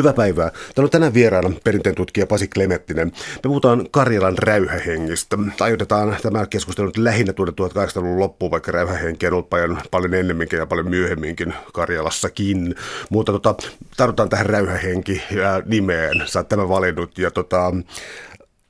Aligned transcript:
Hyvää 0.00 0.12
päivää. 0.12 0.50
Täällä 0.50 0.86
on 0.86 0.90
tänään 0.90 1.14
vieraana 1.14 1.52
perinteen 1.64 1.94
tutkija 1.94 2.26
Pasi 2.26 2.48
Klemettinen. 2.48 3.06
Me 3.08 3.42
puhutaan 3.42 3.86
Karjalan 3.90 4.38
räyhähengistä. 4.38 5.38
Aiotetaan 5.60 6.16
tämä 6.22 6.46
keskustelu 6.46 6.86
nyt 6.86 6.96
lähinnä 6.96 7.32
tuonne 7.32 7.54
1800-luvun 7.60 8.20
loppuun, 8.20 8.50
vaikka 8.50 8.72
räyhähenki 8.72 9.26
on 9.26 9.32
ollut 9.32 9.50
paljon, 9.50 9.78
paljon 9.90 10.14
ennemminkin 10.14 10.58
ja 10.58 10.66
paljon 10.66 10.90
myöhemminkin 10.90 11.54
Karjalassakin. 11.72 12.74
Mutta 13.10 13.32
tota, 13.32 13.54
tarvitaan 13.96 14.28
tähän 14.28 14.46
räyhähenki 14.46 15.22
nimeen. 15.64 16.22
Sä 16.26 16.38
oot 16.38 16.48
tämän 16.48 16.68
valinnut 16.68 17.18
ja 17.18 17.30
tota, 17.30 17.72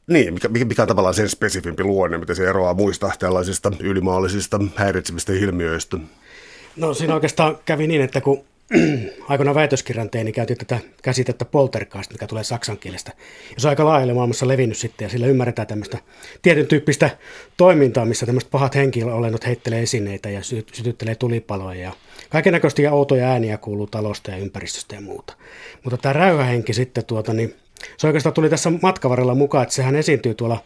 niin, 0.07 0.35
mikä, 0.35 0.49
mikä 0.49 0.83
on 0.83 0.89
tavallaan 0.89 1.15
sen 1.15 1.29
spesifimpi 1.29 1.85
luonne, 1.85 2.19
miten 2.19 2.37
se 2.37 2.49
eroaa 2.49 2.75
muista 2.75 3.11
tällaisista 3.19 3.73
ylimaallisista 3.81 4.61
häiritsemistä 4.77 5.33
ilmiöistä? 5.33 5.97
No 6.77 6.95
siinä 6.95 7.15
oikeastaan 7.15 7.59
kävi 7.65 7.87
niin, 7.87 8.03
että 8.03 8.21
kun 8.21 8.45
aikoinaan 9.29 9.55
väitöskirjan 9.55 10.11
tein, 10.11 10.25
niin 10.25 10.35
käytiin 10.35 10.59
tätä 10.59 10.79
käsitettä 11.03 11.45
poltergeist, 11.45 12.13
mikä 12.13 12.27
tulee 12.27 12.45
saksan 12.45 12.79
kielestä. 12.79 13.13
Ja 13.55 13.61
se 13.61 13.69
on 13.69 13.71
aika 13.71 13.85
laajalle 13.85 14.15
maailmassa 14.15 14.49
levinnyt 14.49 14.79
sitten, 14.79 15.05
ja 15.05 15.09
sillä 15.09 15.27
ymmärretään 15.27 15.69
tämmöistä 15.69 15.99
tietyn 16.43 16.67
tyyppistä 16.67 17.11
toimintaa, 17.57 18.05
missä 18.05 18.27
tämmöiset 18.27 18.51
pahat 18.51 18.75
henkilöolennot 18.75 19.47
heittelee 19.47 19.83
esineitä 19.83 20.31
ja 20.31 20.43
sy- 20.43 20.67
sytyttelee 20.73 21.15
tulipaloja. 21.15 21.81
Ja 21.81 21.93
kaiken 22.31 22.53
näköistä 22.53 22.93
outoja 22.93 23.29
ääniä 23.29 23.59
kuuluu 23.59 23.87
talosta 23.87 24.31
ja 24.31 24.37
ympäristöstä 24.37 24.95
ja 24.95 25.01
muuta. 25.01 25.35
Mutta 25.85 25.97
tämä 25.97 26.13
räyhähenki 26.13 26.73
sitten, 26.73 27.05
tuota, 27.05 27.33
niin 27.33 27.55
se 27.97 28.07
oikeastaan 28.07 28.35
tuli 28.35 28.49
tässä 28.49 28.73
matkavarrella 28.83 29.35
mukaan, 29.35 29.63
että 29.63 29.75
sehän 29.75 29.97
esiintyy 29.97 30.35
tuolla 30.35 30.63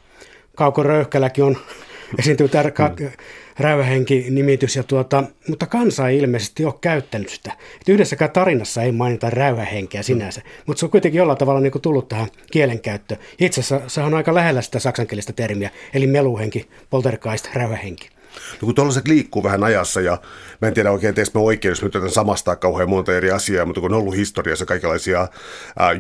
Kauko 0.57 0.83
Röyhkälläkin 0.83 1.45
on 1.45 1.57
esiintyy 2.19 2.49
tärkeä 2.49 2.89
mm. 2.89 3.11
Räyhähenki-nimitys, 3.59 4.77
ja 4.77 4.83
tuota, 4.83 5.25
mutta 5.49 5.67
kansa 5.67 6.09
ei 6.09 6.19
ilmeisesti 6.19 6.65
ole 6.65 6.75
käyttänyt 6.81 7.29
sitä. 7.29 7.53
Et 7.81 7.89
yhdessäkään 7.89 8.31
tarinassa 8.31 8.83
ei 8.83 8.93
mainita 8.93 9.31
räyhähenkeä 9.31 10.03
sinänsä, 10.03 10.41
mm. 10.41 10.47
mutta 10.67 10.81
se 10.81 10.87
on 10.87 10.91
kuitenkin 10.91 11.19
jollain 11.19 11.39
tavalla 11.39 11.61
niin 11.61 11.73
kuin 11.73 11.83
tullut 11.83 12.09
tähän 12.09 12.29
kielenkäyttöön. 12.53 13.21
Itse 13.39 13.61
asiassa 13.61 13.89
se 13.89 14.01
on 14.01 14.15
aika 14.15 14.35
lähellä 14.35 14.63
sitä 14.63 14.79
saksankielistä 14.79 15.33
termiä, 15.33 15.71
eli 15.95 16.07
meluhenki, 16.07 16.69
poltergeist, 16.91 17.55
räyhähenki. 17.55 18.14
No 18.35 18.67
kun 18.67 18.75
tuollaiset 18.75 19.09
liikkuu 19.09 19.43
vähän 19.43 19.65
ajassa 19.65 20.01
ja 20.01 20.19
mä 20.61 20.69
en 20.69 20.75
tiedä 20.75 20.91
oikein 20.91 21.15
teistä 21.15 21.39
oikein, 21.39 21.71
jos 21.71 21.83
nyt 21.83 21.93
samastaa 22.09 22.57
kauhean 22.57 22.91
monta 22.91 23.17
eri 23.17 23.31
asiaa, 23.31 23.67
mutta 23.67 23.81
kun 23.81 23.95
on 23.95 24.01
ollut 24.01 24.17
historiassa 24.17 24.67
kaikenlaisia 24.67 25.29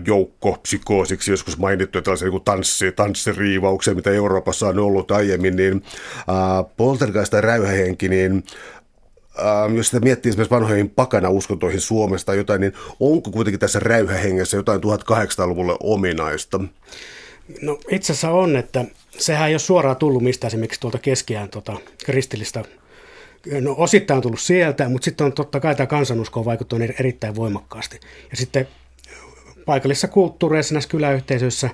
joukkopsykoosiksi 0.06 1.30
joskus 1.30 1.58
mainittuja 1.58 2.02
tällaisia 2.02 2.28
niin 2.30 2.44
tanssi, 2.44 2.92
tanssiriivauksia, 2.92 3.94
mitä 3.94 4.10
Euroopassa 4.10 4.68
on 4.68 4.78
ollut 4.78 5.10
aiemmin, 5.10 5.56
niin 5.56 5.82
ää, 6.28 6.64
poltergeist 6.77 7.30
tai 7.30 7.40
räyhähenki, 7.40 8.08
niin 8.08 8.44
Ähm, 9.38 9.77
jos 9.77 9.86
sitä 9.86 10.00
miettii 10.00 10.30
esimerkiksi 10.30 10.55
vanhoihin 10.55 10.90
pakana 10.90 11.30
uskontoihin 11.30 11.80
Suomesta 11.80 12.27
tai 12.27 12.36
jotain, 12.36 12.60
niin 12.60 12.72
onko 13.00 13.30
kuitenkin 13.30 13.60
tässä 13.60 13.80
räyhähengessä 13.80 14.56
jotain 14.56 14.80
1800-luvulle 14.80 15.77
ominaista? 15.80 16.60
No 17.62 17.78
itse 17.90 18.12
asiassa 18.12 18.30
on, 18.30 18.56
että 18.56 18.84
sehän 19.19 19.48
ei 19.48 19.55
ole 19.55 19.59
suoraan 19.59 19.97
tullut 19.97 20.23
mistään 20.23 20.48
esimerkiksi 20.48 20.81
tuolta 20.81 20.98
keskiään 20.98 21.48
tota, 21.48 21.77
kristillistä 22.05 22.65
No 23.61 23.75
osittain 23.79 24.17
on 24.17 24.23
tullut 24.23 24.41
sieltä, 24.41 24.89
mutta 24.89 25.05
sitten 25.05 25.25
on 25.25 25.33
totta 25.33 25.61
kai 25.61 25.75
tämä 25.75 25.87
kansanusko 25.87 26.41
on 26.41 26.47
vaikuttanut 26.47 26.91
erittäin 26.98 27.35
voimakkaasti. 27.35 28.01
Ja 28.31 28.37
sitten 28.37 28.69
paikallisissa 29.67 30.09
kulttuureissa, 30.09 30.75
näissä 30.75 30.91
kyläyhteisöissä, 30.91 31.70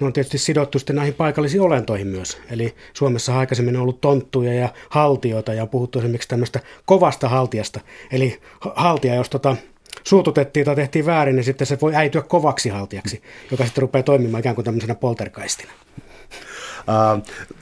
ne 0.00 0.06
on 0.06 0.12
tietysti 0.12 0.38
sidottu 0.38 0.78
sitten 0.78 0.96
näihin 0.96 1.14
paikallisiin 1.14 1.60
olentoihin 1.60 2.06
myös. 2.06 2.38
Eli 2.50 2.74
Suomessa 2.92 3.38
aikaisemmin 3.38 3.76
on 3.76 3.82
ollut 3.82 4.00
tonttuja 4.00 4.54
ja 4.54 4.68
haltioita 4.88 5.54
ja 5.54 5.62
on 5.62 5.68
puhuttu 5.68 5.98
esimerkiksi 5.98 6.28
tämmöistä 6.28 6.60
kovasta 6.84 7.28
haltiasta. 7.28 7.80
Eli 8.12 8.40
haltia, 8.60 9.14
jos 9.14 9.30
tota, 9.30 9.56
suututettiin 10.04 10.66
tai 10.66 10.76
tehtiin 10.76 11.06
väärin, 11.06 11.36
niin 11.36 11.44
sitten 11.44 11.66
se 11.66 11.78
voi 11.82 11.94
äityä 11.94 12.22
kovaksi 12.22 12.68
haltijaksi, 12.68 13.22
joka 13.50 13.64
sitten 13.64 13.82
rupeaa 13.82 14.02
toimimaan 14.02 14.40
ikään 14.40 14.54
kuin 14.54 14.64
tämmöisenä 14.64 14.94
polterkaistina. 14.94 15.72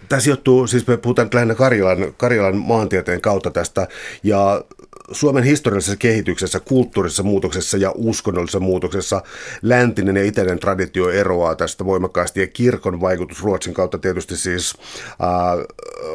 Tämä 0.09 0.21
sijoittuu, 0.21 0.67
siis 0.67 0.87
me 0.87 0.97
puhutaan 0.97 1.29
lähinnä 1.35 1.55
Karjalan, 1.55 2.15
Karjalan 2.17 2.57
maantieteen 2.57 3.21
kautta 3.21 3.51
tästä, 3.51 3.89
ja 4.23 4.65
Suomen 5.13 5.45
historiallisessa 5.45 5.97
kehityksessä, 5.97 6.61
kulttuurisessa 6.61 7.23
muutoksessa 7.23 7.77
ja 7.77 7.93
uskonnollisessa 7.95 8.61
muutoksessa 8.61 9.23
läntinen 9.63 10.17
ja 10.17 10.25
itäinen 10.25 10.59
traditio 10.59 11.11
eroaa 11.11 11.55
tästä 11.55 11.85
voimakkaasti 11.85 12.41
ja 12.41 12.47
kirkon 12.47 13.01
vaikutus 13.01 13.43
Ruotsin 13.43 13.75
kautta 13.75 13.99
tietysti 13.99 14.37
siis 14.37 14.75
äh, 15.11 15.29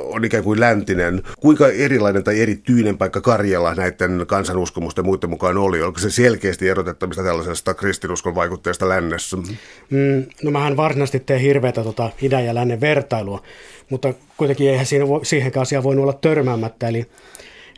on 0.03 0.25
ikään 0.25 0.43
kuin 0.43 0.59
läntinen. 0.59 1.23
Kuinka 1.39 1.67
erilainen 1.67 2.23
tai 2.23 2.41
erityinen 2.41 2.97
paikka 2.97 3.21
Karjala 3.21 3.75
näiden 3.75 4.23
kansanuskomusten 4.27 5.05
muiden 5.05 5.29
mukaan 5.29 5.57
oli? 5.57 5.81
Onko 5.81 5.99
se 5.99 6.09
selkeästi 6.09 6.69
erotettavista 6.69 7.23
tällaisesta 7.23 7.73
kristinuskon 7.73 8.35
vaikutteesta 8.35 8.89
lännessä? 8.89 9.37
Mm, 9.37 10.25
no 10.43 10.51
mähän 10.51 10.77
varsinaisesti 10.77 11.19
teen 11.19 11.39
hirveätä 11.39 11.83
tota 11.83 12.11
idän 12.21 12.45
ja 12.45 12.55
lännen 12.55 12.81
vertailua, 12.81 13.43
mutta 13.89 14.13
kuitenkin 14.37 14.69
eihän 14.69 14.85
siinä 14.85 15.07
vo, 15.07 15.19
siihenkään 15.23 15.61
asiaan 15.61 15.83
voinut 15.83 16.03
olla 16.03 16.13
törmäämättä. 16.13 16.87
Eli 16.87 17.05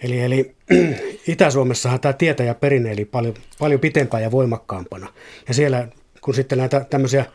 Eli, 0.06 0.22
eli 0.22 0.56
Itä-Suomessahan 1.28 2.00
tämä 2.00 2.14
tietäjä 2.14 2.54
perinne 2.54 2.92
eli 2.92 3.06
paljon, 3.06 3.34
paljon 3.60 3.80
pitempään 3.80 4.24
ja 4.24 4.32
voimakkaampana. 4.32 5.08
Ja 5.48 5.54
siellä, 5.54 5.88
kun 6.22 6.34
sitten 6.34 6.58
näitä 6.58 6.86
tämmöisiä, 6.90 7.26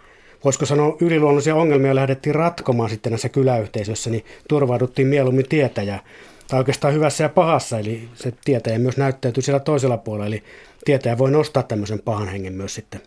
voisiko 0.44 0.66
sanoa 0.66 0.96
yliluonnollisia 1.00 1.54
ongelmia 1.54 1.94
lähdettiin 1.94 2.34
ratkomaan 2.34 2.90
sitten 2.90 3.12
näissä 3.12 3.28
kyläyhteisöissä, 3.28 4.10
niin 4.10 4.24
turvauduttiin 4.48 5.08
mieluummin 5.08 5.48
tietäjää. 5.48 6.00
Tai 6.48 6.58
oikeastaan 6.58 6.94
hyvässä 6.94 7.24
ja 7.24 7.28
pahassa, 7.28 7.78
eli 7.78 8.08
se 8.14 8.32
tietäjä 8.44 8.78
myös 8.78 8.96
näyttäytyy 8.96 9.42
siellä 9.42 9.60
toisella 9.60 9.96
puolella, 9.96 10.26
eli 10.26 10.42
tietäjä 10.84 11.18
voi 11.18 11.30
nostaa 11.30 11.62
tämmöisen 11.62 12.00
pahan 12.00 12.28
hengen 12.28 12.52
myös 12.52 12.74
sitten 12.74 13.00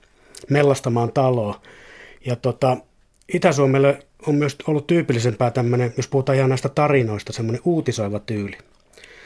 mellastamaan 0.50 1.12
taloa. 1.12 1.62
Ja 2.26 2.36
tota, 2.36 2.78
Itä-Suomelle 3.34 4.00
on 4.28 4.36
myös 4.36 4.58
ollut 4.68 4.88
tyypillisempää 4.88 5.52
tämmöinen, 5.52 5.94
jos 5.98 6.08
puhutaan 6.08 6.38
ihan 6.38 6.50
näistä 6.50 6.70
tarinoista, 6.70 7.34
semmoinen 7.34 7.62
uutisoiva 7.66 8.20
tyyli. 8.20 8.58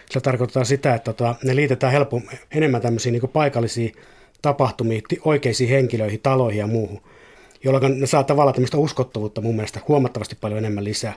Se 0.09 0.21
tarkoittaa 0.21 0.63
sitä, 0.63 0.95
että 0.95 1.13
tota, 1.13 1.35
ne 1.43 1.55
liitetään 1.55 1.93
helppo, 1.93 2.21
enemmän 2.51 2.81
tämmöisiin 2.81 3.13
niin 3.13 3.29
paikallisiin 3.29 3.91
tapahtumiin, 4.41 5.03
oikeisiin 5.25 5.69
henkilöihin, 5.69 6.19
taloihin 6.19 6.59
ja 6.59 6.67
muuhun, 6.67 7.01
jolloin 7.63 7.99
ne 7.99 8.07
saa 8.07 8.23
tavallaan 8.23 8.53
tämmöistä 8.53 8.77
uskottavuutta 8.77 9.41
mun 9.41 9.55
mielestä 9.55 9.79
huomattavasti 9.87 10.37
paljon 10.41 10.57
enemmän 10.57 10.83
lisää. 10.83 11.13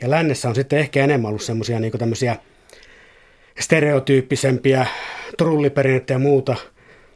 Ja 0.00 0.10
lännessä 0.10 0.48
on 0.48 0.54
sitten 0.54 0.78
ehkä 0.78 1.04
enemmän 1.04 1.28
ollut 1.28 1.42
semmoisia 1.42 1.80
niin 1.80 1.92
tämmöisiä 1.92 2.36
stereotyyppisempiä 3.60 4.86
trulliperinnettä 5.38 6.12
ja 6.12 6.18
muuta, 6.18 6.56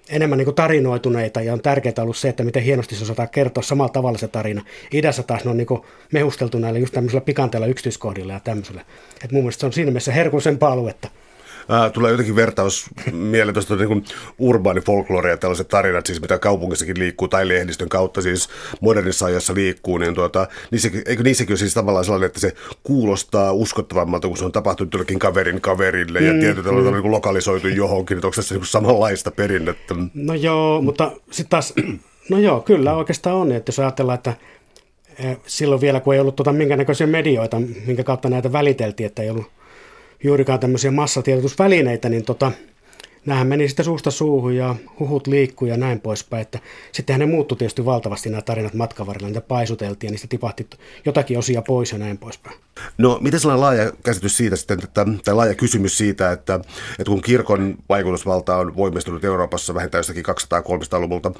enemmän 0.08 0.38
niin 0.38 0.54
tarinoituneita 0.54 1.42
ja 1.42 1.52
on 1.52 1.60
tärkeää 1.60 1.94
ollut 2.02 2.16
se, 2.16 2.28
että 2.28 2.44
miten 2.44 2.62
hienosti 2.62 2.94
se 2.94 3.02
osataan 3.02 3.28
kertoa 3.28 3.62
samalla 3.62 3.92
tavalla 3.92 4.19
se 4.19 4.28
tarina. 4.28 4.64
Idässä 4.92 5.22
taas 5.22 5.44
ne 5.44 5.50
on 5.50 5.56
niin 5.56 5.66
mehusteltu 6.12 6.58
näillä 6.58 6.78
just 6.78 6.94
tämmöisillä 6.94 7.20
pikanteilla 7.20 7.66
yksityiskohdilla 7.66 8.32
ja 8.32 8.41
tämmöisellä. 8.41 8.84
Et 9.24 9.32
mun 9.32 9.42
mielestä 9.42 9.60
se 9.60 9.66
on 9.66 9.72
siinä 9.72 9.91
mielessä 9.91 10.12
herkullisempaa 10.12 10.72
aluetta 10.72 11.08
ää, 11.69 11.91
tulee 11.91 12.11
jotenkin 12.11 12.37
vertaus 12.37 12.87
mieleen 13.12 13.55
tuosta 13.55 13.77
niin 13.77 14.05
urbaani 14.39 14.81
folklorea, 14.81 15.37
tällaiset 15.37 15.69
tarinat, 15.69 16.06
siis 16.06 16.21
mitä 16.21 16.39
kaupungissakin 16.39 16.99
liikkuu 16.99 17.29
tai 17.29 17.49
lehdistön 17.49 17.89
kautta 17.89 18.23
siis 18.23 18.49
modernissa 18.81 19.27
ajassa 19.27 19.55
liikkuu, 19.55 19.99
niin 19.99 20.15
tuota, 20.15 20.49
niissä, 20.71 20.91
eikö 21.06 21.23
niissäkin 21.23 21.53
ole 21.53 21.59
siis 21.59 21.75
tavallaan 21.75 22.05
sellainen, 22.05 22.27
että 22.27 22.41
se 22.41 22.53
kuulostaa 22.83 23.53
uskottavammalta, 23.53 24.29
kun 24.29 24.37
se 24.37 24.45
on 24.45 24.53
tapahtunut 24.53 24.95
jollekin 24.95 25.19
kaverin 25.19 25.61
kaverille 25.61 26.21
ja 26.21 26.33
mm, 26.33 26.41
tietyllä 26.41 26.69
tavalla 26.69 26.91
mm. 26.91 26.97
niin 26.97 27.11
lokalisoitu 27.11 27.69
johonkin, 27.69 28.17
että 28.17 28.27
onko 28.27 28.37
tässä 28.37 28.55
niin 28.55 28.67
samanlaista 28.67 29.31
perinnettä? 29.31 29.95
No 30.15 30.35
joo, 30.35 30.83
mutta 30.83 31.12
sitten 31.31 31.50
taas, 31.50 31.75
no 32.31 32.39
joo, 32.39 32.61
kyllä 32.61 32.95
oikeastaan 32.95 33.37
on, 33.37 33.53
että 33.53 33.71
jos 33.71 33.79
ajatellaan, 33.79 34.15
että 34.15 34.35
eh, 35.19 35.37
silloin 35.47 35.81
vielä, 35.81 36.00
kun 36.00 36.15
ei 36.15 36.21
ollut 36.21 36.37
tuota 36.37 36.53
minkäännäköisiä 36.53 37.06
medioita, 37.06 37.61
minkä 37.87 38.05
kautta 38.05 38.31
näitä 38.31 38.53
väliteltiin, 38.53 39.06
että 39.06 39.23
ei 39.23 39.31
ollut 39.31 39.57
juurikaan 40.25 40.61
tämmöisiä 40.61 40.91
massatiedotusvälineitä, 40.91 42.09
niin 42.09 42.25
tota, 42.25 42.53
Nämähän 43.28 43.47
meni 43.47 43.69
sitten 43.69 43.84
suusta 43.84 44.11
suuhun 44.11 44.56
ja 44.56 44.75
huhut 45.00 45.27
liikkuu 45.27 45.69
ja 45.69 45.77
näin 45.77 46.00
poispäin. 46.00 46.43
Että 46.43 46.58
sittenhän 46.93 47.20
ne 47.20 47.26
muuttui 47.26 47.58
tietysti 47.58 47.85
valtavasti 47.85 48.31
nämä 48.31 48.43
tarinat 48.43 48.75
matkan 48.75 49.06
varrella, 49.06 49.29
niitä 49.29 49.41
paisuteltiin 49.41 50.08
ja 50.08 50.11
niistä 50.11 50.26
tipahti 50.29 50.67
jotakin 51.05 51.38
osia 51.38 51.62
pois 51.62 51.93
ja 51.93 51.99
näin 51.99 52.19
poispäin. 52.19 52.56
No, 52.99 53.19
miten 53.20 53.41
sellainen 53.41 53.61
laaja 53.61 53.93
käsitys 54.05 54.37
siitä 54.37 54.56
sitten, 54.56 54.79
että, 54.85 55.06
tai 55.25 55.35
laaja 55.35 55.55
kysymys 55.55 55.99
siitä, 55.99 56.32
että, 56.32 56.55
että 56.91 57.05
kun 57.11 57.23
kirkon 57.23 57.76
vaikutusvalta 57.88 58.56
on 58.56 58.76
voimistunut 58.76 59.25
Euroopassa 59.25 59.75
vähintään 59.75 59.99
jostakin 59.99 60.25
200-300-luvulta 60.26 61.32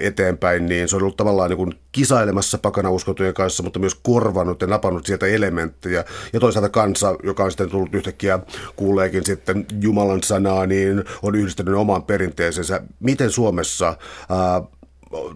eteenpäin, 0.00 0.66
niin 0.66 0.88
se 0.88 0.96
on 0.96 1.02
ollut 1.02 1.16
tavallaan 1.16 1.50
niin 1.50 1.56
kuin 1.56 1.74
kisailemassa 1.92 2.58
pakanauskontojen 2.58 3.34
kanssa, 3.34 3.62
mutta 3.62 3.78
myös 3.78 3.94
korvanut 3.94 4.60
ja 4.60 4.66
napannut 4.66 5.06
sieltä 5.06 5.26
elementtejä. 5.26 6.04
Ja 6.32 6.40
toisaalta 6.40 6.68
kansa, 6.68 7.16
joka 7.22 7.44
on 7.44 7.50
sitten 7.50 7.70
tullut 7.70 7.94
yhtäkkiä 7.94 8.38
kuuleekin 8.76 9.24
sitten 9.24 9.66
Jumalan 9.80 10.22
sanaa, 10.22 10.66
niin 10.66 11.04
on 11.22 11.34
yhdistänyt 11.34 11.74
omaan 11.74 12.02
perinteeseensä. 12.02 12.80
Miten 13.00 13.30
Suomessa 13.30 13.86
ää, 14.28 14.62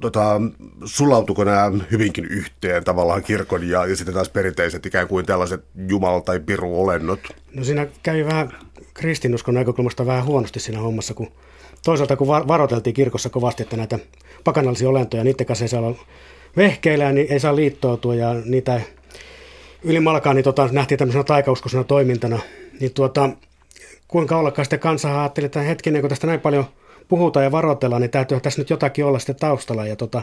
tota, 0.01 0.41
sulautuko 0.85 1.45
nämä 1.45 1.71
hyvinkin 1.91 2.25
yhteen 2.25 2.85
tavallaan 2.85 3.23
kirkon 3.23 3.69
ja, 3.69 3.87
ja 3.87 3.97
sitten 3.97 4.15
taas 4.15 4.29
perinteiset 4.29 4.87
ikään 4.87 5.09
kuin 5.09 5.27
tällaiset 5.27 5.65
jumal- 5.77 6.23
tai 6.25 6.41
piruolennot? 6.41 7.21
No 7.55 7.65
siinä 7.65 7.87
kävi 8.03 8.25
vähän 8.25 8.53
kristinuskon 8.95 9.55
näkökulmasta 9.55 10.07
vähän 10.07 10.25
huonosti 10.25 10.61
siinä 10.61 10.79
hommassa, 10.79 11.15
kun 11.15 11.33
toisaalta 11.85 12.17
kun 12.17 12.29
varoiteltiin 12.29 12.95
kirkossa 12.95 13.31
kovasti, 13.31 13.63
että 13.63 13.77
näitä 13.77 13.99
pakanallisia 14.45 14.89
olentoja, 14.89 15.25
niiden 15.25 15.47
kanssa 15.47 15.65
ei 15.65 15.69
saa 15.69 15.95
vehkeillä, 16.57 17.13
niin 17.13 17.27
ei 17.33 17.41
saa 17.41 17.57
liittoutua 17.57 18.15
ja 18.15 18.35
niitä 18.45 18.81
ylimalkaan 19.83 20.37
niin 20.37 20.45
tota, 20.45 20.69
nähtiin 20.73 20.99
tämmöisenä 20.99 21.25
taikauskoisena 21.25 21.85
toimintana. 21.85 22.39
Niin 22.81 22.95
tuota, 22.95 23.31
kuinka 24.11 24.37
ollakaan 24.37 24.65
sitten 24.65 24.81
kansa 24.81 25.21
ajatteli, 25.21 25.47
että 25.47 25.61
hetkinen, 25.61 26.01
kun 26.01 26.09
tästä 26.09 26.27
näin 26.27 26.41
paljon 26.41 26.65
puhutaan 27.09 27.45
ja 27.45 27.53
varoitellaan, 27.53 28.03
niin 28.03 28.11
täytyy 28.11 28.41
tässä 28.41 28.61
nyt 28.61 28.71
jotakin 28.71 29.05
olla 29.05 29.19
sitten 29.19 29.37
taustalla. 29.37 29.87
Ja 29.87 29.97
tota, 29.97 30.23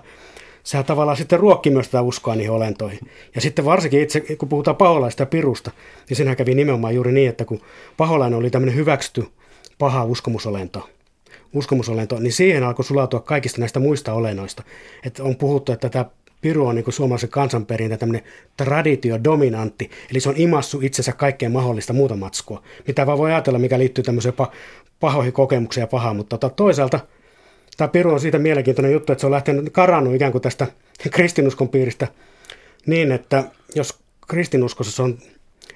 sehän 0.63 0.85
tavallaan 0.85 1.17
sitten 1.17 1.39
ruokki 1.39 1.69
myös 1.69 1.87
tätä 1.87 2.01
uskoa 2.01 2.35
niihin 2.35 2.51
olentoihin. 2.51 2.99
Ja 3.35 3.41
sitten 3.41 3.65
varsinkin 3.65 4.01
itse, 4.01 4.21
kun 4.37 4.49
puhutaan 4.49 4.77
paholaista 4.77 5.21
ja 5.21 5.27
pirusta, 5.27 5.71
niin 6.09 6.17
senhän 6.17 6.37
kävi 6.37 6.55
nimenomaan 6.55 6.95
juuri 6.95 7.11
niin, 7.11 7.29
että 7.29 7.45
kun 7.45 7.61
paholainen 7.97 8.39
oli 8.39 8.49
tämmöinen 8.49 8.75
hyväksytty 8.75 9.27
paha 9.77 10.03
uskomusolento, 10.03 10.89
uskomusolento, 11.53 12.19
niin 12.19 12.33
siihen 12.33 12.63
alkoi 12.63 12.85
sulautua 12.85 13.19
kaikista 13.19 13.59
näistä 13.59 13.79
muista 13.79 14.13
olennoista. 14.13 14.63
Että 15.05 15.23
on 15.23 15.35
puhuttu, 15.35 15.71
että 15.71 15.89
tämä 15.89 16.05
Piru 16.41 16.67
on 16.67 16.75
niin 16.75 16.93
suomalaisen 16.93 17.29
kansanperintä 17.29 17.97
tämmöinen 17.97 18.23
traditiodominantti, 18.57 19.89
eli 20.11 20.19
se 20.19 20.29
on 20.29 20.35
imassu 20.37 20.79
itsensä 20.81 21.13
kaikkeen 21.13 21.51
mahdollista 21.51 21.93
muuta 21.93 22.15
matskua, 22.15 22.63
mitä 22.87 23.05
vaan 23.05 23.17
voi 23.17 23.31
ajatella, 23.31 23.59
mikä 23.59 23.79
liittyy 23.79 24.03
tämmöiseen 24.03 24.33
pahoihin 24.99 25.33
kokemuksiin 25.33 25.81
ja 25.81 25.87
pahaan, 25.87 26.15
mutta 26.15 26.37
tota, 26.37 26.55
toisaalta 26.55 26.99
tämä 27.77 27.87
Piru 27.87 28.13
on 28.13 28.19
siitä 28.19 28.39
mielenkiintoinen 28.39 28.91
juttu, 28.91 29.11
että 29.11 29.21
se 29.21 29.27
on 29.27 29.31
lähtenyt 29.31 29.69
karannut 29.71 30.15
ikään 30.15 30.31
kuin 30.31 30.41
tästä 30.41 30.67
kristinuskon 31.15 31.69
piiristä 31.69 32.07
niin, 32.85 33.11
että 33.11 33.43
jos 33.75 33.99
kristinuskossa 34.27 34.95
se 34.95 35.01
on 35.01 35.17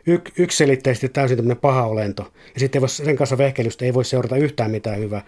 yk, 0.07 0.29
yksiselitteisesti 0.37 1.09
täysin 1.09 1.37
tämmöinen 1.37 1.61
paha 1.61 1.83
olento, 1.83 2.33
ja 2.53 2.59
sitten 2.59 2.81
voi, 2.81 2.89
sen 2.89 3.15
kanssa 3.15 3.37
vehkelystä 3.37 3.85
ei 3.85 3.93
voi 3.93 4.05
seurata 4.05 4.37
yhtään 4.37 4.71
mitään 4.71 4.99
hyvää, 4.99 5.21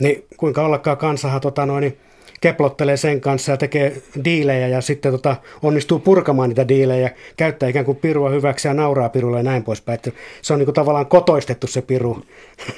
niin 0.00 0.24
kuinka 0.36 0.64
ollakaan 0.64 0.96
kansahan 0.96 1.40
tota 1.40 1.66
noin, 1.66 1.80
niin 1.80 1.98
keplottelee 2.44 2.96
sen 2.96 3.20
kanssa 3.20 3.52
ja 3.52 3.56
tekee 3.56 4.02
diilejä 4.24 4.68
ja 4.68 4.80
sitten 4.80 5.12
tota, 5.12 5.36
onnistuu 5.62 5.98
purkamaan 5.98 6.48
niitä 6.48 6.68
diilejä, 6.68 7.10
käyttää 7.36 7.68
ikään 7.68 7.84
kuin 7.84 7.96
pirua 7.96 8.30
hyväksi 8.30 8.68
ja 8.68 8.74
nauraa 8.74 9.08
pirulle 9.08 9.36
ja 9.36 9.42
näin 9.42 9.64
poispäin. 9.64 9.94
Että 9.94 10.10
se 10.42 10.52
on 10.52 10.58
niin 10.58 10.66
kuin 10.66 10.74
tavallaan 10.74 11.06
kotoistettu 11.06 11.66
se 11.66 11.82
piru. 11.82 12.22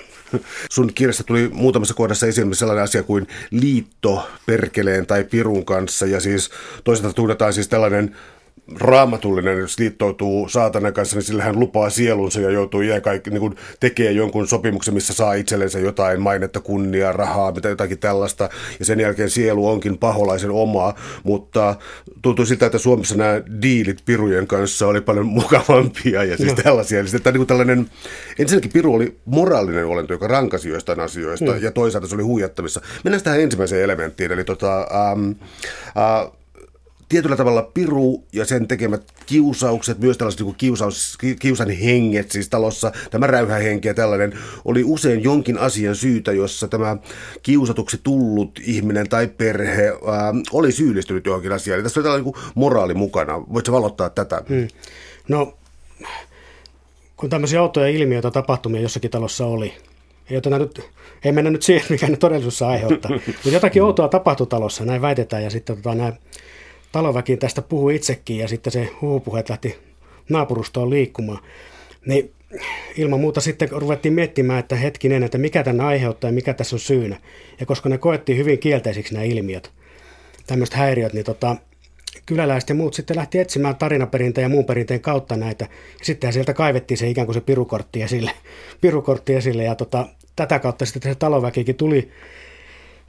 Sun 0.74 0.92
kirjassa 0.94 1.24
tuli 1.24 1.50
muutamassa 1.52 1.94
kohdassa 1.94 2.26
esiin 2.26 2.54
sellainen 2.54 2.84
asia 2.84 3.02
kuin 3.02 3.26
liitto 3.50 4.28
perkeleen 4.46 5.06
tai 5.06 5.24
pirun 5.24 5.64
kanssa 5.64 6.06
ja 6.06 6.20
siis 6.20 6.50
toisaalta 6.84 7.14
tunnetaan 7.14 7.52
siis 7.52 7.68
tällainen 7.68 8.16
raamatullinen, 8.74 9.58
jos 9.58 9.78
liittoutuu 9.78 10.48
saatanan 10.48 10.92
kanssa, 10.92 11.16
niin 11.16 11.24
sillä 11.24 11.42
hän 11.42 11.60
lupaa 11.60 11.90
sielunsa 11.90 12.40
ja 12.40 12.50
joutuu 12.50 12.82
jää 12.82 13.00
kaikki, 13.00 13.30
niin 13.30 13.40
kuin 13.40 13.56
tekee 13.80 14.12
jonkun 14.12 14.48
sopimuksen, 14.48 14.94
missä 14.94 15.12
saa 15.12 15.34
itsellensä 15.34 15.78
jotain 15.78 16.20
mainetta, 16.20 16.60
kunnia, 16.60 17.12
rahaa, 17.12 17.52
mitä 17.52 17.68
jotakin 17.68 17.98
tällaista, 17.98 18.48
ja 18.78 18.84
sen 18.84 19.00
jälkeen 19.00 19.30
sielu 19.30 19.68
onkin 19.68 19.98
paholaisen 19.98 20.50
omaa, 20.50 20.94
mutta 21.22 21.74
tuntuu 22.22 22.46
siltä, 22.46 22.66
että 22.66 22.78
Suomessa 22.78 23.14
nämä 23.16 23.40
diilit 23.62 24.02
pirujen 24.04 24.46
kanssa 24.46 24.86
oli 24.86 25.00
paljon 25.00 25.26
mukavampia 25.26 26.24
ja 26.24 26.36
siis 26.36 26.56
no. 26.56 26.62
tällaisia. 26.62 27.00
Eli 27.00 27.08
sitten, 27.08 27.32
niin 27.32 27.38
kuin 27.38 27.46
tällainen, 27.46 27.90
ensinnäkin 28.38 28.72
piru 28.72 28.94
oli 28.94 29.16
moraalinen 29.24 29.86
olento, 29.86 30.12
joka 30.12 30.28
rankasi 30.28 30.68
joistain 30.68 31.00
asioista, 31.00 31.52
mm. 31.52 31.62
ja 31.62 31.70
toisaalta 31.70 32.08
se 32.08 32.14
oli 32.14 32.22
huijattavissa. 32.22 32.80
Mennään 33.04 33.22
tähän 33.22 33.40
ensimmäiseen 33.40 33.82
elementtiin, 33.82 34.32
eli 34.32 34.44
tota, 34.44 34.78
ähm, 34.78 35.30
äh, 35.96 36.35
tietyllä 37.08 37.36
tavalla 37.36 37.62
piru 37.62 38.24
ja 38.32 38.44
sen 38.44 38.68
tekemät 38.68 39.12
kiusaukset, 39.26 39.98
myös 39.98 40.18
tällaiset 40.18 40.40
niin 40.40 40.54
kiusaus, 40.54 41.18
kiusan 41.38 41.70
henget 41.70 42.30
siis 42.30 42.48
talossa, 42.48 42.92
tämä 43.10 43.26
räyhähenki 43.26 43.88
ja 43.88 43.94
tällainen, 43.94 44.38
oli 44.64 44.84
usein 44.84 45.22
jonkin 45.22 45.58
asian 45.58 45.96
syytä, 45.96 46.32
jossa 46.32 46.68
tämä 46.68 46.96
kiusatuksi 47.42 48.00
tullut 48.02 48.60
ihminen 48.62 49.08
tai 49.08 49.26
perhe 49.26 49.86
ää, 49.86 50.34
oli 50.52 50.72
syyllistynyt 50.72 51.26
johonkin 51.26 51.52
asiaan. 51.52 51.74
Eli 51.76 51.82
tässä 51.82 52.00
oli 52.00 52.04
tällainen 52.04 52.32
niin 52.32 52.52
moraali 52.54 52.94
mukana. 52.94 53.42
Voitko 53.52 53.72
valottaa 53.72 54.10
tätä? 54.10 54.42
Hmm. 54.48 54.68
No, 55.28 55.54
kun 57.16 57.30
tämmöisiä 57.30 57.62
outoja 57.62 57.88
ilmiöitä 57.88 58.30
tapahtumia 58.30 58.80
jossakin 58.80 59.10
talossa 59.10 59.46
oli, 59.46 59.74
ei, 60.30 60.40
nyt, 60.58 60.80
ei 61.24 61.32
mennä 61.32 61.50
nyt 61.50 61.62
siihen, 61.62 61.86
mikä 61.88 62.08
ne 62.08 62.16
todellisuudessa 62.16 62.68
aiheuttaa. 62.68 63.10
Mutta 63.26 63.48
jotakin 63.48 63.82
outoa 63.82 64.08
tapahtui 64.08 64.46
talossa, 64.46 64.84
näin 64.84 65.02
väitetään, 65.02 65.42
ja 65.42 65.50
sitten 65.50 65.76
tota, 65.76 65.94
nämä 65.94 66.12
taloväki 66.96 67.36
tästä 67.36 67.62
puhui 67.62 67.94
itsekin 67.94 68.38
ja 68.38 68.48
sitten 68.48 68.72
se 68.72 68.90
huhupuheet 69.00 69.48
lähti 69.48 69.78
naapurustoon 70.28 70.90
liikkumaan. 70.90 71.42
Niin 72.06 72.32
ilman 72.96 73.20
muuta 73.20 73.40
sitten 73.40 73.68
ruvettiin 73.70 74.14
miettimään, 74.14 74.58
että 74.58 74.76
hetkinen, 74.76 75.22
että 75.22 75.38
mikä 75.38 75.62
tänne 75.62 75.84
aiheuttaa 75.84 76.30
ja 76.30 76.34
mikä 76.34 76.54
tässä 76.54 76.76
on 76.76 76.80
syynä. 76.80 77.16
Ja 77.60 77.66
koska 77.66 77.88
ne 77.88 77.98
koettiin 77.98 78.38
hyvin 78.38 78.58
kielteisiksi 78.58 79.14
nämä 79.14 79.24
ilmiöt, 79.24 79.70
tämmöiset 80.46 80.74
häiriöt, 80.74 81.12
niin 81.12 81.24
tota, 81.24 81.56
kyläläiset 82.26 82.68
ja 82.68 82.74
muut 82.74 82.94
sitten 82.94 83.16
lähti 83.16 83.38
etsimään 83.38 83.76
tarinaperinteen 83.76 84.42
ja 84.42 84.48
muun 84.48 84.64
perinteen 84.64 85.00
kautta 85.00 85.36
näitä. 85.36 85.64
Ja 85.98 86.04
sittenhän 86.04 86.32
sieltä 86.32 86.54
kaivettiin 86.54 86.98
se 86.98 87.08
ikään 87.08 87.26
kuin 87.26 87.34
se 87.34 87.40
pirukortti 87.40 88.02
esille, 88.02 88.30
pirukortti 88.80 89.34
esille 89.34 89.64
ja 89.64 89.74
tota, 89.74 90.06
tätä 90.36 90.58
kautta 90.58 90.86
sitten 90.86 91.12
se 91.12 91.14
taloväkikin 91.14 91.76
tuli 91.76 92.10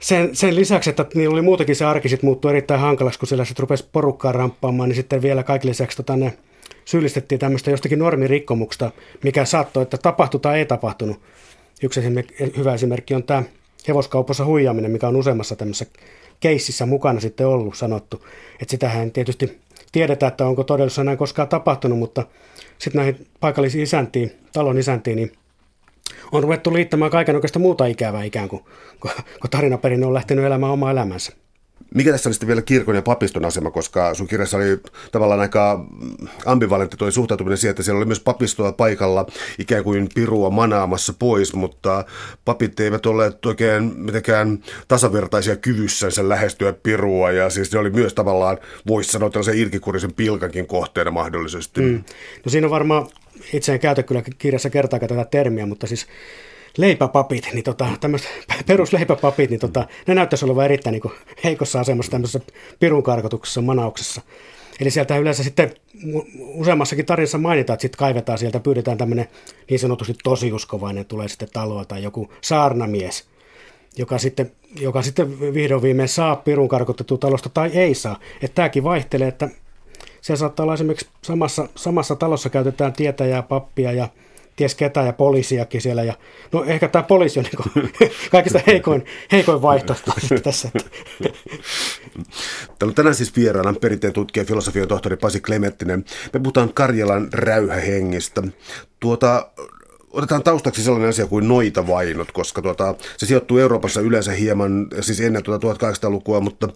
sen, 0.00 0.36
sen 0.36 0.56
lisäksi, 0.56 0.90
että 0.90 1.06
niillä 1.14 1.32
oli 1.32 1.42
muutakin 1.42 1.76
se 1.76 1.84
arki 1.84 2.08
sitten 2.08 2.26
muuttui 2.26 2.50
erittäin 2.50 2.80
hankalaksi, 2.80 3.18
kun 3.18 3.28
siellä 3.28 3.44
sitten 3.44 3.62
rupesi 3.62 3.88
porukkaa 3.92 4.32
ramppaamaan, 4.32 4.88
niin 4.88 4.96
sitten 4.96 5.22
vielä 5.22 5.42
kaikille 5.42 5.70
lisäksi 5.70 5.96
tota, 5.96 6.16
ne 6.16 6.38
syyllistettiin 6.84 7.38
tämmöistä 7.38 7.70
jostakin 7.70 7.98
normirikkomuksesta, 7.98 8.90
mikä 9.24 9.44
saattoi, 9.44 9.82
että 9.82 9.98
tapahtui 9.98 10.40
tai 10.40 10.58
ei 10.58 10.66
tapahtunut. 10.66 11.20
Yksi 11.82 12.00
esimerkki, 12.00 12.34
hyvä 12.56 12.74
esimerkki 12.74 13.14
on 13.14 13.22
tämä 13.22 13.42
hevoskaupassa 13.88 14.44
huijaaminen, 14.44 14.90
mikä 14.90 15.08
on 15.08 15.16
useammassa 15.16 15.56
tämmöisessä 15.56 16.00
keississä 16.40 16.86
mukana 16.86 17.20
sitten 17.20 17.46
ollut 17.46 17.76
sanottu. 17.76 18.26
Että 18.52 18.70
sitähän 18.70 19.10
tietysti 19.10 19.58
tiedetä, 19.92 20.26
että 20.26 20.46
onko 20.46 20.64
todellisuudessa 20.64 21.04
näin 21.04 21.18
koskaan 21.18 21.48
tapahtunut, 21.48 21.98
mutta 21.98 22.26
sitten 22.78 22.98
näihin 22.98 23.26
paikallisiin 23.40 23.82
isäntiin, 23.82 24.32
talon 24.52 24.78
isäntiin, 24.78 25.16
niin 25.16 25.32
on 26.32 26.42
ruvettu 26.42 26.72
liittämään 26.72 27.10
kaikenlaista 27.10 27.58
muuta 27.58 27.86
ikävää 27.86 28.24
ikään 28.24 28.48
kuin, 28.48 28.64
kun 29.00 29.50
tarinaperinne 29.50 30.06
on 30.06 30.14
lähtenyt 30.14 30.44
elämään 30.44 30.72
omaa 30.72 30.90
elämänsä. 30.90 31.32
Mikä 31.94 32.10
tässä 32.10 32.28
oli 32.28 32.34
sitten 32.34 32.46
vielä 32.46 32.62
kirkon 32.62 32.94
ja 32.94 33.02
papiston 33.02 33.44
asema, 33.44 33.70
koska 33.70 34.14
sun 34.14 34.26
kirjassa 34.26 34.56
oli 34.56 34.80
tavallaan 35.12 35.40
aika 35.40 35.86
ambivalentti 36.46 36.96
tuo 36.96 37.10
suhtautuminen 37.10 37.58
siihen, 37.58 37.70
että 37.70 37.82
siellä 37.82 37.98
oli 37.98 38.06
myös 38.06 38.20
papistoa 38.20 38.72
paikalla 38.72 39.26
ikään 39.58 39.84
kuin 39.84 40.08
pirua 40.14 40.50
manaamassa 40.50 41.12
pois, 41.18 41.54
mutta 41.54 42.04
papit 42.44 42.80
eivät 42.80 43.06
olleet 43.06 43.46
oikein 43.46 43.92
mitenkään 43.96 44.58
tasavertaisia 44.88 45.56
kyvyssänsä 45.56 46.28
lähestyä 46.28 46.72
pirua 46.72 47.30
ja 47.30 47.50
siis 47.50 47.72
ne 47.72 47.78
oli 47.78 47.90
myös 47.90 48.14
tavallaan, 48.14 48.58
voisi 48.86 49.10
sanoa 49.10 49.30
tällaisen 49.30 49.58
irkikurisen 49.58 50.12
pilkankin 50.12 50.66
kohteena 50.66 51.10
mahdollisesti. 51.10 51.80
Mm. 51.80 52.04
No 52.44 52.50
siinä 52.50 52.66
on 52.66 52.70
varmaan 52.70 53.06
itse 53.52 53.72
en 53.72 53.80
käytä 53.80 54.02
kyllä 54.02 54.22
kirjassa 54.38 54.70
kertaakaan 54.70 55.08
tätä 55.08 55.24
termiä, 55.24 55.66
mutta 55.66 55.86
siis 55.86 56.06
leipäpapit, 56.76 57.48
niin 57.52 57.64
tota, 57.64 57.88
tämmöiset 58.00 58.30
perusleipäpapit, 58.66 59.50
niin 59.50 59.60
tota, 59.60 59.86
ne 60.06 60.14
näyttäisi 60.14 60.44
olevan 60.44 60.64
erittäin 60.64 60.92
niin 60.92 61.12
heikossa 61.44 61.80
asemassa 61.80 62.12
tämmöisessä 62.12 62.40
pirun 62.80 63.02
karkotuksessa, 63.02 63.62
manauksessa. 63.62 64.22
Eli 64.80 64.90
sieltä 64.90 65.16
yleensä 65.16 65.42
sitten 65.42 65.74
useammassakin 66.38 67.06
tarinassa 67.06 67.38
mainitaan, 67.38 67.74
että 67.74 67.82
sitten 67.82 67.98
kaivetaan 67.98 68.38
sieltä, 68.38 68.60
pyydetään 68.60 68.98
tämmöinen 68.98 69.28
niin 69.70 69.80
sanotusti 69.80 70.14
tosiuskovainen, 70.24 71.04
tulee 71.04 71.28
sitten 71.28 71.48
taloa 71.52 71.84
tai 71.84 72.02
joku 72.02 72.32
saarnamies, 72.40 73.28
joka 73.96 74.18
sitten, 74.18 74.52
joka 74.80 75.02
sitten 75.02 75.40
vihdoin 75.40 75.82
viimein 75.82 76.08
saa 76.08 76.36
pirun 76.36 76.68
karkotettua 76.68 77.18
talosta 77.18 77.48
tai 77.48 77.70
ei 77.74 77.94
saa. 77.94 78.20
Että 78.42 78.54
tämäkin 78.54 78.84
vaihtelee, 78.84 79.28
että 79.28 79.48
se 80.20 80.36
saattaa 80.36 80.64
olla 80.64 80.74
esimerkiksi 80.74 81.08
samassa, 81.22 81.68
samassa 81.74 82.16
talossa 82.16 82.50
käytetään 82.50 82.92
tietäjää, 82.92 83.42
pappia 83.42 83.92
ja 83.92 84.08
ties 84.58 84.74
ketä 84.74 85.00
ja 85.00 85.12
poliisiakin 85.12 85.80
siellä. 85.80 86.02
Ja, 86.02 86.14
no 86.52 86.64
ehkä 86.64 86.88
tämä 86.88 87.02
poliisi 87.02 87.38
on 87.38 87.44
niin 87.44 87.92
kaikista 88.30 88.60
heikoin, 88.66 89.04
heikoin 89.32 89.62
vaihtoehto 89.62 90.12
tässä. 90.42 90.70
Täällä 92.78 92.90
on 92.90 92.94
tänään 92.94 93.14
siis 93.14 93.36
vieraana 93.36 93.74
perinteen 93.80 94.12
tutkija 94.12 94.44
filosofian 94.44 94.88
tohtori 94.88 95.16
Pasi 95.16 95.40
Klementtinen. 95.40 96.04
Me 96.32 96.40
puhutaan 96.40 96.74
Karjalan 96.74 97.28
räyhähengistä. 97.32 98.42
Tuota, 99.00 99.50
otetaan 100.10 100.42
taustaksi 100.42 100.82
sellainen 100.82 101.08
asia 101.08 101.26
kuin 101.26 101.48
noitavainot, 101.48 102.32
koska 102.32 102.62
tuota, 102.62 102.94
se 103.16 103.26
sijoittuu 103.26 103.58
Euroopassa 103.58 104.00
yleensä 104.00 104.32
hieman, 104.32 104.86
siis 105.00 105.20
ennen 105.20 105.42
tuota 105.42 105.74
1800-lukua, 105.74 106.40
mutta 106.40 106.68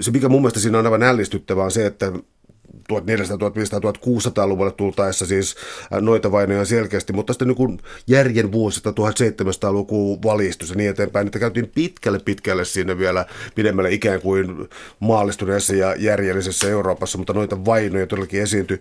se 0.00 0.10
mikä 0.10 0.28
mun 0.28 0.40
mielestä 0.40 0.60
siinä 0.60 0.78
on 0.78 0.86
aivan 0.86 1.02
ällistyttävää 1.02 1.64
on 1.64 1.70
se, 1.70 1.86
että 1.86 2.12
1400, 2.88 3.38
1500, 3.38 3.90
1600-luvulle 3.90 4.72
tultaessa 4.72 5.26
siis 5.26 5.56
noita 6.00 6.32
vainoja 6.32 6.64
selkeästi, 6.64 7.12
mutta 7.12 7.32
sitten 7.32 7.48
niin 7.48 7.80
järjen 8.06 8.52
vuosista 8.52 8.90
1700-luku 8.90 10.18
valistus 10.22 10.70
ja 10.70 10.76
niin 10.76 10.90
eteenpäin, 10.90 11.26
että 11.26 11.38
käytiin 11.38 11.70
pitkälle 11.74 12.18
pitkälle 12.18 12.64
sinne 12.64 12.98
vielä 12.98 13.26
pidemmälle 13.54 13.92
ikään 13.92 14.20
kuin 14.20 14.68
maallistuneessa 15.00 15.74
ja 15.74 15.94
järjellisessä 15.98 16.68
Euroopassa, 16.68 17.18
mutta 17.18 17.32
noita 17.32 17.64
vainoja 17.64 18.06
todellakin 18.06 18.42
esiintyi. 18.42 18.80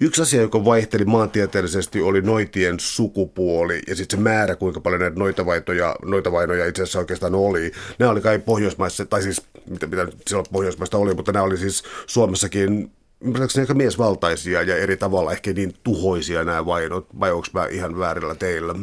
Yksi 0.00 0.22
asia, 0.22 0.40
joka 0.40 0.64
vaihteli 0.64 1.04
maantieteellisesti, 1.04 2.00
oli 2.00 2.22
noitien 2.22 2.80
sukupuoli 2.80 3.82
ja 3.88 3.96
sitten 3.96 4.18
se 4.18 4.22
määrä, 4.22 4.56
kuinka 4.56 4.80
paljon 4.80 5.00
näitä 5.00 5.18
noita, 5.18 5.46
vaitoja, 5.46 5.96
noita 6.04 6.32
vainoja 6.32 6.66
itse 6.66 6.82
asiassa 6.82 6.98
oikeastaan 6.98 7.34
oli. 7.34 7.72
Nämä 7.98 8.12
oli 8.12 8.20
kai 8.20 8.38
Pohjoismaissa, 8.38 9.06
tai 9.06 9.22
siis 9.22 9.42
mitä, 9.70 9.86
mitä 9.86 10.06
silloin 10.26 10.46
Pohjoismaista 10.52 10.98
oli, 10.98 11.14
mutta 11.14 11.32
nämä 11.32 11.44
oli 11.44 11.56
siis 11.56 11.82
Suomessakin 12.06 12.90
ymmärtääkseni 13.20 13.62
aika 13.62 13.74
miesvaltaisia 13.74 14.62
ja 14.62 14.76
eri 14.76 14.96
tavalla 14.96 15.32
ehkä 15.32 15.52
niin 15.52 15.74
tuhoisia 15.82 16.44
nämä 16.44 16.66
vainot, 16.66 17.06
vai 17.20 17.32
onko 17.32 17.46
mä 17.52 17.66
ihan 17.66 17.98
väärillä 17.98 18.34
teillä? 18.34 18.74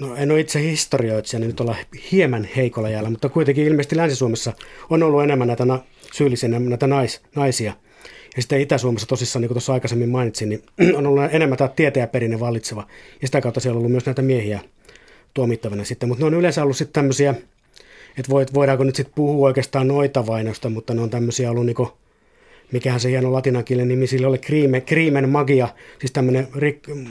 No 0.00 0.16
en 0.16 0.30
ole 0.30 0.40
itse 0.40 0.62
historioitsija, 0.62 1.40
niin 1.40 1.46
nyt 1.46 1.60
ollaan 1.60 1.78
hieman 2.12 2.48
heikolla 2.56 2.88
jäällä, 2.88 3.10
mutta 3.10 3.28
kuitenkin 3.28 3.66
ilmeisesti 3.66 3.96
Länsi-Suomessa 3.96 4.52
on 4.90 5.02
ollut 5.02 5.22
enemmän 5.22 5.48
näitä 5.48 5.64
na- 5.64 5.82
syyllisenä 6.12 6.58
näitä 6.58 6.86
nais, 6.86 7.20
naisia. 7.36 7.72
Ja 8.36 8.42
sitten 8.42 8.60
Itä-Suomessa 8.60 9.06
tosissaan, 9.06 9.40
niin 9.40 9.48
kuin 9.48 9.54
tuossa 9.54 9.72
aikaisemmin 9.72 10.08
mainitsin, 10.08 10.48
niin 10.48 10.62
on 10.98 11.06
ollut 11.06 11.24
enemmän 11.30 11.58
tämä 11.58 11.68
tietäjäperinne 11.68 12.40
vallitseva. 12.40 12.86
Ja 13.22 13.28
sitä 13.28 13.40
kautta 13.40 13.60
siellä 13.60 13.76
on 13.76 13.78
ollut 13.78 13.92
myös 13.92 14.06
näitä 14.06 14.22
miehiä 14.22 14.60
tuomittavana 15.34 15.84
sitten. 15.84 16.08
Mutta 16.08 16.22
ne 16.22 16.26
on 16.26 16.34
yleensä 16.34 16.62
ollut 16.62 16.76
sitten 16.76 16.92
tämmöisiä, 16.92 17.34
että 18.18 18.54
voidaanko 18.54 18.84
nyt 18.84 18.96
sitten 18.96 19.14
puhua 19.14 19.46
oikeastaan 19.46 19.88
noita 19.88 20.26
vainosta, 20.26 20.70
mutta 20.70 20.94
ne 20.94 21.00
on 21.00 21.10
tämmöisiä 21.10 21.50
ollut 21.50 21.66
niin 21.66 21.76
mikähän 22.72 23.00
se 23.00 23.08
hieno 23.08 23.32
latinankielen 23.32 23.88
nimi 23.88 24.06
sille 24.06 24.26
oli, 24.26 24.38
kriime, 24.38 24.80
kriimen 24.80 25.28
magia, 25.28 25.68
siis 25.98 26.12
tämmöinen, 26.12 26.48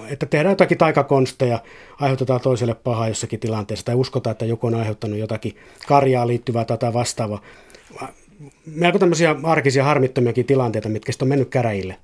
että 0.10 0.26
tehdään 0.26 0.52
jotakin 0.52 0.78
taikakonsteja, 0.78 1.60
aiheutetaan 2.00 2.42
toiselle 2.42 2.74
pahaa 2.74 3.08
jossakin 3.08 3.40
tilanteessa, 3.40 3.86
tai 3.86 3.96
uskotaan, 3.96 4.32
että 4.32 4.46
joku 4.46 4.68
on 4.68 4.76
aiheuttanut 4.76 5.20
jotakin 5.20 5.56
karjaa 5.88 6.28
liittyvää 6.28 6.66
tai 6.66 6.94
vastaavaa. 6.94 7.42
Melko 8.66 9.00
tämmöisiä 9.00 9.36
arkisia 9.44 9.84
harmittomiakin 9.84 10.46
tilanteita, 10.46 10.90
mitkä 10.90 11.12
sitten 11.12 11.26
on 11.26 11.30
mennyt 11.30 11.50
käräjille. 11.50 11.96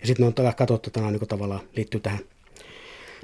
Ja 0.00 0.06
sitten 0.06 0.26
on 0.26 0.34
katsottu, 0.56 0.88
että 0.88 1.00
niin 1.00 1.28
tavallaan 1.28 1.60
liittyy 1.76 2.00
tähän 2.00 2.18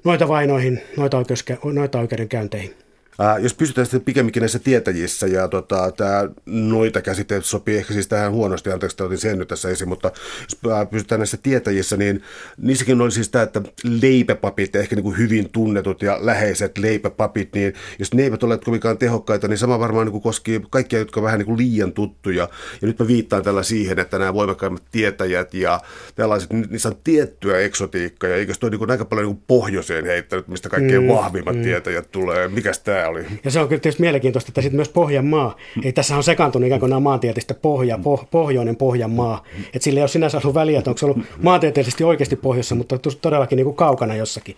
noita 0.04 0.28
vainoihin, 0.28 0.80
noita, 0.96 1.18
oikeus, 1.18 1.44
noita 1.72 1.98
oikeudenkäynteihin. 1.98 2.74
Ää, 3.20 3.38
jos 3.38 3.54
pysytään 3.54 3.86
sitten 3.86 4.00
pikemminkin 4.00 4.40
näissä 4.40 4.58
tietäjissä, 4.58 5.26
ja 5.26 5.48
tota, 5.48 5.92
tämä 5.96 6.28
noita 6.46 7.00
käsite 7.00 7.40
sopii 7.42 7.76
ehkä 7.76 7.92
siis 7.92 8.08
tähän 8.08 8.32
huonosti, 8.32 8.70
anteeksi, 8.70 8.94
että 8.94 9.04
otin 9.04 9.18
sen 9.18 9.38
nyt 9.38 9.48
tässä 9.48 9.68
esiin, 9.68 9.88
mutta 9.88 10.12
jos 10.42 10.58
pysytään 10.90 11.18
näissä 11.18 11.36
tietäjissä, 11.36 11.96
niin 11.96 12.22
niissäkin 12.56 13.00
oli 13.00 13.10
siis 13.10 13.28
tämä, 13.28 13.42
että 13.42 13.62
leipäpapit, 14.02 14.76
ehkä 14.76 14.96
niin 14.96 15.02
kuin 15.02 15.18
hyvin 15.18 15.48
tunnetut 15.50 16.02
ja 16.02 16.18
läheiset 16.20 16.78
leipäpapit, 16.78 17.54
niin 17.54 17.74
jos 17.98 18.14
ne 18.14 18.22
eivät 18.22 18.42
ole 18.42 18.58
kovinkaan 18.58 18.98
tehokkaita, 18.98 19.48
niin 19.48 19.58
sama 19.58 19.78
varmaan 19.78 20.06
niin 20.06 20.12
kuin 20.12 20.22
koskee 20.22 20.60
kaikkia, 20.70 20.98
jotka 20.98 21.22
vähän 21.22 21.38
niin 21.38 21.46
kuin 21.46 21.58
liian 21.58 21.92
tuttuja. 21.92 22.48
Ja 22.82 22.86
nyt 22.88 22.98
mä 22.98 23.06
viittaan 23.06 23.42
tällä 23.42 23.62
siihen, 23.62 23.98
että 23.98 24.18
nämä 24.18 24.34
voimakkaimmat 24.34 24.82
tietäjät 24.92 25.54
ja 25.54 25.80
tällaiset, 26.14 26.52
niissä 26.52 26.88
on 26.88 26.96
tiettyä 27.04 27.58
eksotiikkaa, 27.58 28.30
ja 28.30 28.36
eikö 28.36 28.54
toi 28.60 28.70
niin 28.70 28.78
kuin 28.78 28.90
aika 28.90 29.04
paljon 29.04 29.26
niin 29.26 29.36
kuin 29.36 29.44
pohjoiseen 29.46 30.04
heittänyt, 30.04 30.48
mistä 30.48 30.68
kaikkein 30.68 31.02
mm, 31.02 31.08
vahvimmat 31.08 31.56
mm. 31.56 31.62
tietäjät 31.62 32.10
tulee. 32.10 32.48
Mikäs 32.48 32.78
tämä 32.78 33.07
oli. 33.08 33.26
Ja 33.44 33.50
se 33.50 33.60
on 33.60 33.68
kyllä 33.68 33.80
tietysti 33.80 34.02
mielenkiintoista, 34.02 34.50
että 34.50 34.62
sitten 34.62 34.76
myös 34.76 34.88
Pohjanmaa, 34.88 35.56
ei 35.84 35.92
tässä 35.92 36.16
on 36.16 36.22
sekaantunut 36.22 36.66
ikään 36.66 36.80
kuin 36.80 36.90
nämä 36.90 37.00
maantieteellisesti 37.00 37.54
pohja, 37.54 37.98
poh, 37.98 38.28
pohjoinen 38.30 38.76
Pohjanmaa. 38.76 39.44
Että 39.58 39.84
sillä 39.84 39.98
ei 39.98 40.02
ole 40.02 40.08
sinänsä 40.08 40.40
ollut 40.44 40.54
väliä, 40.54 40.78
että 40.78 40.90
onko 40.90 40.98
se 40.98 41.06
ollut 41.06 41.18
maantieteellisesti 41.42 42.04
oikeasti 42.04 42.36
pohjoissa, 42.36 42.74
mutta 42.74 42.98
todellakin 43.20 43.56
niin 43.56 43.64
kuin 43.64 43.76
kaukana 43.76 44.14
jossakin. 44.14 44.56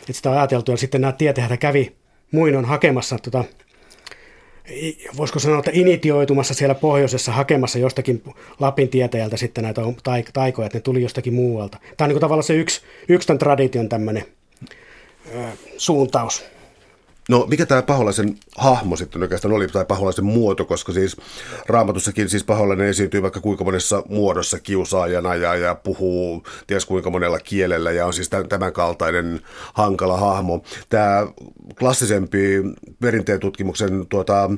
Että 0.00 0.12
sitä 0.12 0.30
on 0.30 0.38
ajateltu 0.38 0.70
ja 0.70 0.76
sitten 0.76 1.00
nämä 1.00 1.12
tietäjät 1.12 1.60
kävi 1.60 1.92
muinon 2.32 2.64
hakemassa 2.64 3.18
tota, 3.18 3.44
voisiko 5.16 5.38
sanoa, 5.38 5.58
että 5.58 5.70
initioitumassa 5.74 6.54
siellä 6.54 6.74
pohjoisessa 6.74 7.32
hakemassa 7.32 7.78
jostakin 7.78 8.22
Lapin 8.60 8.88
tietäjältä 8.88 9.36
sitten 9.36 9.64
näitä 9.64 9.82
taikoja, 10.32 10.66
että 10.66 10.78
ne 10.78 10.82
tuli 10.82 11.02
jostakin 11.02 11.34
muualta. 11.34 11.78
Tämä 11.78 12.06
on 12.06 12.08
niin 12.08 12.14
kuin 12.14 12.20
tavallaan 12.20 12.44
se 12.44 12.54
yksi, 12.54 12.80
yksi 13.08 13.26
tämän 13.26 13.38
tradition 13.38 13.88
tämmöinen 13.88 14.24
suuntaus. 15.76 16.44
No 17.30 17.46
mikä 17.50 17.66
tämä 17.66 17.82
paholaisen 17.82 18.36
hahmo 18.56 18.96
sitten 18.96 19.22
oikeastaan 19.22 19.54
oli, 19.54 19.68
tai 19.68 19.84
paholaisen 19.84 20.24
muoto, 20.24 20.64
koska 20.64 20.92
siis 20.92 21.16
raamatussakin 21.66 22.28
siis 22.28 22.44
paholainen 22.44 22.86
esiintyy 22.86 23.22
vaikka 23.22 23.40
kuinka 23.40 23.64
monessa 23.64 24.02
muodossa 24.08 24.58
kiusaajana 24.58 25.34
ja, 25.34 25.54
ja 25.54 25.74
puhuu 25.74 26.42
ties 26.66 26.86
kuinka 26.86 27.10
monella 27.10 27.38
kielellä 27.38 27.90
ja 27.90 28.06
on 28.06 28.12
siis 28.12 28.30
tämän 28.48 28.72
kaltainen 28.72 29.40
hankala 29.74 30.16
hahmo. 30.16 30.62
Tämä 30.88 31.26
klassisempi 31.78 32.62
perinteen 33.00 33.40
tutkimuksen 33.40 34.06
tuota, 34.06 34.50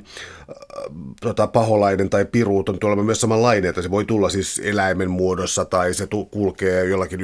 tuota, 1.21 1.47
paholainen 1.47 2.11
tai 2.11 2.25
piruut 2.25 2.69
on 2.69 2.79
tuolla 2.79 3.02
myös 3.02 3.21
samanlainen, 3.21 3.69
että 3.69 3.83
se 3.83 3.91
voi 3.91 4.05
tulla 4.05 4.29
siis 4.29 4.61
eläimen 4.64 5.11
muodossa 5.11 5.64
tai 5.64 5.95
se 5.95 6.09
kulkee 6.31 6.85
jollakin 6.85 7.21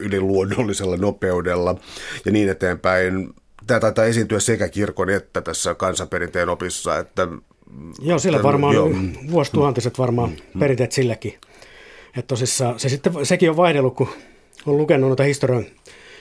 yliluonnollisella 0.00 0.96
nopeudella 0.96 1.74
ja 2.24 2.32
niin 2.32 2.48
eteenpäin 2.48 3.34
tämä 3.66 3.80
taitaa 3.80 4.04
esiintyä 4.04 4.40
sekä 4.40 4.68
kirkon 4.68 5.10
että 5.10 5.40
tässä 5.40 5.74
kansanperinteen 5.74 6.48
opissa. 6.48 6.98
Että, 6.98 7.28
joo, 8.02 8.18
sillä 8.18 8.42
varmaan 8.42 8.74
joo. 8.74 8.90
vuosituhantiset 9.30 9.98
varmaan 9.98 10.30
mm, 10.30 10.60
perinteet 10.60 10.92
silläkin. 10.92 11.34
Että 12.08 12.28
tosissaan, 12.28 12.80
se 12.80 12.88
sitten, 12.88 13.12
sekin 13.22 13.50
on 13.50 13.56
vaihdellut, 13.56 13.96
kun 13.96 14.08
on 14.66 14.76
lukenut 14.76 15.08
noita 15.08 15.22
historian, 15.22 15.64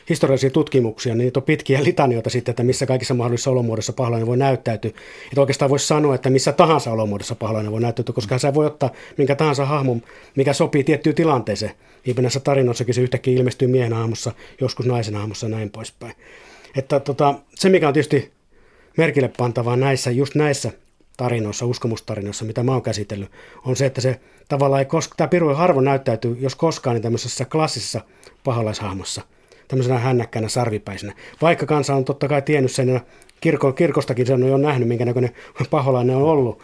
historiallisia 0.10 0.50
tutkimuksia, 0.50 1.14
niin 1.16 1.26
niitä 1.26 1.40
on 1.40 1.44
pitkiä 1.44 1.84
litanioita 1.84 2.30
sitten, 2.30 2.52
että 2.52 2.64
missä 2.64 2.86
kaikissa 2.86 3.14
mahdollisissa 3.14 3.52
olomuodossa 3.52 3.94
paholainen 3.94 4.28
voi 4.28 4.38
näyttäytyä. 4.38 4.92
Että 5.26 5.42
oikeastaan 5.42 5.72
voisi 5.72 5.88
sanoa, 5.88 6.16
että 6.16 6.30
missä 6.30 6.52
tahansa 6.52 6.92
olomuodossa 6.92 7.36
paholainen 7.36 7.72
voi 7.72 7.82
näyttäytyä, 7.82 8.14
koska 8.14 8.38
se 8.38 8.54
voi 8.54 8.66
ottaa 8.66 8.90
minkä 9.18 9.36
tahansa 9.36 9.66
hahmon, 9.66 10.02
mikä 10.36 10.54
sopii 10.54 10.84
tiettyyn 10.84 11.16
tilanteeseen. 11.16 11.72
Niin 12.06 12.16
näissä 12.22 12.40
tarinoissakin 12.40 12.94
se 12.94 13.02
yhtäkkiä 13.02 13.34
ilmestyy 13.34 13.68
miehen 13.68 13.94
hahmossa, 13.94 14.32
joskus 14.62 14.86
naisen 14.86 15.16
hahmossa 15.16 15.46
ja 15.46 15.56
näin 15.56 15.70
poispäin. 15.70 16.14
Että 16.78 17.00
tota, 17.00 17.36
se, 17.56 17.70
mikä 17.70 17.88
on 17.88 17.94
tietysti 17.94 18.32
merkille 18.98 19.32
pantavaa 19.38 19.76
näissä, 19.76 20.12
just 20.12 20.36
näissä 20.36 20.72
tarinoissa, 21.18 21.66
uskomustarinoissa, 21.66 22.46
mitä 22.46 22.64
mä 22.64 22.72
oon 22.72 22.82
käsitellyt, 22.82 23.32
on 23.66 23.76
se, 23.76 23.86
että 23.86 24.02
se 24.02 24.20
tavallaan 24.48 24.80
ei 24.80 24.86
koska, 24.86 25.16
tämä 25.18 25.28
piru 25.28 25.54
harvoin 25.54 25.86
näyttäytyy, 25.86 26.38
jos 26.40 26.56
koskaan, 26.56 26.94
niin 26.96 27.04
tämmöisessä 27.04 27.46
klassisessa 27.46 28.02
paholaishahmossa, 28.44 29.22
tämmöisenä 29.68 30.00
hännäkkänä 30.00 30.48
sarvipäisenä. 30.48 31.14
Vaikka 31.42 31.66
kansa 31.66 31.96
on 31.96 32.06
totta 32.06 32.28
kai 32.28 32.42
tiennyt 32.42 32.72
sen, 32.72 32.90
ja 32.90 33.00
kirko, 33.42 33.74
kirkostakin 33.74 34.26
sen 34.26 34.44
on 34.44 34.50
jo 34.50 34.58
nähnyt, 34.58 34.88
minkä 34.88 35.06
näköinen 35.06 35.32
paholainen 35.70 36.16
on 36.16 36.24
ollut, 36.24 36.60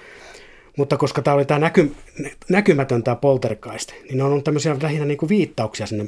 mutta 0.77 0.97
koska 0.97 1.21
tämä 1.21 1.35
oli 1.35 1.45
tämä 1.45 1.59
näky, 1.59 1.91
näkymätön 2.49 3.03
tämä 3.03 3.15
poltergeist, 3.15 3.91
niin 4.09 4.21
on 4.21 4.31
ollut 4.31 4.43
tämmöisiä 4.43 4.77
lähinnä 4.81 5.05
niin 5.05 5.17
kuin 5.17 5.29
viittauksia 5.29 5.85
sinne, 5.87 6.07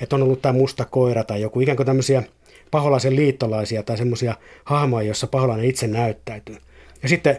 että 0.00 0.16
on 0.16 0.22
ollut 0.22 0.42
tämä 0.42 0.52
musta 0.52 0.84
koira 0.84 1.24
tai 1.24 1.40
joku 1.40 1.60
ikään 1.60 1.76
kuin 1.76 1.86
tämmöisiä 1.86 2.22
paholaisen 2.74 3.16
liittolaisia 3.16 3.82
tai 3.82 3.96
semmoisia 3.96 4.34
hahmoja, 4.64 5.06
joissa 5.06 5.26
paholainen 5.26 5.66
itse 5.66 5.86
näyttäytyy. 5.86 6.56
Ja 7.02 7.08
sitten, 7.08 7.38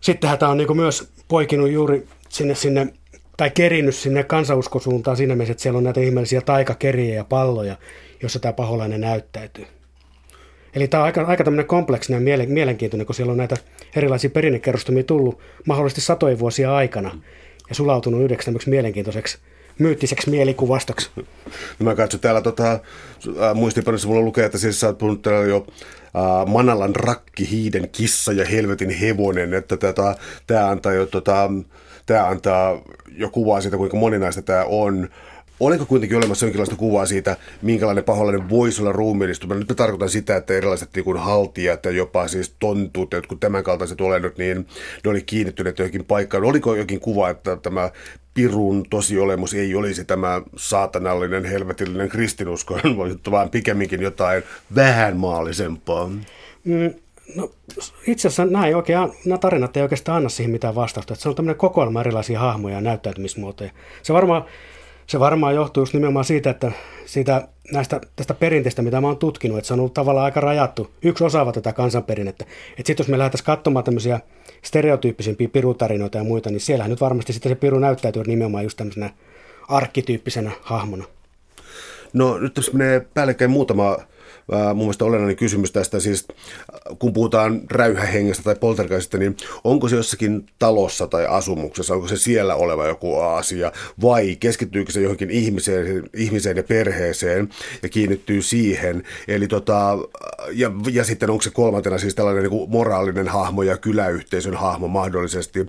sittenhän 0.00 0.38
tämä 0.38 0.52
on 0.52 0.58
niin 0.58 0.76
myös 0.76 1.08
poikinut 1.28 1.70
juuri 1.70 2.06
sinne, 2.28 2.54
sinne 2.54 2.86
tai 3.36 3.50
kerinnyt 3.50 3.94
sinne 3.94 4.24
kansanuskosuuntaan 4.24 5.16
siinä 5.16 5.34
mielessä, 5.34 5.52
että 5.52 5.62
siellä 5.62 5.78
on 5.78 5.84
näitä 5.84 6.00
ihmeellisiä 6.00 6.40
taikakeriä 6.40 7.14
ja 7.14 7.24
palloja, 7.24 7.76
jossa 8.22 8.38
tämä 8.38 8.52
paholainen 8.52 9.00
näyttäytyy. 9.00 9.66
Eli 10.74 10.88
tämä 10.88 11.02
on 11.02 11.06
aika, 11.06 11.22
aika 11.22 11.44
tämmöinen 11.44 11.66
kompleksinen 11.66 12.28
ja 12.28 12.46
mielenkiintoinen, 12.46 13.06
kun 13.06 13.14
siellä 13.14 13.30
on 13.30 13.38
näitä 13.38 13.56
erilaisia 13.96 14.30
perinnekerrostumia 14.30 15.04
tullut 15.04 15.40
mahdollisesti 15.66 16.00
satojen 16.00 16.38
vuosia 16.38 16.74
aikana 16.74 17.20
ja 17.68 17.74
sulautunut 17.74 18.22
yhdeksi 18.22 18.50
mielenkiintoiseksi 18.66 19.38
myyttiseksi 19.78 20.30
mielikuvastoksi. 20.30 21.10
No 21.78 21.84
mä 21.84 21.94
katson 21.94 22.20
täällä 22.20 22.40
tota, 22.40 22.80
muistipanossa 23.54 24.08
mulla 24.08 24.20
lukee, 24.20 24.44
että 24.44 24.58
siis 24.58 24.80
sä 24.80 24.86
oot 24.86 24.98
puhunut 24.98 25.22
täällä 25.22 25.46
jo 25.46 25.66
äh, 25.76 26.46
Manalan 26.46 26.96
rakki, 26.96 27.50
hiiden 27.50 27.88
kissa 27.92 28.32
ja 28.32 28.44
helvetin 28.44 28.90
hevonen, 28.90 29.54
että 29.54 29.76
tätä, 29.76 30.16
tämä 30.46 30.68
antaa 30.68 30.92
jo 30.92 31.06
tota, 31.06 31.50
tämä 32.06 32.26
antaa 32.26 32.82
jo 33.16 33.30
kuvaa 33.30 33.60
siitä, 33.60 33.76
kuinka 33.76 33.96
moninaista 33.96 34.42
tämä 34.42 34.64
on. 34.64 35.08
Oliko 35.60 35.86
kuitenkin 35.86 36.18
olemassa 36.18 36.46
jonkinlaista 36.46 36.76
kuvaa 36.76 37.06
siitä, 37.06 37.36
minkälainen 37.62 38.04
paholainen 38.04 38.50
voisi 38.50 38.82
olla 38.82 38.92
ruumiillistuma? 38.92 39.54
Nyt 39.54 39.68
mä 39.68 39.74
tarkoitan 39.74 40.08
sitä, 40.08 40.36
että 40.36 40.54
erilaiset 40.54 40.88
niin 40.94 41.04
kuin 41.04 41.18
haltijat 41.18 41.84
ja 41.84 41.90
jopa 41.90 42.28
siis 42.28 42.54
tontut, 42.58 43.12
jotkut 43.12 43.40
tämän 43.40 43.64
kaltaiset 43.64 44.00
olennot, 44.00 44.38
niin 44.38 44.66
ne 45.04 45.10
oli 45.10 45.22
kiinnittyneet 45.22 45.78
johonkin 45.78 46.04
paikkaan. 46.04 46.44
Oliko 46.44 46.74
jokin 46.74 47.00
kuva, 47.00 47.30
että 47.30 47.56
tämä 47.56 47.90
pirun 48.38 48.84
tosiolemus 48.90 49.54
ei 49.54 49.74
olisi 49.74 50.04
tämä 50.04 50.42
saatanallinen, 50.56 51.44
helvetillinen 51.44 52.08
kristinusko, 52.08 52.78
vaan 53.30 53.50
pikemminkin 53.50 54.02
jotain 54.02 54.42
vähän 54.74 55.16
maallisempaa? 55.16 56.06
Mm, 56.64 56.94
no, 57.36 57.50
itse 58.06 58.28
asiassa 58.28 58.44
nämä, 58.44 58.66
ei 58.66 58.74
oikein, 58.74 58.98
nämä 59.24 59.38
tarinat 59.38 59.76
ei 59.76 59.82
oikeastaan 59.82 60.16
anna 60.16 60.28
siihen 60.28 60.50
mitään 60.50 60.74
vastausta. 60.74 61.14
Se 61.14 61.28
on 61.28 61.34
tämmöinen 61.34 61.58
kokoelma 61.58 62.00
erilaisia 62.00 62.40
hahmoja 62.40 62.74
ja 62.74 62.80
näyttäytymismuotoja. 62.80 63.70
Se 64.02 64.12
varmaan 64.12 64.44
Se 65.08 65.20
varmaan 65.20 65.54
johtuu 65.54 65.82
just 65.82 65.94
nimenomaan 65.94 66.24
siitä, 66.24 66.50
että 66.50 66.72
siitä, 67.06 67.48
näistä, 67.72 68.00
tästä 68.16 68.34
perinteestä, 68.34 68.82
mitä 68.82 69.00
mä 69.00 69.06
oon 69.06 69.16
tutkinut, 69.16 69.58
että 69.58 69.68
se 69.68 69.74
on 69.74 69.80
ollut 69.80 69.94
tavallaan 69.94 70.24
aika 70.24 70.40
rajattu. 70.40 70.90
Yksi 71.02 71.24
osaava 71.24 71.52
tätä 71.52 71.72
kansanperinnettä. 71.72 72.44
Että 72.70 72.86
sitten 72.86 73.04
jos 73.04 73.08
me 73.08 73.18
lähdettäisiin 73.18 73.46
katsomaan 73.46 73.84
tämmöisiä 73.84 74.20
stereotyyppisimpia 74.62 75.48
pirutarinoita 75.48 76.18
ja 76.18 76.24
muita, 76.24 76.50
niin 76.50 76.60
siellähän 76.60 76.90
nyt 76.90 77.00
varmasti 77.00 77.32
sitten 77.32 77.50
se 77.50 77.56
piru 77.56 77.78
näyttäytyy 77.78 78.22
nimenomaan 78.26 78.64
just 78.64 78.76
tämmöisenä 78.76 79.10
arkkityyppisenä 79.68 80.50
hahmona. 80.62 81.04
No 82.12 82.38
nyt 82.38 82.54
tässä 82.54 82.72
menee 82.72 83.06
päällekkäin 83.14 83.50
muutama 83.50 83.98
mun 84.74 84.76
mielestä 84.76 85.04
olennainen 85.04 85.36
kysymys 85.36 85.72
tästä, 85.72 86.00
siis 86.00 86.26
kun 86.98 87.12
puhutaan 87.12 87.60
räyhähengestä 87.70 88.42
tai 88.42 88.54
poltergeistista, 88.54 89.18
niin 89.18 89.36
onko 89.64 89.88
se 89.88 89.96
jossakin 89.96 90.46
talossa 90.58 91.06
tai 91.06 91.26
asumuksessa, 91.26 91.94
onko 91.94 92.08
se 92.08 92.16
siellä 92.16 92.54
oleva 92.54 92.86
joku 92.86 93.20
asia, 93.20 93.72
vai 94.02 94.36
keskittyykö 94.40 94.92
se 94.92 95.00
johonkin 95.00 95.30
ihmiseen, 95.30 96.04
ihmiseen 96.14 96.56
ja 96.56 96.62
perheeseen 96.62 97.48
ja 97.82 97.88
kiinnittyy 97.88 98.42
siihen, 98.42 99.02
eli 99.28 99.48
tota, 99.48 99.98
ja, 100.52 100.70
ja 100.92 101.04
sitten 101.04 101.30
onko 101.30 101.42
se 101.42 101.50
kolmantena 101.50 101.98
siis 101.98 102.14
tällainen 102.14 102.42
niin 102.42 102.50
kuin 102.50 102.70
moraalinen 102.70 103.28
hahmo 103.28 103.62
ja 103.62 103.76
kyläyhteisön 103.76 104.54
hahmo 104.54 104.88
mahdollisesti, 104.88 105.66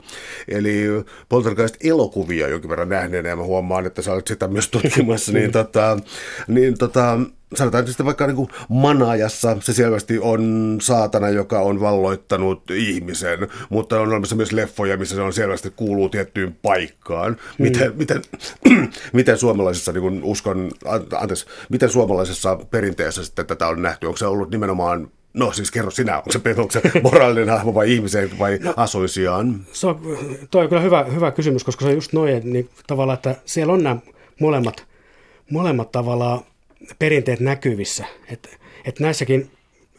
eli 0.47 0.83
poltergeist-elokuvia 1.29 2.47
jonkin 2.47 2.69
verran 2.69 2.89
nähneenä, 2.89 3.29
ja 3.29 3.35
mä 3.35 3.43
huomaan, 3.43 3.85
että 3.85 4.01
sä 4.01 4.13
olet 4.13 4.27
sitä 4.27 4.47
myös 4.47 4.69
tutkimassa, 4.69 5.31
niin, 5.31 5.51
tota, 5.59 5.99
niin 6.47 6.77
tota, 6.77 7.19
sanotaan 7.55 7.89
että 7.89 8.05
vaikka 8.05 8.27
niin 8.27 8.35
kuin 8.35 8.49
Manajassa 8.69 9.57
se 9.59 9.73
selvästi 9.73 10.19
on 10.19 10.77
saatana, 10.81 11.29
joka 11.29 11.59
on 11.59 11.79
valloittanut 11.79 12.71
ihmisen, 12.71 13.39
mutta 13.69 13.99
on 13.99 14.07
olemassa 14.07 14.35
myös 14.35 14.51
leffoja, 14.51 14.97
missä 14.97 15.15
se 15.15 15.21
on 15.21 15.33
selvästi 15.33 15.73
kuuluu 15.75 16.09
tiettyyn 16.09 16.57
paikkaan. 16.61 17.37
Miten, 17.57 17.91
mm. 17.91 17.97
miten, 17.97 18.21
miten 19.13 19.37
suomalaisessa 19.37 19.91
niin 19.91 20.01
kuin 20.01 20.23
uskon, 20.23 20.71
anteeksi, 21.19 21.45
miten 21.69 21.89
suomalaisessa 21.89 22.55
perinteessä 22.71 23.23
sitten 23.23 23.45
tätä 23.45 23.67
on 23.67 23.81
nähty? 23.81 24.05
Onko 24.05 24.17
se 24.17 24.25
ollut 24.25 24.51
nimenomaan 24.51 25.11
No 25.33 25.51
siis 25.51 25.71
kerro 25.71 25.91
sinä, 25.91 26.17
onko 26.17 26.31
se, 26.31 26.39
onko 26.57 26.71
se 26.71 26.81
moraalinen 27.03 27.49
hahmo 27.49 27.73
vai 27.73 27.93
ihmisen 27.93 28.39
vai 28.39 28.59
no, 28.61 28.73
asuisiaan? 28.77 29.65
Se 29.71 29.87
on, 29.87 30.01
toi 30.51 30.63
on 30.63 30.69
kyllä 30.69 30.81
hyvä, 30.81 31.03
hyvä 31.03 31.31
kysymys, 31.31 31.63
koska 31.63 31.85
se 31.85 31.89
on 31.89 31.95
just 31.95 32.13
noin, 32.13 32.53
niin 32.53 32.69
tavallaan, 32.87 33.13
että 33.13 33.35
siellä 33.45 33.73
on 33.73 33.83
nämä 33.83 33.97
molemmat, 34.39 34.85
molemmat 35.51 35.91
tavallaan 35.91 36.39
perinteet 36.99 37.39
näkyvissä. 37.39 38.05
Että 38.31 38.49
et 38.85 38.99
näissäkin 38.99 39.51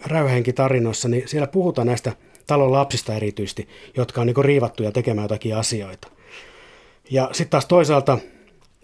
räyhänkitarinoissa, 0.06 1.08
niin 1.08 1.28
siellä 1.28 1.46
puhutaan 1.46 1.86
näistä 1.86 2.12
talon 2.46 2.72
lapsista 2.72 3.14
erityisesti, 3.14 3.68
jotka 3.96 4.20
on 4.20 4.26
niin 4.26 4.44
riivattuja 4.44 4.92
tekemään 4.92 5.24
jotakin 5.24 5.56
asioita. 5.56 6.08
Ja 7.10 7.28
sitten 7.32 7.50
taas 7.50 7.66
toisaalta 7.66 8.18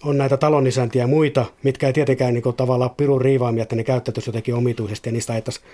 on 0.04 0.18
näitä 0.18 0.36
talonisäntiä 0.36 1.02
ja 1.02 1.06
muita, 1.06 1.46
mitkä 1.62 1.86
ei 1.86 1.92
tietenkään 1.92 2.34
niin 2.34 2.56
tavallaan 2.56 2.90
pirun 2.90 3.20
riivaamia, 3.20 3.62
että 3.62 3.76
ne 3.76 3.84
käyttäytyisi 3.84 4.28
jotenkin 4.28 4.54
omituisesti 4.54 5.08
ja 5.08 5.12
niistä 5.12 5.32
ajettaisiin 5.32 5.66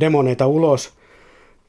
demoneita 0.00 0.46
ulos. 0.46 0.92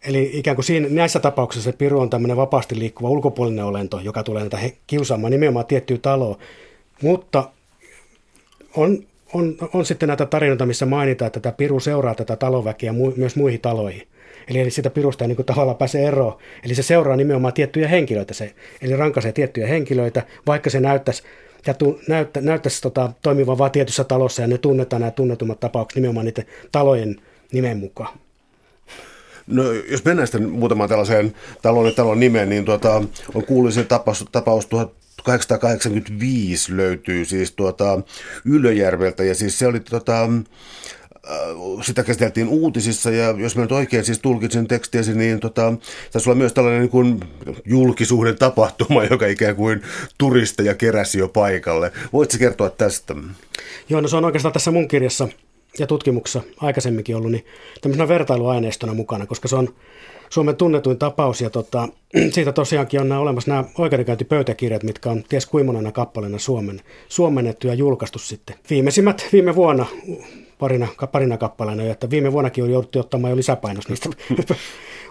Eli 0.06 0.30
ikään 0.34 0.56
kuin 0.56 0.66
siinä, 0.66 0.88
näissä 0.90 1.20
tapauksissa 1.20 1.72
se 1.72 1.78
piru 1.78 2.00
on 2.00 2.10
tämmöinen 2.10 2.38
vapaasti 2.38 2.80
liikkuva 2.80 3.10
ulkopuolinen 3.10 3.66
olento, 3.66 4.00
joka 4.00 4.24
tulee 4.24 4.42
näitä 4.42 4.60
kiusaamaan 4.88 5.32
nimenomaan 5.32 5.66
tiettyä 5.66 5.98
taloa. 5.98 6.38
Mutta 7.02 7.50
on 8.76 9.04
on, 9.34 9.56
on 9.74 9.86
sitten 9.86 10.08
näitä 10.08 10.26
tarinoita, 10.26 10.66
missä 10.66 10.86
mainitaan, 10.86 11.28
että 11.28 11.40
tämä 11.40 11.54
piru 11.54 11.80
seuraa 11.80 12.16
tätä 12.16 12.36
taloväkeä 12.36 12.94
mu, 12.94 13.14
myös 13.16 13.36
muihin 13.36 13.62
taloihin. 13.62 14.08
Eli, 14.48 14.60
eli 14.60 14.72
sitä 14.72 14.90
pirusta 14.90 15.24
ei 15.24 15.28
niin 15.28 15.36
kuin 15.36 15.46
tavallaan 15.46 15.78
pääse 15.78 16.08
eroon. 16.08 16.38
Eli 16.66 16.76
se 16.76 16.84
seuraa 16.84 17.16
nimenomaan 17.16 17.54
tiettyjä 17.54 17.88
henkilöitä, 17.88 18.34
se, 18.34 18.54
eli 18.82 18.96
rankaisee 18.96 19.32
tiettyjä 19.32 19.68
henkilöitä, 19.68 20.24
vaikka 20.48 20.70
se 20.70 20.80
näyttäisi 20.80 21.24
ja 21.68 21.74
tu, 21.74 22.00
näyttä, 22.08 22.42
näyttäisi 22.42 22.82
tota, 22.82 23.12
toimivan 23.22 23.58
vain 23.58 23.72
tietyssä 23.72 24.04
talossa 24.04 24.42
ja 24.42 24.48
ne 24.48 24.58
tunnetaan 24.58 25.00
nämä 25.00 25.12
tunnetummat 25.12 25.60
tapaukset 25.60 25.96
nimenomaan 25.96 26.26
niiden 26.26 26.46
talojen 26.72 27.16
nimen 27.52 27.78
mukaan. 27.78 28.18
No, 29.48 29.64
jos 29.72 30.06
mennään 30.06 30.28
sitten 30.28 30.50
muutamaan 30.50 30.90
tällaiseen 30.90 31.34
talon 31.62 31.86
ja 31.86 31.92
talon 31.92 32.20
nimeen, 32.20 32.50
niin 32.50 32.66
tuota, 32.66 33.04
on 33.34 33.46
kuuluisin 33.48 33.88
tapaus, 33.88 34.26
tapaus 34.32 34.68
1885 35.24 36.78
löytyy 36.78 37.26
siis 37.26 37.52
tuota 37.52 38.02
Ylöjärveltä 38.46 39.24
ja 39.24 39.36
siis 39.36 39.60
se 39.60 39.68
oli 39.68 39.80
tuota, 39.80 40.24
äh, 40.24 40.30
sitä 41.82 42.04
käsiteltiin 42.04 42.48
uutisissa 42.48 43.12
ja 43.12 43.36
jos 43.38 43.56
mä 43.56 43.62
nyt 43.62 43.72
oikein 43.72 44.06
siis 44.06 44.20
tulkitsin 44.20 44.68
tekstiäsi, 44.68 45.14
niin 45.14 45.40
tota, 45.40 45.74
tässä 46.12 46.32
on 46.32 46.38
myös 46.38 46.54
tällainen 46.54 46.90
niin 46.94 47.20
julkisuuden 47.66 48.38
tapahtuma, 48.38 49.04
joka 49.12 49.28
ikään 49.28 49.56
kuin 49.56 49.82
turisteja 50.18 50.76
keräsi 50.76 51.20
jo 51.20 51.28
paikalle. 51.28 51.92
Voitko 52.14 52.38
kertoa 52.38 52.70
tästä? 52.70 53.16
Joo, 53.90 54.02
no 54.02 54.08
se 54.08 54.16
on 54.16 54.26
oikeastaan 54.26 54.54
tässä 54.54 54.72
mun 54.72 54.88
kirjassa 54.88 55.28
ja 55.80 55.88
tutkimuksessa 55.88 56.42
aikaisemminkin 56.58 57.16
ollut 57.16 57.32
niin 57.32 57.46
tämmöisenä 57.82 58.08
vertailuaineistona 58.08 58.94
mukana, 58.94 59.26
koska 59.26 59.48
se 59.48 59.56
on 59.56 59.76
Suomen 60.34 60.56
tunnetuin 60.56 60.98
tapaus 60.98 61.42
ja 61.42 61.50
tota, 61.50 61.88
siitä 62.34 62.52
tosiaankin 62.52 63.02
on 63.02 63.10
nämä 63.10 63.22
olemassa 63.22 63.52
nämä 63.52 63.64
oikeudenkäyntipöytäkirjat, 63.78 64.84
mitkä 64.84 65.10
on 65.10 65.24
ties 65.30 65.46
kuimonana 65.46 65.92
kappaleena 65.92 66.40
suomen, 66.40 66.82
suomennettu 67.10 67.68
ja 67.68 67.74
julkaistu 67.74 68.20
sitten. 68.20 68.56
Viimeisimmät 68.70 69.28
viime 69.32 69.56
vuonna 69.56 69.86
parina, 70.60 70.88
parina 71.12 71.38
kappaleena, 71.38 71.84
että 71.84 72.10
viime 72.10 72.32
vuonnakin 72.32 72.64
on 72.64 72.72
jouduttu 72.72 73.00
ottamaan 73.00 73.32
jo 73.32 73.38
lisäpainos 73.38 73.90
niistä 73.90 74.10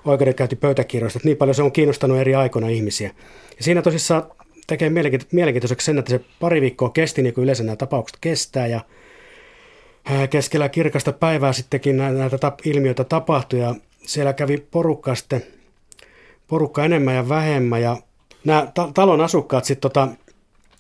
oikeudenkäyntipöytäkirjoista, 0.05 1.17
että 1.17 1.29
niin 1.29 1.37
paljon 1.37 1.55
se 1.55 1.63
on 1.63 1.73
kiinnostanut 1.73 2.19
eri 2.19 2.35
aikoina 2.35 2.69
ihmisiä. 2.69 3.11
Ja 3.57 3.65
siinä 3.65 3.83
tosissaan 3.83 4.23
tekee 4.67 4.91
mielenkiintoiseksi 5.33 5.85
sen, 5.85 5.99
että 5.99 6.11
se 6.11 6.21
pari 6.41 6.61
viikkoa 6.61 6.91
kesti, 6.91 7.23
niin 7.23 7.35
kuin 7.35 7.43
yleensä 7.43 7.65
nämä 7.65 7.77
tapaukset 7.77 8.19
kestää, 8.21 8.67
ja 8.67 8.81
keskellä 10.31 10.69
kirkasta 10.69 11.13
päivää 11.13 11.53
sittenkin 11.53 11.97
näitä 11.97 12.53
ilmiöitä 12.65 13.05
tapahtui, 13.05 13.61
ja 13.61 13.75
siellä 14.07 14.33
kävi 14.33 14.59
porukka 14.71 15.15
sitten, 15.15 15.43
porukka 16.47 16.85
enemmän 16.85 17.15
ja 17.15 17.29
vähemmän 17.29 17.83
ja 17.83 17.97
nämä 18.45 18.67
ta- 18.75 18.91
talon 18.95 19.21
asukkaat 19.21 19.65
sitten 19.65 19.91
tota, 19.91 20.09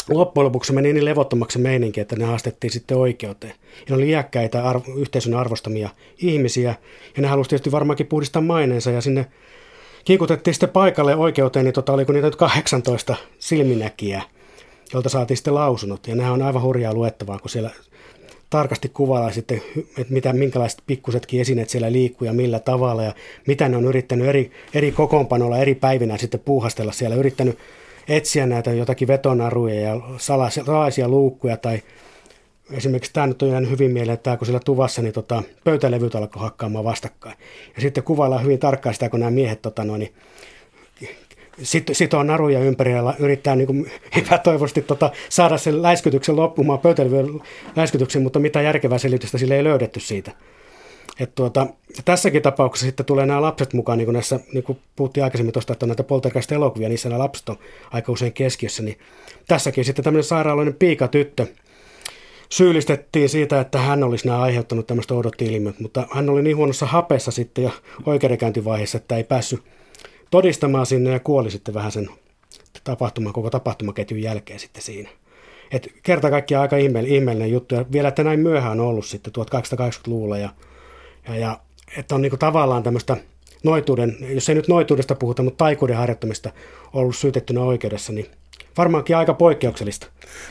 loppujen 0.09 0.45
lopuksi 0.45 0.73
meni 0.73 0.93
niin 0.93 1.05
levottomaksi 1.05 1.59
meininki, 1.59 2.01
että 2.01 2.17
ne 2.17 2.25
haastettiin 2.25 2.71
sitten 2.71 2.97
oikeuteen. 2.97 3.55
Ja 3.79 3.87
ne 3.89 3.95
oli 3.97 4.09
iäkkäitä 4.09 4.65
arvo, 4.69 4.85
yhteisön 4.97 5.35
arvostamia 5.35 5.89
ihmisiä 6.19 6.75
ja 7.17 7.23
ne 7.23 7.29
halusivat 7.29 7.49
tietysti 7.49 7.73
varmaankin 7.73 8.07
puhdistaa 8.07 8.43
maineensa 8.43 8.91
ja 8.91 9.01
sinne 9.01 9.27
kiikutettiin 10.05 10.55
sitten 10.55 10.69
paikalle 10.69 11.17
oikeuteen, 11.17 11.65
niin 11.65 11.73
tota, 11.73 11.93
oliko 11.93 12.13
niitä 12.13 12.27
nyt 12.27 12.37
18 12.37 13.17
silminäkijää, 13.39 14.23
jolta 14.93 15.09
saatiin 15.09 15.37
sitten 15.37 15.55
lausunnot. 15.55 16.07
Ja 16.07 16.15
nehän 16.15 16.33
on 16.33 16.43
aivan 16.43 16.63
hurjaa 16.63 16.95
luettavaa, 16.95 17.39
kun 17.39 17.51
siellä 17.51 17.71
tarkasti 18.53 18.89
kuvailla 18.89 19.33
sitten, 19.33 19.63
että 19.99 20.13
mitä, 20.13 20.33
minkälaiset 20.33 20.83
pikkusetkin 20.87 21.41
esineet 21.41 21.69
siellä 21.69 21.93
liikkuu 21.93 22.27
ja 22.27 22.33
millä 22.33 22.61
tavalla 22.61 23.03
ja 23.03 23.15
mitä 23.47 23.69
ne 23.69 23.77
on 23.77 23.85
yrittänyt 23.85 24.27
eri, 24.27 24.51
eri 24.75 24.93
kokoonpanolla 24.93 25.59
eri 25.59 25.75
päivinä 25.75 26.19
sitten 26.19 26.41
puuhastella 26.41 26.93
siellä, 26.93 27.17
yrittänyt 27.17 27.59
etsiä 28.09 28.47
näitä 28.47 28.73
jotakin 28.73 29.09
vetonaruja 29.09 29.81
ja 29.81 30.01
salaisia, 30.19 31.09
luukkuja 31.09 31.57
tai 31.57 31.83
esimerkiksi 32.71 33.13
tämä 33.13 33.27
nyt 33.27 33.43
on 33.43 33.49
jäänyt 33.49 33.71
hyvin 33.71 33.91
mieleen, 33.91 34.15
että 34.15 34.37
kun 34.37 34.47
siellä 34.47 34.61
tuvassa 34.65 35.03
niin 35.03 35.13
tota, 35.13 35.43
pöytälevyt 35.65 36.15
alkoi 36.15 36.43
hakkaamaan 36.43 36.85
vastakkain. 36.85 37.37
Ja 37.75 37.81
sitten 37.83 38.05
kuvaillaan 38.05 38.43
hyvin 38.43 38.59
tarkkaan 38.59 38.95
sitä, 38.95 39.09
kun 39.09 39.21
nämä 39.21 39.31
miehet 39.31 39.63
tota, 39.63 39.85
noin, 39.85 39.99
niin 39.99 40.15
sit, 41.63 41.91
sitoo 41.93 42.23
naruja 42.23 42.61
ympäri 42.61 42.93
ja 42.93 43.15
yrittää 43.19 43.57
niin 43.57 43.67
kuin 43.67 43.91
epätoivosti 44.19 44.83
tota, 44.83 45.11
saada 45.29 45.59
sen 45.59 45.83
läiskytyksen 45.83 46.37
loppumaan, 46.37 46.79
pöytälevyön 46.79 47.41
läiskytyksen, 47.77 48.23
mutta 48.23 48.39
mitä 48.39 48.63
järkevää 48.63 48.99
selitystä 48.99 49.39
sille 49.39 49.57
ei 49.57 49.65
löydetty 49.65 50.01
siitä. 50.01 50.33
Et 51.21 51.35
tuota, 51.35 51.67
tässäkin 52.05 52.43
tapauksessa 52.43 52.87
sitten 52.87 53.07
tulee 53.07 53.27
nämä 53.27 53.43
lapset 53.43 53.73
mukaan, 53.73 53.99
niin 53.99 54.07
kuin 54.07 54.13
näissä, 54.13 54.41
niin 54.53 54.65
kuin 54.65 54.79
puhuttiin 54.97 55.25
aikaisemmin 55.25 55.53
tuosta, 55.53 55.73
että 55.73 55.87
näitä 55.87 56.03
poltergeist-elokuvia, 56.03 56.89
niissä 56.89 57.09
nämä 57.09 57.19
lapset 57.19 57.49
on 57.49 57.59
aika 57.91 58.13
usein 58.13 58.33
keskiössä, 58.33 58.83
niin 58.83 58.99
tässäkin 59.49 59.85
sitten 59.85 60.05
tämmöinen 60.05 60.25
sairaaloinen 60.25 60.75
piikatyttö 60.75 61.47
syyllistettiin 62.49 63.29
siitä, 63.29 63.61
että 63.61 63.79
hän 63.79 64.05
olisi 64.05 64.27
nämä 64.27 64.41
aiheuttanut 64.41 64.87
tämmöistä 64.87 65.15
ilmiöt, 65.41 65.81
mutta 65.81 66.07
hän 66.11 66.31
oli 66.31 66.43
niin 66.43 66.57
huonossa 66.57 66.87
hapessa 66.87 67.31
sitten 67.31 67.65
jo 67.65 67.71
oikeudenkäyntivaiheessa, 68.07 68.99
että 68.99 69.17
ei 69.17 69.25
päässyt 69.25 69.63
todistamaan 70.33 70.87
sinne 70.87 71.11
ja 71.11 71.21
kuoli 71.21 71.51
sitten 71.51 71.75
vähän 71.75 71.93
sen 71.93 72.11
tapahtuman, 72.85 73.33
koko 73.33 73.51
tapahtumaketjun 73.51 74.23
jälkeen 74.23 74.59
sitten 74.59 74.83
siinä. 74.83 75.09
Et 75.71 75.93
kerta 76.03 76.31
kaikkiaan 76.31 76.63
aika 76.63 76.77
ihmeellinen 76.77 77.51
juttu 77.51 77.75
ja 77.75 77.85
vielä, 77.93 78.09
että 78.09 78.25
näin 78.25 78.41
myöhään 78.41 78.81
on 78.81 78.87
ollut 78.87 79.07
sitten 79.07 79.33
1880-luvulla 79.39 80.39
ja, 80.39 80.49
ja, 81.29 81.37
ja 81.37 81.61
että 81.99 82.15
on 82.15 82.23
niinku 82.23 82.37
tavallaan 82.37 82.83
tämmöistä 82.83 83.17
noituuden, 83.65 84.17
jos 84.21 84.49
ei 84.49 84.55
nyt 84.55 84.69
noituudesta 84.69 85.15
puhuta, 85.15 85.43
mutta 85.43 85.65
taikuuden 85.65 85.97
harjoittamista 85.97 86.51
ollut 86.93 87.17
syytettynä 87.17 87.61
oikeudessa, 87.61 88.13
niin 88.13 88.27
varmaankin 88.77 89.17
aika 89.17 89.35
poikkeuksellista. 89.35 90.07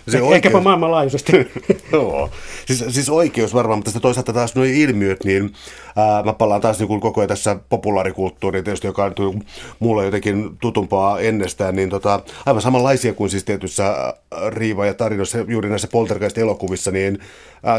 Se 0.07 0.17
eh, 0.17 0.23
oikeus... 0.23 0.35
Ehkäpä 0.35 0.59
maailmanlaajuisesti. 0.59 1.31
Joo, 1.91 2.29
siis, 2.65 2.85
siis 2.89 3.09
oikeus 3.09 3.53
varmaan, 3.53 3.77
mutta 3.77 3.91
sitten 3.91 4.01
toisaalta 4.01 4.33
taas 4.33 4.55
nuo 4.55 4.65
ilmiöt, 4.65 5.23
niin 5.23 5.53
ää, 5.95 6.23
mä 6.23 6.33
palaan 6.33 6.61
taas 6.61 6.79
niin 6.79 6.99
koko 6.99 7.21
ajan 7.21 7.27
tässä 7.27 7.57
populaarikulttuuriin 7.69 8.63
tietysti, 8.63 8.87
joka 8.87 9.05
on 9.05 9.41
mulle 9.79 10.05
jotenkin 10.05 10.57
tutumpaa 10.61 11.19
ennestään, 11.19 11.75
niin 11.75 11.89
tota, 11.89 12.19
aivan 12.45 12.61
samanlaisia 12.61 13.13
kuin 13.13 13.29
siis 13.29 13.43
tietyissä 13.43 14.13
riiva- 14.49 14.85
ja 14.85 14.93
tarinoissa, 14.93 15.37
juuri 15.47 15.69
näissä 15.69 15.87
poltergeist-elokuvissa, 15.91 16.91
niin 16.91 17.19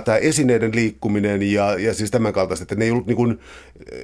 tämä 0.04 0.18
esineiden 0.18 0.74
liikkuminen 0.74 1.52
ja, 1.52 1.78
ja 1.78 1.94
siis 1.94 2.10
tämän 2.10 2.32
kaltaiset, 2.32 2.62
että 2.62 2.74
ne 2.74 2.84
ei 2.84 2.90
ollut, 2.90 3.06
niin 3.06 3.16
kuin, 3.16 3.40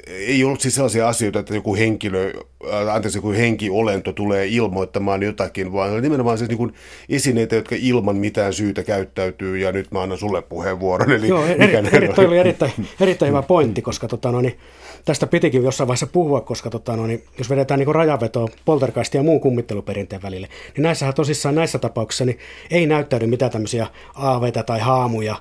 ei 0.09 0.45
ollut 0.45 0.61
siis 0.61 0.75
sellaisia 0.75 1.09
asioita, 1.09 1.39
että 1.39 1.55
joku 1.55 1.75
henkilö, 1.77 2.33
ää, 2.73 2.95
anteeksi, 2.95 3.19
joku 3.19 3.31
henkiolento 3.31 4.13
tulee 4.13 4.47
ilmoittamaan 4.47 5.23
jotakin, 5.23 5.73
vaan 5.73 6.03
nimenomaan 6.03 6.39
siis 6.39 6.49
niin 6.49 6.59
kuin 6.59 6.73
esineitä, 7.09 7.57
jotka 7.57 7.75
ilman 7.79 8.17
mitään 8.17 8.53
syytä 8.53 8.83
käyttäytyy, 8.83 9.59
ja 9.59 9.73
nyt 9.73 9.91
mä 9.91 10.03
annan 10.03 10.19
sulle 10.19 10.43
puheenvuoron. 10.43 11.13
Eli 11.13 11.29
Joo, 11.29 11.47
eri, 11.47 11.75
eri, 11.93 12.09
toi 12.09 12.27
oli 12.27 12.39
erittäin, 12.39 12.73
erittäin 13.01 13.31
hyvä 13.31 13.43
pointti, 13.43 13.83
koska 13.83 13.98
tota, 14.07 14.33
no, 14.33 14.41
niin, 14.41 14.59
tästä 15.05 15.27
pitikin 15.27 15.65
jossain 15.65 15.89
vaiheessa 15.89 16.07
puhua, 16.07 16.41
koska 16.41 16.71
tota, 16.71 16.97
no, 16.97 17.07
niin, 17.07 17.25
jos 17.39 17.51
vedetään 17.51 17.81
niin 17.81 17.95
rajanvetoa 17.95 18.49
poltergeistin 18.65 19.19
ja 19.19 19.23
muun 19.23 19.41
kummitteluperinteen 19.41 20.23
välille, 20.23 20.49
niin 20.77 20.83
näissähän 20.83 21.15
tosissaan 21.15 21.55
näissä 21.55 21.79
tapauksissa 21.79 22.25
niin 22.25 22.39
ei 22.71 22.87
näyttäydy 22.87 23.27
mitään 23.27 23.51
tämmöisiä 23.51 23.87
aaveita 24.15 24.63
tai 24.63 24.81
haamuja, 24.81 25.37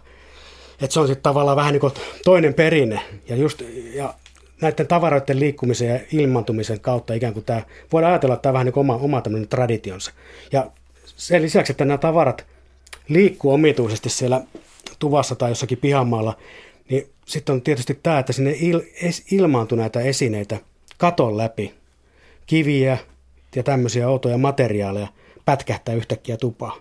että 0.82 0.94
se 0.94 1.00
on 1.00 1.08
sitten 1.08 1.24
tavallaan 1.24 1.58
vähän 1.58 1.74
niin 1.74 1.82
kuin 1.82 1.94
toinen 2.26 2.54
perinne. 2.54 3.00
Ja, 3.30 3.36
just, 3.36 3.64
ja 3.94 4.14
näiden 4.62 4.88
tavaroiden 4.88 5.40
liikkumisen 5.40 5.88
ja 5.90 6.00
ilmantumisen 6.12 6.80
kautta 6.80 7.14
ikään 7.14 7.34
kuin 7.34 7.46
tämä, 7.46 7.62
voidaan 7.92 8.14
ajatella, 8.14 8.36
että 8.36 8.42
tämä 8.42 8.54
vähän 8.54 8.66
niin 8.66 8.74
kuin 8.74 8.82
oma, 8.82 8.96
oma 8.96 9.22
traditionsa. 9.50 10.12
Ja 10.52 10.72
sen 11.06 11.42
lisäksi, 11.42 11.74
että 11.74 11.86
nämä 11.86 11.98
tavarat 11.98 12.46
liikkuu 13.08 13.54
omituisesti 13.54 14.10
siellä 14.10 14.42
tuvassa 15.00 15.36
tai 15.36 15.52
jossakin 15.52 15.78
pihamaalla, 15.78 16.38
sitten 17.28 17.54
on 17.54 17.62
tietysti 17.62 18.00
tämä, 18.04 18.20
että 18.20 18.34
sinne 18.34 18.56
il, 18.60 18.82
es, 19.02 19.24
ilmaantuu 19.32 19.78
näitä 19.78 20.00
esineitä 20.00 20.58
katon 20.98 21.38
läpi, 21.38 21.74
kiviä 22.46 22.98
ja 23.56 23.64
tämmöisiä 23.64 24.10
outoja 24.10 24.38
materiaaleja 24.38 25.08
pätkähtää 25.46 25.96
yhtäkkiä 25.96 26.38
tupaa. 26.38 26.78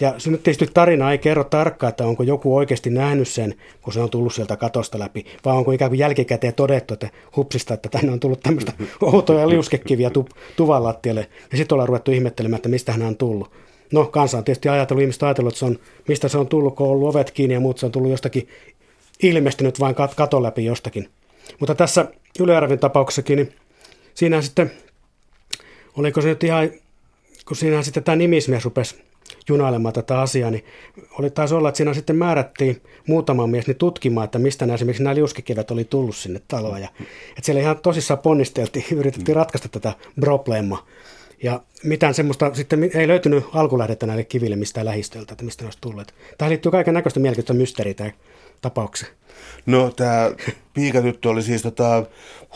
Ja 0.00 0.14
se 0.18 0.30
nyt 0.30 0.42
tietysti 0.42 0.68
tarina 0.74 1.12
ei 1.12 1.18
kerro 1.18 1.44
tarkkaan, 1.44 1.88
että 1.88 2.06
onko 2.06 2.22
joku 2.22 2.56
oikeasti 2.56 2.90
nähnyt 2.90 3.28
sen, 3.28 3.54
kun 3.82 3.92
se 3.92 4.00
on 4.00 4.10
tullut 4.10 4.34
sieltä 4.34 4.56
katosta 4.56 4.98
läpi, 4.98 5.26
vaan 5.44 5.56
onko 5.56 5.72
ikään 5.72 5.90
kuin 5.90 5.98
jälkikäteen 5.98 6.54
todettu, 6.54 6.94
että 6.94 7.08
hupsista, 7.36 7.74
että 7.74 7.88
tänne 7.88 8.12
on 8.12 8.20
tullut 8.20 8.40
tämmöistä 8.40 8.72
outoja 9.02 9.48
liuskekiviä 9.48 10.10
tu- 10.10 10.28
tuvan 10.56 10.84
lattialle. 10.84 11.28
Ja 11.50 11.56
sitten 11.56 11.74
ollaan 11.74 11.88
ruvettu 11.88 12.10
ihmettelemään, 12.10 12.56
että 12.56 12.68
mistä 12.68 12.92
hän 12.92 13.02
on 13.02 13.16
tullut. 13.16 13.50
No, 13.92 14.04
kansa 14.04 14.38
on 14.38 14.44
tietysti 14.44 14.68
ajatellut, 14.68 15.02
ihmiset 15.02 15.22
ajatellut, 15.22 15.52
että 15.52 15.58
se 15.58 15.64
on, 15.64 15.78
mistä 16.08 16.28
se 16.28 16.38
on 16.38 16.48
tullut, 16.48 16.76
kun 16.76 16.86
on 16.86 16.92
ollut 16.92 17.08
ovet 17.08 17.30
kiinni 17.30 17.54
ja 17.54 17.60
muut, 17.60 17.78
se 17.78 17.86
on 17.86 17.92
tullut 17.92 18.10
jostakin 18.10 18.48
ilmestynyt 19.22 19.80
vain 19.80 19.94
kat- 19.94 20.14
katon 20.16 20.42
läpi 20.42 20.64
jostakin. 20.64 21.10
Mutta 21.58 21.74
tässä 21.74 22.06
Ylejärven 22.40 22.78
tapauksessakin, 22.78 23.36
niin 23.36 23.54
siinä 24.14 24.42
sitten, 24.42 24.72
oliko 25.96 26.20
se 26.20 26.28
nyt 26.28 26.44
ihan, 26.44 26.70
kun 27.48 27.56
siinä 27.56 27.82
sitten 27.82 28.04
tämä 28.04 28.16
nimismies 28.16 28.64
rupesi 28.64 29.02
junailemaan 29.48 29.92
tätä 29.92 30.20
asiaa, 30.20 30.50
niin 30.50 30.64
oli 31.18 31.30
taas 31.30 31.52
olla, 31.52 31.68
että 31.68 31.76
siinä 31.76 31.94
sitten 31.94 32.16
määrättiin 32.16 32.82
muutama 33.06 33.46
mies 33.46 33.66
niin 33.66 33.76
tutkimaan, 33.76 34.24
että 34.24 34.38
mistä 34.38 34.66
nämä, 34.66 34.74
esimerkiksi 34.74 35.02
nämä 35.02 35.14
liuskikivet 35.14 35.70
oli 35.70 35.84
tullut 35.84 36.16
sinne 36.16 36.40
taloon. 36.48 36.80
Ja, 36.80 36.88
että 37.28 37.42
siellä 37.42 37.60
ihan 37.60 37.78
tosissaan 37.78 38.20
ponnisteltiin, 38.20 38.84
yritettiin 38.98 39.36
ratkaista 39.36 39.68
tätä 39.68 39.92
probleemaa. 40.20 40.86
Ja 41.42 41.60
mitään 41.84 42.14
semmoista 42.14 42.54
sitten 42.54 42.90
ei 42.94 43.08
löytynyt 43.08 43.44
alkulähdettä 43.54 44.06
näille 44.06 44.24
kiville 44.24 44.56
mistään 44.56 44.86
lähistöltä, 44.86 45.32
että 45.32 45.44
mistä 45.44 45.62
ne 45.62 45.66
olisi 45.66 45.78
tulleet. 45.80 46.14
Tähän 46.38 46.50
liittyy 46.50 46.72
kaiken 46.72 46.94
näköistä 46.94 47.20
mielenkiintoista 47.20 47.60
mysteeriä 47.60 47.94
tämä 47.94 48.10
tapaukseen. 48.60 49.12
No 49.66 49.90
tämä 49.96 50.30
piikatyttö 50.74 51.30
oli 51.30 51.42
siis 51.42 51.62
tota, 51.62 52.04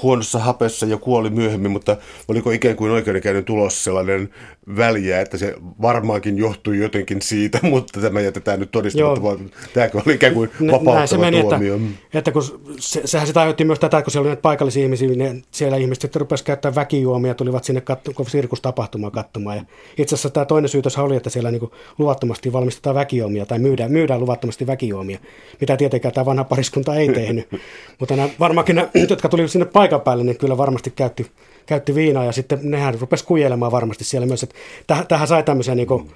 huonossa 0.02 0.38
hapessa 0.38 0.87
ja 0.87 0.96
kuoli 0.96 1.30
myöhemmin, 1.30 1.70
mutta 1.70 1.96
oliko 2.28 2.50
ikään 2.50 2.76
kuin 2.76 2.92
oikeudenkäynnin 2.92 3.44
tulos 3.44 3.84
sellainen 3.84 4.28
väliä, 4.76 5.20
että 5.20 5.38
se 5.38 5.54
varmaankin 5.82 6.38
johtui 6.38 6.78
jotenkin 6.78 7.22
siitä, 7.22 7.58
mutta 7.70 8.00
tämä 8.00 8.20
jätetään 8.20 8.60
nyt 8.60 8.70
todistamatta, 8.70 9.22
vaan 9.22 9.50
tämäkö 9.74 10.00
oli 10.06 10.14
ikään 10.14 10.34
kuin 10.34 10.50
vapauttava 10.60 11.06
se 11.06 11.18
meni, 11.18 11.40
tuomio. 11.40 11.74
Että, 11.74 12.18
että 12.18 12.32
kun 12.32 12.42
se, 12.78 13.00
sehän 13.04 13.26
sitä 13.26 13.40
aiheutti 13.40 13.64
myös 13.64 13.78
tätä, 13.78 14.02
kun 14.02 14.10
siellä 14.10 14.22
oli 14.22 14.28
näitä 14.28 14.42
paikallisia 14.42 14.82
ihmisiä, 14.82 15.08
niin 15.08 15.44
siellä 15.50 15.76
ihmiset 15.76 16.02
sitten 16.02 16.20
rupesivat 16.20 16.46
käyttämään 16.46 16.74
väkijuomia, 16.74 17.34
tulivat 17.34 17.64
sinne 17.64 17.80
katso, 17.80 18.12
sirkustapahtumaan 18.28 19.12
katsomaan. 19.14 19.57
Ja 19.57 19.64
itse 19.98 20.14
asiassa 20.14 20.31
tämä 20.31 20.46
toinen 20.46 20.68
syytös 20.68 20.98
oli, 20.98 21.16
että 21.16 21.31
siellä 21.31 21.50
niin 21.50 21.70
luvattomasti 21.98 22.53
valmistetaan 22.53 22.96
väkijuomia 22.96 23.46
tai 23.46 23.59
myydään, 23.59 23.92
myydään 23.92 24.20
luvattomasti 24.20 24.66
väkijuomia, 24.66 25.18
mitä 25.61 25.77
tietenkään 25.77 26.14
tämä 26.14 26.24
vanha 26.24 26.44
pariskunta 26.44 26.94
ei 26.94 27.09
tehnyt. 27.09 27.48
mutta 28.00 28.16
nämä, 28.16 28.29
varmaankin 28.40 28.77
nämä, 28.77 28.88
jotka 29.11 29.29
tuli 29.29 29.48
sinne 29.48 29.66
paikan 29.66 30.00
päälle, 30.00 30.24
niin 30.24 30.38
kyllä 30.38 30.59
varmasti 30.59 30.90
käytti, 30.90 31.31
käytti 31.66 31.94
viinaa 31.94 32.24
ja 32.24 32.33
sitten 32.33 32.59
nehän 32.62 33.00
rupesi 33.00 33.24
kujelemaan 33.24 33.72
varmasti 33.72 34.05
siellä 34.05 34.27
myös, 34.27 34.42
että 34.42 34.55
täh, 34.87 35.07
tähän 35.07 35.29
sai 35.29 35.42
tämmöisiä 35.42 35.74
niin 35.74 35.88
kuin, 35.88 36.11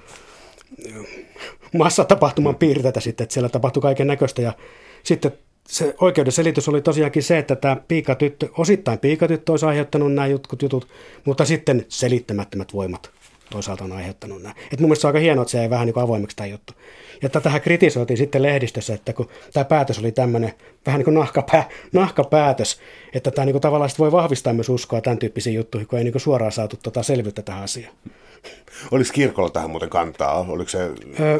massatapahtuman 1.73 2.55
piirteitä 2.55 2.99
sitten, 2.99 3.23
että 3.23 3.33
siellä 3.33 3.49
tapahtui 3.49 3.81
kaiken 3.81 4.07
näköistä 4.07 4.41
ja 4.41 4.53
sitten 5.03 5.31
se 5.69 5.95
oikeuden 6.01 6.31
selitys 6.31 6.69
oli 6.69 6.81
tosiaankin 6.81 7.23
se, 7.23 7.37
että 7.37 7.55
tämä 7.55 7.77
piikatyttö, 7.87 8.49
osittain 8.57 8.99
piikatyttö 8.99 9.51
olisi 9.51 9.65
aiheuttanut 9.65 10.13
nämä 10.13 10.27
jutkut 10.27 10.61
jutut, 10.61 10.87
mutta 11.25 11.45
sitten 11.45 11.85
selittämättömät 11.87 12.73
voimat 12.73 13.11
toisaalta 13.49 13.83
on 13.83 13.91
aiheuttanut 13.91 14.41
nämä. 14.41 14.55
Et 14.73 14.79
mun 14.79 14.89
mielestä 14.89 15.01
se 15.01 15.07
on 15.07 15.09
aika 15.09 15.19
hienoa, 15.19 15.41
että 15.41 15.51
se 15.51 15.61
ei 15.61 15.69
vähän 15.69 15.85
niin 15.85 15.93
kuin 15.93 16.03
avoimeksi 16.03 16.35
tämä 16.35 16.47
juttu. 16.47 16.73
Ja 17.21 17.29
tätähän 17.29 17.61
kritisoitiin 17.61 18.17
sitten 18.17 18.43
lehdistössä, 18.43 18.93
että 18.93 19.13
kun 19.13 19.29
tämä 19.53 19.63
päätös 19.63 19.99
oli 19.99 20.11
tämmöinen 20.11 20.53
vähän 20.85 20.99
niin 20.99 21.05
kuin 21.05 21.15
nahkapää, 21.15 21.69
nahkapäätös, 21.93 22.79
että 23.13 23.31
tämä 23.31 23.45
niin 23.45 23.53
kuin 23.53 23.61
tavallaan 23.61 23.89
voi 23.99 24.11
vahvistaa 24.11 24.53
myös 24.53 24.69
uskoa 24.69 25.01
tämän 25.01 25.17
tyyppisiin 25.17 25.55
juttuihin, 25.55 25.87
kun 25.87 25.99
ei 25.99 26.03
niin 26.03 26.11
kuin 26.11 26.21
suoraan 26.21 26.51
saatu 26.51 26.77
tota 26.83 27.03
selvyyttä 27.03 27.41
tähän 27.41 27.63
asiaan. 27.63 27.93
Oliko 28.91 29.09
kirkolla 29.13 29.49
tähän 29.49 29.69
muuten 29.69 29.89
kantaa? 29.89 30.45
Oliko 30.49 30.69
se... 30.69 30.91
Öö, 31.19 31.39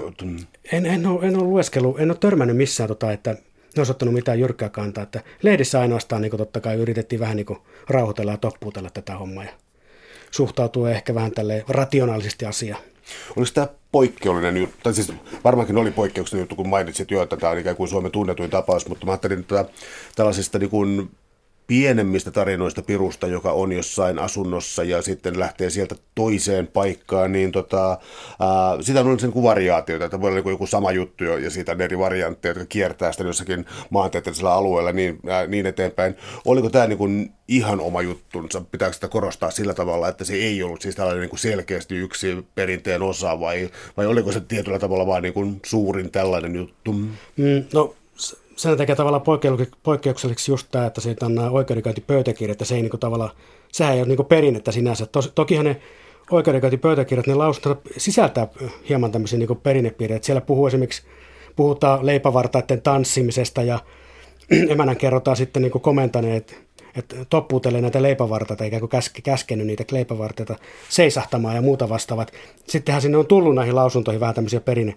en, 0.72 0.86
en, 0.86 1.06
ole, 1.06 1.28
en 1.28 1.36
ole 1.36 1.44
lueskellut, 1.44 2.00
en 2.00 2.12
ole 2.12 2.18
törmännyt 2.20 2.58
missään, 2.58 2.88
tota, 2.88 3.12
että 3.12 3.36
ne 3.80 3.82
olisi 3.82 3.92
ottanut 3.92 4.14
mitään 4.14 4.40
jyrkkää 4.40 4.70
kantaa. 4.70 5.04
Että 5.04 5.24
lehdissä 5.42 5.80
ainoastaan 5.80 6.22
niin 6.22 6.38
totta 6.38 6.60
kai 6.62 6.76
yritettiin 6.76 7.20
vähän 7.20 7.38
niin 7.38 7.58
rauhoitella 7.90 8.32
ja 8.32 8.38
toppuutella 8.38 8.90
tätä 8.90 9.18
hommaa 9.18 9.44
ja 9.44 9.52
suhtautuu 10.32 10.86
ehkä 10.86 11.16
vähän 11.16 11.32
tälle 11.32 11.66
rationaalisesti 11.68 12.46
asiaan. 12.46 12.82
Oliko 13.36 13.52
tämä 13.54 13.68
poikkeullinen 13.92 14.58
juttu, 14.58 14.78
tai 14.84 14.94
siis 14.94 15.14
varmaankin 15.44 15.78
oli 15.78 15.92
poikkeuksellinen 15.92 16.42
juttu, 16.42 16.56
kun 16.56 16.70
mainitsit 16.70 17.12
jo, 17.12 17.24
että 17.24 17.38
tämä 17.38 17.52
on 17.52 17.58
ikään 17.58 17.76
kuin 17.76 17.88
Suomen 17.88 18.12
tunnetuin 18.12 18.50
tapaus, 18.50 18.88
mutta 18.88 19.06
mä 19.06 19.12
ajattelin, 19.12 19.40
että 19.40 19.66
tällaisista 20.16 20.60
niin 20.60 20.70
kuin 20.70 21.10
pienemmistä 21.70 22.32
tarinoista 22.32 22.82
pirusta, 22.82 23.28
joka 23.28 23.52
on 23.52 23.72
jossain 23.72 24.20
asunnossa 24.20 24.84
ja 24.84 25.02
sitten 25.02 25.40
lähtee 25.40 25.70
sieltä 25.70 25.96
toiseen 26.16 26.68
paikkaan, 26.68 27.32
niin 27.32 27.52
tota, 27.52 27.90
ää, 27.90 28.82
sitä 28.82 29.02
on 29.02 29.20
sen 29.20 29.34
variaatioita, 29.44 30.06
että 30.06 30.22
voi 30.22 30.30
olla 30.30 30.42
niin 30.42 30.52
joku 30.52 30.68
sama 30.68 30.92
juttu 30.92 31.24
jo, 31.24 31.38
ja 31.38 31.50
siitä 31.50 31.72
on 31.72 31.82
eri 31.82 32.00
variantteja, 32.00 32.50
jotka 32.50 32.66
kiertää 32.66 33.12
sitä 33.12 33.24
jossakin 33.24 33.66
maantieteellisellä 33.90 34.54
alueella 34.54 34.92
niin, 34.92 35.20
ää, 35.28 35.48
niin 35.48 35.66
eteenpäin. 35.66 36.16
Oliko 36.46 36.70
tämä 36.70 36.88
niin 36.88 36.98
kuin 36.98 37.32
ihan 37.48 37.80
oma 37.80 38.02
juttunsa? 38.02 38.62
Pitääkö 38.72 38.94
sitä 38.94 39.08
korostaa 39.08 39.52
sillä 39.52 39.74
tavalla, 39.74 40.08
että 40.08 40.24
se 40.24 40.34
ei 40.34 40.64
ollut 40.64 40.82
siis 40.82 40.96
tällainen 40.96 41.22
niin 41.22 41.30
kuin 41.30 41.40
selkeästi 41.40 41.96
yksi 41.96 42.46
perinteen 42.56 43.02
osa, 43.02 43.40
vai, 43.40 43.70
vai 43.98 44.06
oliko 44.06 44.32
se 44.32 44.40
tietyllä 44.40 44.80
tavalla 44.80 45.08
vain 45.08 45.22
niin 45.24 45.34
kuin 45.34 45.60
suurin 45.66 46.12
tällainen 46.12 46.56
juttu? 46.56 46.94
Mm, 46.94 47.64
no 47.74 47.96
sen 48.60 48.78
tekee 48.78 48.96
tavallaan 48.96 49.24
poikkeukselliseksi 49.84 50.52
just 50.52 50.68
tämä, 50.72 50.86
että 50.86 51.02
siitä 51.02 51.26
on 51.26 51.36
nämä 51.36 51.50
oikeudenkäyntipöytäkirjat, 51.50 52.52
että 52.52 52.66
se 52.66 52.76
ei 52.76 52.82
niin 52.82 52.90
kuin 52.90 53.00
tavallaan, 53.00 53.32
sehän 53.72 53.94
ei 53.94 54.00
ole 54.00 54.08
niin 54.08 54.16
kuin 54.16 54.28
perinnettä 54.28 54.72
sinänsä. 54.72 55.06
Tos, 55.06 55.32
tokihan 55.36 55.66
ne 55.66 55.82
oikeudenkäyntipöytäkirjat, 56.32 57.28
ne 57.28 57.36
lausunnot 57.36 57.82
sisältää 57.98 58.48
hieman 58.90 59.12
tämmöisiä 59.12 59.40
niin 59.40 59.58
perinnepiirteitä. 59.64 60.26
Siellä 60.26 60.42
puhuu 60.42 60.68
esimerkiksi, 60.68 61.04
puhutaan 61.56 62.06
leipävartaiden 62.06 62.82
tanssimisesta 62.82 63.64
ja 63.64 63.80
emänän 64.70 64.98
kerrotaan 64.98 65.38
sitten 65.38 65.62
niin 65.62 65.72
komentaneet, 65.72 66.58
että 66.96 67.16
toppuutelee 67.30 67.82
näitä 67.82 68.02
leipävartaita, 68.02 68.64
eikä 68.64 68.80
kuin 68.80 68.90
käske, 68.90 69.22
käskenyt 69.22 69.68
niitä 69.68 69.84
leipävartaita 69.92 70.56
seisahtamaan 70.90 71.56
ja 71.56 71.62
muuta 71.62 71.90
vastaavat. 71.90 72.32
Sittenhän 72.68 73.02
sinne 73.02 73.18
on 73.18 73.28
tullut 73.28 73.56
näihin 73.56 73.76
lausuntoihin 73.76 74.20
vähän 74.20 74.36
tämmöisiä 74.36 74.62
perinne, 74.62 74.96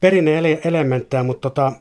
perinne-elementtejä, 0.00 1.22
mutta 1.22 1.50
tota, 1.50 1.72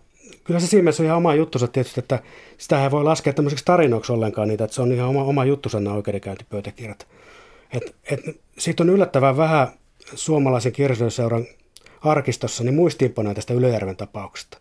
kyllä 0.43 0.59
se 0.59 0.67
siinä 0.67 0.83
mielessä 0.83 1.03
on 1.03 1.05
ihan 1.05 1.17
oma 1.17 1.35
juttusa 1.35 1.67
tietysti, 1.67 1.99
että 1.99 2.19
sitä 2.57 2.83
ei 2.83 2.91
voi 2.91 3.03
laskea 3.03 3.33
tämmöiseksi 3.33 3.65
tarinoiksi 3.65 4.11
ollenkaan 4.11 4.47
niitä, 4.47 4.63
että 4.63 4.75
se 4.75 4.81
on 4.81 4.91
ihan 4.91 5.09
oma, 5.09 5.23
oma 5.23 5.45
juttusa 5.45 5.79
nämä 5.79 5.95
oikeudenkäyntipöytäkirjat. 5.95 7.07
Et, 7.73 7.95
et, 8.11 8.19
siitä 8.57 8.83
on 8.83 8.89
yllättävän 8.89 9.37
vähän 9.37 9.67
suomalaisen 10.15 10.71
kirjallisuusseuran 10.71 11.45
arkistossa 12.01 12.63
niin 12.63 12.75
muistiinpanoja 12.75 13.35
tästä 13.35 13.53
Ylöjärven 13.53 13.97
tapauksesta. 13.97 14.57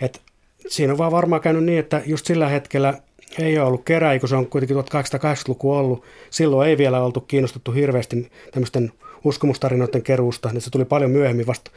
Et 0.00 0.20
siinä 0.68 0.92
on 0.92 0.98
vaan 0.98 1.12
varmaan 1.12 1.42
käynyt 1.42 1.64
niin, 1.64 1.78
että 1.78 2.02
just 2.06 2.26
sillä 2.26 2.48
hetkellä 2.48 2.94
ei 3.38 3.58
ole 3.58 3.66
ollut 3.66 3.84
keräi, 3.84 4.20
kun 4.20 4.28
se 4.28 4.36
on 4.36 4.46
kuitenkin 4.46 4.76
1880-luku 4.76 5.72
ollut. 5.72 6.04
Silloin 6.30 6.68
ei 6.68 6.78
vielä 6.78 7.04
oltu 7.04 7.20
kiinnostuttu 7.20 7.72
hirveästi 7.72 8.30
tämmöisten 8.52 8.92
uskomustarinoiden 9.24 10.02
keruusta, 10.02 10.48
niin 10.52 10.60
se 10.60 10.70
tuli 10.70 10.84
paljon 10.84 11.10
myöhemmin 11.10 11.46
vasta. 11.46 11.70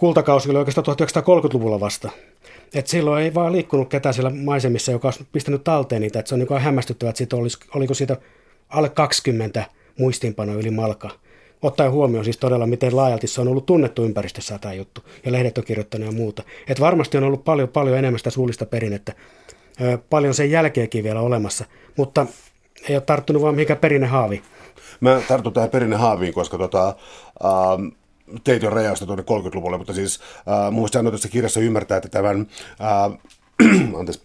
Kultakausi 0.00 0.50
oli 0.50 0.58
oikeastaan 0.58 0.84
1930-luvulla 0.86 1.80
vasta. 1.80 2.10
Et 2.74 2.86
silloin 2.86 3.24
ei 3.24 3.34
vaan 3.34 3.52
liikkunut 3.52 3.88
ketään 3.88 4.14
siellä 4.14 4.30
maisemissa, 4.30 4.92
joka 4.92 5.08
olisi 5.08 5.26
pistänyt 5.32 5.64
talteen 5.64 6.02
niitä. 6.02 6.18
Et 6.18 6.26
se 6.26 6.34
on 6.34 6.38
niin 6.38 6.60
hämmästyttävää, 6.60 7.10
että 7.10 7.18
siitä 7.18 7.36
olisi, 7.36 7.58
oliko 7.74 7.94
siitä 7.94 8.16
alle 8.68 8.88
20 8.88 9.64
muistiinpanoa 9.98 10.54
yli 10.54 10.70
malka. 10.70 11.10
Ottaen 11.62 11.90
huomioon 11.90 12.24
siis 12.24 12.38
todella, 12.38 12.66
miten 12.66 12.96
laajalti 12.96 13.26
se 13.26 13.40
on 13.40 13.48
ollut 13.48 13.66
tunnettu 13.66 14.04
ympäristössä 14.04 14.58
tämä 14.58 14.74
juttu, 14.74 15.04
ja 15.24 15.32
lehdet 15.32 15.58
on 15.58 15.64
kirjoittanut 15.64 16.06
ja 16.06 16.12
muuta. 16.12 16.42
Et 16.68 16.80
varmasti 16.80 17.16
on 17.16 17.24
ollut 17.24 17.44
paljon, 17.44 17.68
paljon 17.68 17.98
enemmän 17.98 18.18
sitä 18.18 18.30
suullista 18.30 18.66
perinnettä, 18.66 19.12
paljon 20.10 20.34
sen 20.34 20.50
jälkeenkin 20.50 21.04
vielä 21.04 21.20
olemassa, 21.20 21.64
mutta 21.96 22.26
ei 22.88 22.96
ole 22.96 23.02
tarttunut 23.02 23.42
vaan 23.42 23.54
mikä 23.54 23.76
perinnehaavi. 23.76 24.42
Mä 25.00 25.20
tartun 25.28 25.52
tähän 25.52 25.70
perinnehaaviin, 25.70 26.34
koska 26.34 26.58
tota, 26.58 26.96
ähm, 27.44 27.99
teit 28.44 28.62
jo 28.62 28.70
rajausta 28.70 29.06
tuonne 29.06 29.24
30-luvulle, 29.24 29.78
mutta 29.78 29.94
siis 29.94 30.20
äh, 30.48 30.72
muista 30.72 30.98
sanoit 30.98 31.12
tässä 31.12 31.28
kirjassa 31.28 31.60
ymmärtää, 31.60 31.96
että 31.96 32.08
tämän, 32.08 32.46
äh, 32.80 33.18
anteeksi, 33.98 34.22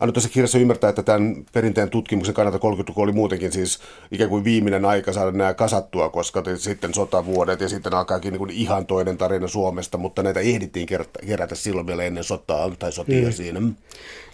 Anna 0.00 0.12
tuossa 0.12 0.28
kirjassa 0.28 0.58
ymmärtää, 0.58 0.90
että 0.90 1.02
tämän 1.02 1.44
perinteen 1.52 1.90
tutkimuksen 1.90 2.34
kannalta 2.34 2.58
30 2.58 3.00
oli 3.00 3.12
muutenkin 3.12 3.52
siis 3.52 3.78
ikään 4.10 4.30
kuin 4.30 4.44
viimeinen 4.44 4.84
aika 4.84 5.12
saada 5.12 5.32
nämä 5.32 5.54
kasattua, 5.54 6.08
koska 6.08 6.42
sitten 6.56 6.94
sotavuodet 6.94 7.60
ja 7.60 7.68
sitten 7.68 7.94
alkaakin 7.94 8.32
niin 8.32 8.38
kuin 8.38 8.50
ihan 8.50 8.86
toinen 8.86 9.18
tarina 9.18 9.48
Suomesta, 9.48 9.98
mutta 9.98 10.22
näitä 10.22 10.40
ehdittiin 10.40 10.86
kerätä 11.26 11.54
silloin 11.54 11.86
vielä 11.86 12.02
ennen 12.02 12.24
sotaa 12.24 12.70
tai 12.78 12.92
sotia 12.92 13.20
niin. 13.20 13.32
siinä. 13.32 13.60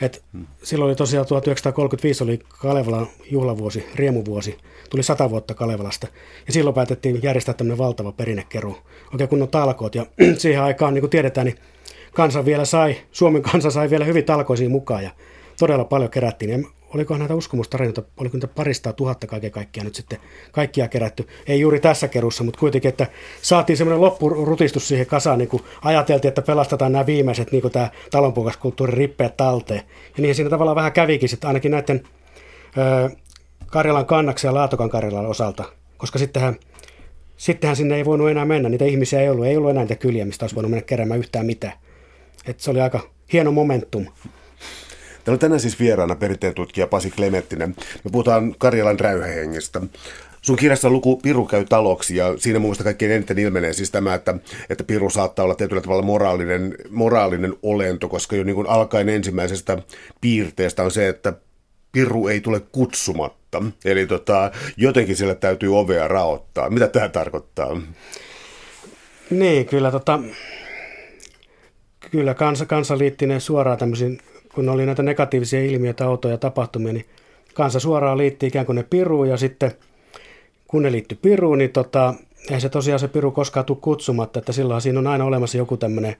Et 0.00 0.22
silloin 0.62 0.88
oli 0.88 0.96
tosiaan 0.96 1.26
1935 1.26 2.24
oli 2.24 2.40
Kalevalan 2.48 3.06
juhlavuosi, 3.30 3.86
riemuvuosi, 3.94 4.58
tuli 4.90 5.02
sata 5.02 5.30
vuotta 5.30 5.54
Kalevalasta. 5.54 6.06
Ja 6.46 6.52
silloin 6.52 6.74
päätettiin 6.74 7.22
järjestää 7.22 7.54
tämmöinen 7.54 7.78
valtava 7.78 8.12
perinnekeru, 8.12 8.76
oikein 9.12 9.28
kunnon 9.28 9.48
talkoot. 9.48 9.94
Ja 9.94 10.06
siihen 10.38 10.62
aikaan, 10.62 10.94
niin 10.94 11.02
kuin 11.02 11.10
tiedetään, 11.10 11.44
niin 11.44 11.58
kansa 12.12 12.44
vielä 12.44 12.64
sai, 12.64 12.96
Suomen 13.12 13.42
kansa 13.42 13.70
sai 13.70 13.90
vielä 13.90 14.04
hyvin 14.04 14.24
talkoisiin 14.24 14.70
mukaan. 14.70 15.04
Ja 15.04 15.10
todella 15.62 15.84
paljon 15.84 16.10
kerättiin. 16.10 16.50
Ja 16.50 16.68
olikohan 16.94 17.18
näitä 17.18 17.34
uskomustarinoita, 17.34 18.02
oliko 18.16 18.36
niitä 18.36 18.46
parista 18.46 18.92
tuhatta 18.92 19.26
kaiken 19.26 19.50
kaikkiaan 19.50 19.84
nyt 19.84 19.94
sitten 19.94 20.18
kaikkia 20.52 20.88
kerätty. 20.88 21.28
Ei 21.46 21.60
juuri 21.60 21.80
tässä 21.80 22.08
kerussa, 22.08 22.44
mutta 22.44 22.60
kuitenkin, 22.60 22.88
että 22.88 23.06
saatiin 23.42 23.76
semmoinen 23.76 24.00
loppurutistus 24.00 24.88
siihen 24.88 25.06
kasaan, 25.06 25.38
niin 25.38 25.48
kuin 25.48 25.62
ajateltiin, 25.82 26.28
että 26.28 26.42
pelastetaan 26.42 26.92
nämä 26.92 27.06
viimeiset, 27.06 27.52
niin 27.52 27.62
kuin 27.62 27.72
tämä 27.72 27.90
talonpuukaskulttuurin 28.10 28.96
rippeet 28.96 29.36
talteen. 29.36 29.82
Ja 30.16 30.22
niin 30.22 30.34
siinä 30.34 30.50
tavallaan 30.50 30.76
vähän 30.76 30.92
kävikin 30.92 31.28
sitten 31.28 31.48
ainakin 31.48 31.70
näiden 31.70 32.02
ö, 32.78 33.10
Karjalan 33.66 34.06
kannaksen 34.06 34.48
ja 34.48 34.54
Laatokan 34.54 34.90
Karjalan 34.90 35.26
osalta, 35.26 35.64
koska 35.96 36.18
sittenhän 36.18 36.56
Sittenhän 37.36 37.76
sinne 37.76 37.96
ei 37.96 38.04
voinut 38.04 38.30
enää 38.30 38.44
mennä, 38.44 38.68
niitä 38.68 38.84
ihmisiä 38.84 39.20
ei 39.20 39.28
ollut, 39.28 39.46
ei 39.46 39.56
ollut 39.56 39.70
enää 39.70 39.82
niitä 39.82 39.96
kyliä, 39.96 40.24
mistä 40.24 40.44
olisi 40.44 40.54
voinut 40.54 40.70
mennä 40.70 40.86
keräämään 40.86 41.20
yhtään 41.20 41.46
mitään. 41.46 41.72
Et 42.46 42.60
se 42.60 42.70
oli 42.70 42.80
aika 42.80 43.00
hieno 43.32 43.52
momentum. 43.52 44.06
Täällä 45.24 45.36
on 45.36 45.38
tänään 45.38 45.60
siis 45.60 45.80
vieraana 45.80 46.14
perinteen 46.14 46.54
tutkija 46.54 46.86
Pasi 46.86 47.10
Klementtinen. 47.10 47.74
Me 48.04 48.10
puhutaan 48.12 48.54
Karjalan 48.58 49.00
räyhähengestä. 49.00 49.80
Sun 50.42 50.56
kirjassa 50.56 50.90
luku 50.90 51.16
Piru 51.16 51.46
käy 51.46 51.64
taloksi 51.64 52.16
ja 52.16 52.38
siinä 52.38 52.58
mun 52.58 52.68
mielestä 52.68 52.84
kaikkein 52.84 53.12
eniten 53.12 53.38
ilmenee 53.38 53.72
siis 53.72 53.90
tämä, 53.90 54.14
että, 54.14 54.34
että 54.70 54.84
Piru 54.84 55.10
saattaa 55.10 55.44
olla 55.44 55.54
tietyllä 55.54 55.82
tavalla 55.82 56.02
moraalinen, 56.02 56.74
moraalinen 56.90 57.54
olento, 57.62 58.08
koska 58.08 58.36
jo 58.36 58.44
niin 58.44 58.54
kuin 58.54 58.68
alkaen 58.68 59.08
ensimmäisestä 59.08 59.78
piirteestä 60.20 60.82
on 60.82 60.90
se, 60.90 61.08
että 61.08 61.32
Piru 61.92 62.28
ei 62.28 62.40
tule 62.40 62.60
kutsumatta. 62.60 63.62
Eli 63.84 64.06
tota, 64.06 64.50
jotenkin 64.76 65.16
sille 65.16 65.34
täytyy 65.34 65.78
ovea 65.78 66.08
raottaa. 66.08 66.70
Mitä 66.70 66.88
tämä 66.88 67.08
tarkoittaa? 67.08 67.80
Niin, 69.30 69.66
kyllä, 69.66 69.90
tota, 69.90 70.20
kyllä 72.10 72.34
kansa, 72.34 72.66
kansa 72.66 72.98
liittinen 72.98 73.40
suoraan 73.40 73.78
tämmöisiin 73.78 74.20
kun 74.54 74.68
oli 74.68 74.86
näitä 74.86 75.02
negatiivisia 75.02 75.64
ilmiöitä, 75.64 76.06
autoja, 76.06 76.38
tapahtumia, 76.38 76.92
niin 76.92 77.06
kansa 77.54 77.80
suoraan 77.80 78.18
liitti 78.18 78.46
ikään 78.46 78.66
kuin 78.66 78.76
ne 78.76 78.82
piruun 78.82 79.28
ja 79.28 79.36
sitten 79.36 79.72
kun 80.66 80.82
ne 80.82 80.92
liittyi 80.92 81.18
piruun, 81.22 81.58
niin 81.58 81.72
tota, 81.72 82.14
ei 82.50 82.60
se 82.60 82.68
tosiaan 82.68 83.00
se 83.00 83.08
piru 83.08 83.30
koskaan 83.30 83.66
tule 83.66 83.78
kutsumatta, 83.80 84.38
että 84.38 84.52
silloin 84.52 84.80
siinä 84.80 84.98
on 84.98 85.06
aina 85.06 85.24
olemassa 85.24 85.58
joku 85.58 85.76
tämmöinen 85.76 86.16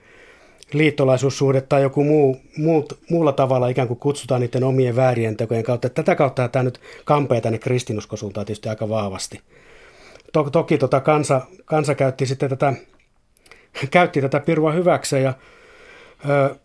liittolaisuussuhde 0.73 1.61
tai 1.61 1.81
joku 1.81 2.03
muu, 2.03 2.37
muut, 2.57 2.99
muulla 3.09 3.31
tavalla 3.31 3.67
ikään 3.67 3.87
kuin 3.87 3.99
kutsutaan 3.99 4.41
niiden 4.41 4.63
omien 4.63 4.95
väärien 4.95 5.37
tekojen 5.37 5.63
kautta. 5.63 5.87
Että 5.87 6.03
tätä 6.03 6.15
kautta 6.15 6.47
tämä 6.47 6.63
nyt 6.63 6.81
kampee 7.05 7.41
tänne 7.41 7.59
kristinuskosuuntaan 7.59 8.45
tietysti 8.45 8.69
aika 8.69 8.89
vahvasti. 8.89 9.41
To, 10.33 10.49
toki 10.49 10.77
tota 10.77 10.99
kansa, 10.99 11.41
kansa 11.65 11.95
käytti 11.95 12.25
sitten 12.25 12.49
tätä, 12.49 12.73
käytti 13.91 14.21
tätä 14.21 14.39
pirua 14.39 14.71
hyväkseen 14.71 15.23
ja 15.23 15.33
ö, 16.29 16.55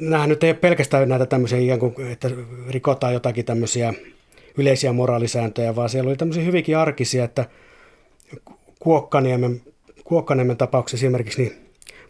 nämä 0.00 0.26
nyt 0.26 0.44
ei 0.44 0.50
ole 0.50 0.58
pelkästään 0.58 1.08
näitä 1.08 1.26
tämmöisiä 1.26 1.58
ikään 1.58 1.78
kuin, 1.78 2.12
että 2.12 2.30
rikotaan 2.68 3.12
jotakin 3.12 3.44
tämmöisiä 3.44 3.94
yleisiä 4.58 4.92
moraalisääntöjä, 4.92 5.76
vaan 5.76 5.88
siellä 5.88 6.08
oli 6.08 6.16
tämmöisiä 6.16 6.44
hyvinkin 6.44 6.76
arkisia, 6.76 7.24
että 7.24 7.44
Kuokkaniemen, 8.78 9.62
Kuokkaniemen 10.04 10.56
tapauksessa 10.56 11.06
esimerkiksi 11.06 11.42
niin 11.42 11.56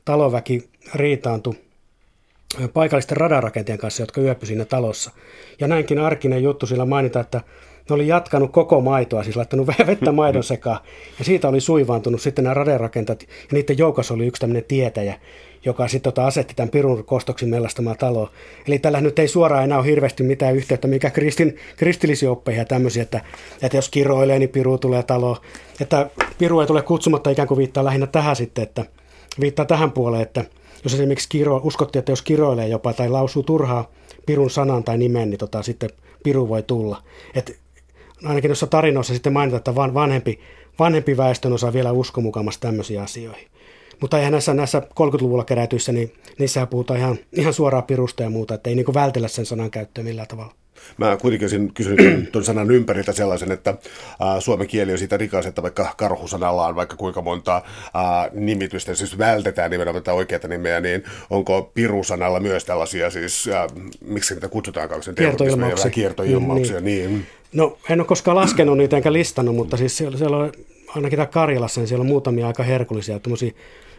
taloväki 0.05 0.69
riitaantui 0.95 1.55
paikallisten 2.73 3.17
radarakenteen 3.17 3.79
kanssa, 3.79 4.03
jotka 4.03 4.21
yöpy 4.21 4.47
siinä 4.47 4.65
talossa. 4.65 5.11
Ja 5.61 5.69
näinkin 5.69 5.99
arkinen 5.99 6.43
juttu 6.43 6.67
sillä 6.67 6.85
mainita, 6.85 7.21
että 7.21 7.41
ne 7.89 7.95
oli 7.95 8.09
jatkanut 8.09 8.53
koko 8.53 8.81
maitoa, 8.81 9.23
siis 9.23 9.37
laittanut 9.37 9.67
vettä 9.87 10.13
maidon 10.13 10.45
sekaan. 10.45 10.79
Ja 11.19 11.25
siitä 11.25 11.49
oli 11.49 11.61
suivaantunut 11.61 12.21
sitten 12.21 12.45
nämä 12.45 12.55
radarakentat. 12.55 13.23
Ja 13.23 13.29
niiden 13.53 13.79
joukossa 13.79 14.15
oli 14.15 14.27
yksi 14.27 14.41
tämmöinen 14.41 14.65
tietäjä, 14.69 15.21
joka 15.65 15.89
sitten 15.89 16.13
tota 16.13 16.27
asetti 16.27 16.55
tämän 16.55 16.71
Pirun 16.71 17.05
kostoksin 17.05 17.49
mellastamaan 17.49 17.97
taloa. 17.97 18.31
Eli 18.67 18.79
tällä 18.79 19.01
nyt 19.01 19.19
ei 19.19 19.29
suoraan 19.29 19.65
enää 19.65 19.79
ole 19.79 19.87
hirveästi 19.87 20.23
mitään 20.23 20.57
yhteyttä, 20.57 20.89
mikä 20.89 21.11
kristin, 21.11 21.57
kristillisiä 21.77 22.31
oppeja 22.31 22.59
ja 22.59 22.65
tämmöisiä, 22.65 23.03
että, 23.03 23.21
että 23.63 23.77
jos 23.77 23.89
kiroilee, 23.89 24.39
niin 24.39 24.49
Piru 24.49 24.79
tulee 24.79 25.03
taloon. 25.03 25.37
Että 25.81 26.11
Piru 26.39 26.61
ei 26.61 26.67
tule 26.67 26.83
kutsumatta 26.83 27.31
ikään 27.31 27.49
kuin 27.49 27.59
viittaa 27.59 27.85
lähinnä 27.85 28.07
tähän 28.07 28.37
sitten, 28.37 28.63
että 28.63 28.85
viittaa 29.41 29.65
tähän 29.65 29.93
puoleen, 29.93 30.23
että 30.23 30.45
jos 30.85 30.95
esimerkiksi 30.95 31.29
kiro, 31.29 31.61
uskottiin, 31.65 32.01
että 32.01 32.13
jos 32.13 32.23
kiroilee 32.23 32.69
jopa 32.69 32.93
tai 32.93 33.09
lausuu 33.09 33.43
turhaa 33.43 33.91
Pirun 34.27 34.51
sanan 34.51 34.85
tai 34.85 34.99
nimen, 34.99 35.31
niin 35.31 35.39
tota, 35.39 35.63
sitten 35.63 35.91
Piru 36.23 36.49
voi 36.49 36.63
tulla. 36.63 37.03
Et 37.35 37.59
ainakin 38.25 38.49
noissa 38.49 38.67
tarinoissa 38.67 39.15
sitten 39.15 39.33
mainitaan, 39.33 39.59
että 39.59 39.75
vanhempi, 39.75 40.41
vanhempi 40.79 41.17
väestön 41.17 41.53
osa 41.53 41.73
vielä 41.73 41.93
usko 41.93 42.21
mukamassa 42.21 42.61
tämmöisiä 42.61 43.03
asioihin. 43.03 43.49
Mutta 44.01 44.19
eihän 44.19 44.33
näissä, 44.33 44.55
näissä 44.55 44.81
30-luvulla 44.81 45.45
kerätyissä, 45.45 45.93
niin 45.93 46.13
niissä 46.39 46.67
puhutaan 46.67 47.01
ihan, 47.01 47.19
ihan 47.33 47.53
suoraan 47.55 47.85
pirusta 47.85 48.23
ja 48.23 48.31
muuta, 48.31 48.55
että 48.55 48.71
ei 48.71 48.77
niin 48.77 48.95
vältellä 48.95 49.29
sen 49.29 49.47
sanan 49.47 49.71
käyttöä 49.71 50.05
millään 50.05 50.29
tavalla. 50.29 50.55
Mä 50.97 51.17
kuitenkin 51.17 51.45
olisin 51.45 51.75
kysynyt 51.75 52.33
tuon 52.33 52.45
sanan 52.45 52.71
ympäriltä 52.71 53.13
sellaisen, 53.13 53.53
että 53.53 53.75
ää, 54.21 54.41
suomen 54.41 54.67
kieli 54.67 54.93
on 54.93 54.99
siitä 54.99 55.17
rikas, 55.17 55.47
että 55.47 55.63
vaikka 55.63 55.95
karhusanalla 55.97 56.67
on 56.67 56.77
vaikka 56.77 56.97
kuinka 56.97 57.23
monta 57.23 57.63
ää, 57.95 58.31
nimitystä, 58.33 58.95
siis 58.95 59.19
vältetään 59.19 59.71
nimenomaan 59.71 60.03
tätä 60.03 60.13
oikeaa 60.13 60.49
nimeä, 60.49 60.81
niin 60.81 61.05
onko 61.31 61.71
pirusanalla 61.75 62.41
myös 62.41 62.65
tällaisia, 62.65 63.11
siis 63.11 63.49
ää, 63.49 63.69
miksi 64.05 64.35
niitä 64.35 64.49
kutsutaankaan, 64.49 65.01
kiertoilmauksia. 65.17 65.91
kiertoilmauksia, 65.91 66.81
niin. 66.81 67.11
niin. 67.11 67.27
No 67.53 67.79
en 67.91 68.01
ole 68.01 68.07
koskaan 68.07 68.37
laskenut 68.37 68.79
niitä 68.79 68.97
enkä 68.97 69.13
listannut, 69.13 69.57
mutta 69.57 69.77
siis 69.77 69.97
siellä, 69.97 70.19
siellä 70.19 70.37
on 70.37 70.53
ainakin 70.89 71.17
tämä 71.17 71.27
Karjalassa, 71.27 71.81
niin 71.81 71.89
siellä 71.89 72.03
on 72.03 72.07
muutamia 72.07 72.47
aika 72.47 72.63
herkullisia 72.63 73.21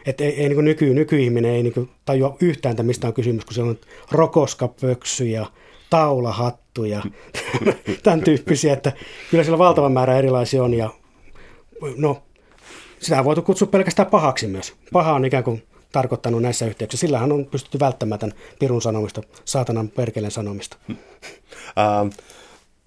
että 0.06 0.24
ei, 0.24 0.42
ei 0.42 0.50
niin 0.50 0.66
nyky, 0.66 0.94
nykyihminen 0.94 1.52
ei 1.52 1.64
niin 1.64 1.90
tajua 2.06 2.38
yhtään, 2.42 2.72
että 2.72 2.84
mistä 2.84 3.08
on 3.08 3.14
kysymys, 3.14 3.46
kun 3.46 3.54
siellä 3.54 3.70
on 3.70 3.80
rokoskapöksy 4.12 5.28
ja 5.28 5.46
taulahattu 5.90 6.86
ja 6.86 7.04
tämän 8.04 8.22
tyyppisiä, 8.22 8.74
että 8.74 8.92
kyllä 9.32 9.44
siellä 9.44 9.58
valtava 9.58 9.90
määrä 9.90 10.18
erilaisia 10.18 10.64
on 10.64 10.74
ja 10.74 10.90
no, 11.98 12.22
sitä 13.00 13.20
on 13.20 13.26
voitu 13.26 13.42
kutsua 13.42 13.68
pelkästään 13.68 14.10
pahaksi 14.10 14.48
myös. 14.48 14.74
Paha 14.94 15.14
on 15.14 15.26
ikään 15.26 15.44
kuin 15.44 15.64
tarkoittanut 15.92 16.42
näissä 16.42 16.66
yhteyksissä. 16.66 17.08
Sillähän 17.08 17.32
on 17.32 17.46
pystytty 17.46 17.80
välttämään 17.80 18.20
tämän 18.20 18.36
pirun 18.60 18.82
sanomista, 18.82 19.22
saatanan 19.46 19.90
perkeleen 19.90 20.32
sanomista. 20.32 20.78
Uh, 20.90 20.96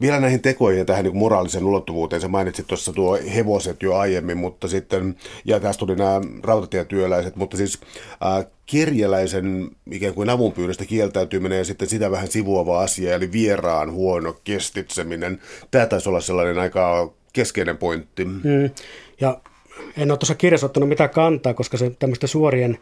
vielä 0.02 0.20
näihin 0.20 0.42
tekoihin 0.42 0.78
ja 0.78 0.84
tähän 0.84 1.04
niin 1.04 1.16
moraalisen 1.16 1.64
ulottuvuuteen. 1.64 2.22
Sä 2.22 2.28
mainitsit 2.28 2.66
tuossa 2.66 2.92
tuo 2.92 3.18
hevoset 3.34 3.82
jo 3.82 3.96
aiemmin, 3.96 4.36
mutta 4.36 4.68
sitten, 4.68 5.16
ja 5.44 5.60
tästä 5.60 5.78
tuli 5.78 5.96
nämä 5.96 6.20
rautatietyöläiset, 6.42 7.36
mutta 7.36 7.56
siis 7.56 7.80
äh, 8.10 8.46
kirjeläisen 8.66 9.70
ikään 9.90 10.14
kuin 10.14 10.30
avunpyynnöstä 10.30 10.84
kieltäytyminen 10.84 11.58
ja 11.58 11.64
sitten 11.64 11.88
sitä 11.88 12.10
vähän 12.10 12.28
sivuava 12.28 12.80
asia, 12.80 13.14
eli 13.14 13.32
vieraan 13.32 13.92
huono 13.92 14.36
kestitseminen. 14.44 15.40
Tämä 15.70 15.86
taisi 15.86 16.08
olla 16.08 16.20
sellainen 16.20 16.58
aika 16.58 17.12
keskeinen 17.32 17.76
pointti. 17.76 18.24
Mm. 18.24 18.70
Ja 19.20 19.40
en 19.96 20.10
ole 20.10 20.18
tuossa 20.18 20.34
kirjassa 20.34 20.66
ottanut 20.66 20.88
mitään 20.88 21.10
kantaa, 21.10 21.54
koska 21.54 21.76
se 21.76 21.90
tämmöistä 21.98 22.26
suorien 22.26 22.78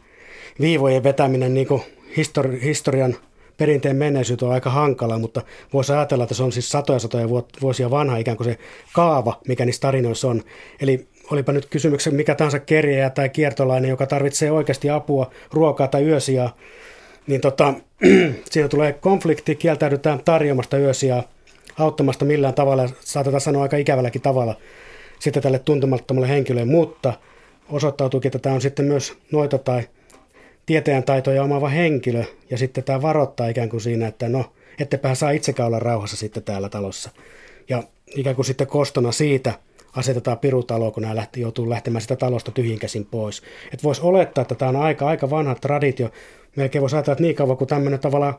viivojen 0.60 1.02
vetäminen 1.02 1.54
niin 1.54 1.68
histori- 2.16 2.62
historian– 2.62 3.16
perinteen 3.60 3.96
menneisyyttä 3.96 4.46
on 4.46 4.52
aika 4.52 4.70
hankala, 4.70 5.18
mutta 5.18 5.42
voisi 5.72 5.92
ajatella, 5.92 6.24
että 6.24 6.34
se 6.34 6.42
on 6.42 6.52
siis 6.52 6.70
satoja 6.70 6.98
satoja 6.98 7.28
vuosia 7.62 7.90
vanha 7.90 8.16
ikään 8.16 8.36
kuin 8.36 8.44
se 8.44 8.58
kaava, 8.92 9.40
mikä 9.48 9.64
niissä 9.64 9.80
tarinoissa 9.80 10.28
on. 10.28 10.42
Eli 10.80 11.08
olipa 11.30 11.52
nyt 11.52 11.66
kysymyksen 11.66 12.14
mikä 12.14 12.34
tahansa 12.34 12.58
kerjäjä 12.58 13.10
tai 13.10 13.28
kiertolainen, 13.28 13.88
joka 13.88 14.06
tarvitsee 14.06 14.50
oikeasti 14.50 14.90
apua, 14.90 15.30
ruokaa 15.52 15.88
tai 15.88 16.04
yösiä, 16.04 16.50
niin 17.26 17.40
tota, 17.40 17.74
siinä 18.50 18.68
tulee 18.68 18.92
konflikti, 18.92 19.54
kieltäydytään 19.54 20.20
tarjomasta 20.24 20.78
yösiä, 20.78 21.22
auttamasta 21.78 22.24
millään 22.24 22.54
tavalla, 22.54 22.88
saatetaan 23.00 23.40
sanoa 23.40 23.62
aika 23.62 23.76
ikävälläkin 23.76 24.22
tavalla 24.22 24.54
sitten 25.18 25.42
tälle 25.42 25.58
tuntemattomalle 25.58 26.28
henkilölle, 26.28 26.64
mutta 26.64 27.12
osoittautuukin, 27.68 28.28
että 28.28 28.38
tämä 28.38 28.54
on 28.54 28.60
sitten 28.60 28.84
myös 28.84 29.18
noita 29.32 29.58
tai 29.58 29.82
tieteen 30.66 31.04
taitoja 31.04 31.42
omaava 31.42 31.68
henkilö, 31.68 32.24
ja 32.50 32.58
sitten 32.58 32.84
tämä 32.84 33.02
varoittaa 33.02 33.48
ikään 33.48 33.68
kuin 33.68 33.80
siinä, 33.80 34.06
että 34.06 34.28
no, 34.28 34.52
ettepä 34.78 35.14
saa 35.14 35.30
itsekään 35.30 35.66
olla 35.66 35.78
rauhassa 35.78 36.16
sitten 36.16 36.42
täällä 36.42 36.68
talossa. 36.68 37.10
Ja 37.68 37.82
ikään 38.14 38.36
kuin 38.36 38.46
sitten 38.46 38.66
kostona 38.66 39.12
siitä 39.12 39.52
asetetaan 39.96 40.38
pirutalo, 40.38 40.90
kun 40.90 41.02
nämä 41.02 41.16
lähti, 41.16 41.40
joutuu 41.40 41.70
lähtemään 41.70 42.02
sitä 42.02 42.16
talosta 42.16 42.50
tyhjinkäsin 42.50 43.06
pois. 43.06 43.42
Että 43.64 43.82
voisi 43.82 44.00
olettaa, 44.04 44.42
että 44.42 44.54
tämä 44.54 44.68
on 44.68 44.76
aika, 44.76 45.06
aika 45.06 45.30
vanha 45.30 45.54
traditio. 45.54 46.10
Melkein 46.56 46.80
voisi 46.82 46.96
ajatella, 46.96 47.12
että 47.12 47.22
niin 47.22 47.34
kauan 47.34 47.56
kuin 47.56 47.68
tämmöinen 47.68 48.00
tavallaan 48.00 48.34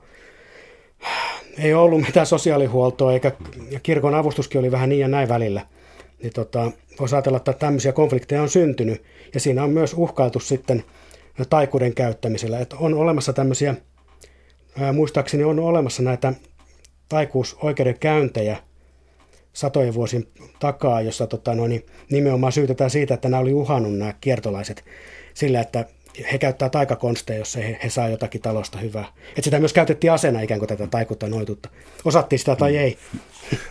ei 1.63 1.73
ollut 1.73 2.01
mitään 2.01 2.25
sosiaalihuoltoa, 2.25 3.13
eikä, 3.13 3.31
ja 3.69 3.79
kirkon 3.79 4.15
avustuskin 4.15 4.59
oli 4.59 4.71
vähän 4.71 4.89
niin 4.89 4.99
ja 4.99 5.07
näin 5.07 5.29
välillä. 5.29 5.61
Niin 6.23 6.33
tota, 6.33 6.71
voisi 6.99 7.15
ajatella, 7.15 7.37
että 7.37 7.53
tämmöisiä 7.53 7.93
konflikteja 7.93 8.41
on 8.41 8.49
syntynyt, 8.49 9.03
ja 9.33 9.39
siinä 9.39 9.63
on 9.63 9.69
myös 9.69 9.93
uhkailtu 9.93 10.39
sitten 10.39 10.83
taikuuden 11.49 11.93
käyttämisellä. 11.93 12.59
Että 12.59 12.75
on 12.79 12.93
olemassa 12.93 13.33
tämmöisiä, 13.33 13.75
ää, 14.79 14.93
muistaakseni 14.93 15.43
on 15.43 15.59
olemassa 15.59 16.03
näitä 16.03 16.33
taikuusoikeudenkäyntejä 17.09 18.57
satojen 19.53 19.93
vuosien 19.93 20.27
takaa, 20.59 21.01
jossa 21.01 21.27
tota, 21.27 21.55
no, 21.55 21.67
niin 21.67 21.85
nimenomaan 22.11 22.53
syytetään 22.53 22.89
siitä, 22.89 23.13
että 23.13 23.29
nämä 23.29 23.41
oli 23.41 23.53
uhannut 23.53 23.97
nämä 23.97 24.13
kiertolaiset 24.21 24.85
sillä, 25.33 25.61
että 25.61 25.85
he 26.31 26.37
käyttää 26.37 26.69
taikakonsteja, 26.69 27.39
jos 27.39 27.55
he, 27.55 27.79
he 27.83 27.89
saa 27.89 28.09
jotakin 28.09 28.41
talosta 28.41 28.77
hyvää. 28.77 29.05
Et 29.37 29.43
sitä 29.43 29.59
myös 29.59 29.73
käytettiin 29.73 30.11
asena 30.11 30.41
ikään 30.41 30.59
kuin 30.59 30.69
tätä 30.69 30.87
taikutta 30.87 31.27
noituutta. 31.27 31.69
Osattiin 32.05 32.39
sitä 32.39 32.55
tai 32.55 32.77
ei. 32.77 32.97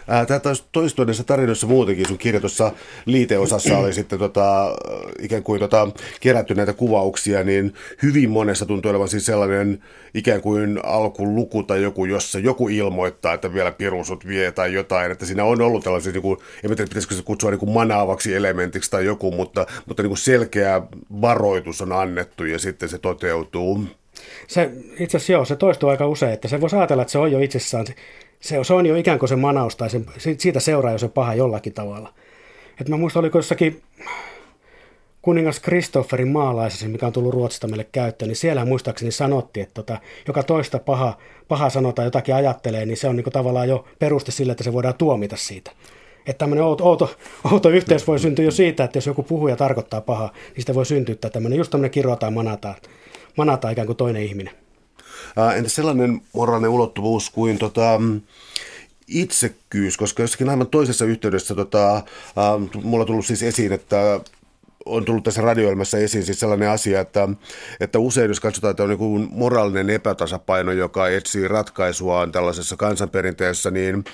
Tämä 0.06 0.40
toistuu 0.72 1.04
näissä 1.04 1.24
tarinoissa 1.24 1.66
muutenkin. 1.66 2.08
Sun 2.08 2.18
kirjoitussa 2.18 2.72
liiteosassa 3.06 3.78
oli 3.78 3.92
sitten 3.92 4.18
tota, 4.18 4.76
ikään 5.18 5.42
kuin 5.42 5.60
tota, 5.60 5.88
kerätty 6.20 6.54
näitä 6.54 6.72
kuvauksia, 6.72 7.44
niin 7.44 7.74
hyvin 8.02 8.30
monessa 8.30 8.66
tuntuu 8.66 8.90
olevan 8.90 9.08
siis 9.08 9.26
sellainen 9.26 9.82
ikään 10.14 10.40
kuin 10.40 10.80
alkuluku 10.84 11.62
tai 11.62 11.82
joku, 11.82 12.04
jossa 12.04 12.38
joku 12.38 12.68
ilmoittaa, 12.68 13.34
että 13.34 13.54
vielä 13.54 13.72
pirusut 13.72 14.26
vie 14.26 14.52
tai 14.52 14.72
jotain. 14.72 15.12
Että 15.12 15.26
siinä 15.26 15.44
on 15.44 15.60
ollut 15.60 15.84
tällaisia, 15.84 16.12
niin 16.12 16.22
kuin, 16.22 16.38
en 16.64 16.70
tiedä 16.70 16.88
pitäisikö 16.88 17.14
se 17.14 17.22
kutsua 17.22 17.50
niin 17.50 17.58
kuin 17.58 17.72
manaavaksi 17.72 18.34
elementiksi 18.34 18.90
tai 18.90 19.04
joku, 19.04 19.30
mutta, 19.30 19.66
mutta 19.86 20.02
niin 20.02 20.10
kuin 20.10 20.18
selkeä 20.18 20.82
varoitus 21.20 21.80
on 21.80 21.92
annettu 21.92 22.44
ja 22.44 22.58
sitten 22.58 22.88
se 22.88 22.98
toteutuu. 22.98 23.84
Se, 24.46 24.70
itse 24.98 25.16
asiassa 25.16 25.32
joo, 25.32 25.44
se 25.44 25.56
toistuu 25.56 25.88
aika 25.88 26.06
usein, 26.06 26.32
että 26.32 26.48
se 26.48 26.60
voisi 26.60 26.76
ajatella, 26.76 27.02
että 27.02 27.12
se 27.12 27.18
on 27.18 27.32
jo 27.32 27.38
itsessään 27.38 27.86
se, 28.40 28.64
se 28.64 28.74
on 28.74 28.86
jo 28.86 28.96
ikään 28.96 29.18
kuin 29.18 29.28
se 29.28 29.36
manaus 29.36 29.76
tai 29.76 29.90
se, 29.90 30.00
siitä 30.38 30.60
seuraa 30.60 30.92
jo 30.92 30.98
se 30.98 31.08
paha 31.08 31.34
jollakin 31.34 31.72
tavalla. 31.72 32.14
Et 32.80 32.88
mä 32.88 32.96
muistan, 32.96 33.20
oliko 33.20 33.38
jossakin 33.38 33.82
kuningas 35.22 35.60
Kristofferin 35.60 36.28
maalaisessa, 36.28 36.88
mikä 36.88 37.06
on 37.06 37.12
tullut 37.12 37.34
Ruotsista 37.34 37.68
meille 37.68 37.86
käyttöön, 37.92 38.28
niin 38.28 38.36
siellä 38.36 38.64
muistaakseni 38.64 39.12
sanottiin, 39.12 39.62
että 39.62 39.74
tota, 39.74 39.98
joka 40.26 40.42
toista 40.42 40.78
paha, 40.78 41.18
paha 41.48 41.70
sanotaan 41.70 42.06
jotakin 42.06 42.34
ajattelee, 42.34 42.86
niin 42.86 42.96
se 42.96 43.08
on 43.08 43.16
niin 43.16 43.32
tavallaan 43.32 43.68
jo 43.68 43.84
peruste 43.98 44.32
sille, 44.32 44.52
että 44.52 44.64
se 44.64 44.72
voidaan 44.72 44.94
tuomita 44.94 45.36
siitä. 45.36 45.70
Että 46.26 46.38
tämmöinen 46.38 46.64
outo, 46.64 46.84
outo, 46.84 47.14
outo 47.52 47.68
yhteys 47.68 48.06
voi 48.06 48.18
syntyä 48.18 48.44
jo 48.44 48.50
siitä, 48.50 48.84
että 48.84 48.96
jos 48.96 49.06
joku 49.06 49.22
puhuja 49.22 49.56
tarkoittaa 49.56 50.00
pahaa, 50.00 50.32
niin 50.48 50.60
sitä 50.60 50.74
voi 50.74 50.86
syntyä 50.86 51.14
tämmöinen, 51.14 51.58
just 51.58 51.70
tämmöinen 51.70 51.90
kirjoittaa 51.90 52.30
manataan, 52.30 52.74
manataan 53.36 53.72
ikään 53.72 53.86
kuin 53.86 53.96
toinen 53.96 54.22
ihminen. 54.22 54.59
Entä 55.56 55.70
sellainen 55.70 56.22
moraalinen 56.32 56.70
ulottuvuus 56.70 57.30
kuin 57.30 57.58
tota, 57.58 58.00
itsekkyys, 59.08 59.96
koska 59.96 60.22
jossakin 60.22 60.48
aivan 60.48 60.66
toisessa 60.66 61.04
yhteydessä 61.04 61.54
tota, 61.54 61.96
äh, 61.96 62.04
mulla 62.82 63.02
on 63.02 63.06
tullut 63.06 63.26
siis 63.26 63.42
esiin, 63.42 63.72
että 63.72 64.20
on 64.86 65.04
tullut 65.04 65.24
tässä 65.24 65.42
radioilmassa 65.42 65.98
esiin 65.98 66.24
siis 66.24 66.40
sellainen 66.40 66.68
asia, 66.68 67.00
että, 67.00 67.28
että 67.80 67.98
usein 67.98 68.28
jos 68.28 68.40
katsotaan, 68.40 68.70
että 68.70 68.82
on 68.82 68.88
niin 68.88 69.28
moraalinen 69.30 69.90
epätasapaino, 69.90 70.72
joka 70.72 71.08
etsii 71.08 71.48
ratkaisuaan 71.48 72.32
tällaisessa 72.32 72.76
kansanperinteessä, 72.76 73.70
niin 73.70 74.04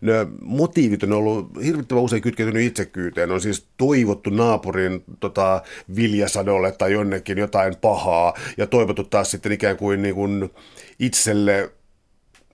ne 0.00 0.26
motiivit 0.40 1.02
on 1.02 1.12
ollut 1.12 1.50
hirvittävän 1.64 2.02
usein 2.02 2.22
kytkeytynyt 2.22 2.66
itsekyyteen. 2.66 3.30
On 3.30 3.40
siis 3.40 3.66
toivottu 3.76 4.30
naapurin 4.30 5.04
tota, 5.20 5.62
viljasadolle 5.96 6.72
tai 6.72 6.92
jonnekin 6.92 7.38
jotain 7.38 7.76
pahaa 7.76 8.34
ja 8.56 8.66
toivottu 8.66 9.04
taas 9.04 9.30
sitten 9.30 9.52
ikään 9.52 9.76
kuin, 9.76 10.02
niin 10.02 10.14
kuin 10.14 10.50
itselle 10.98 11.70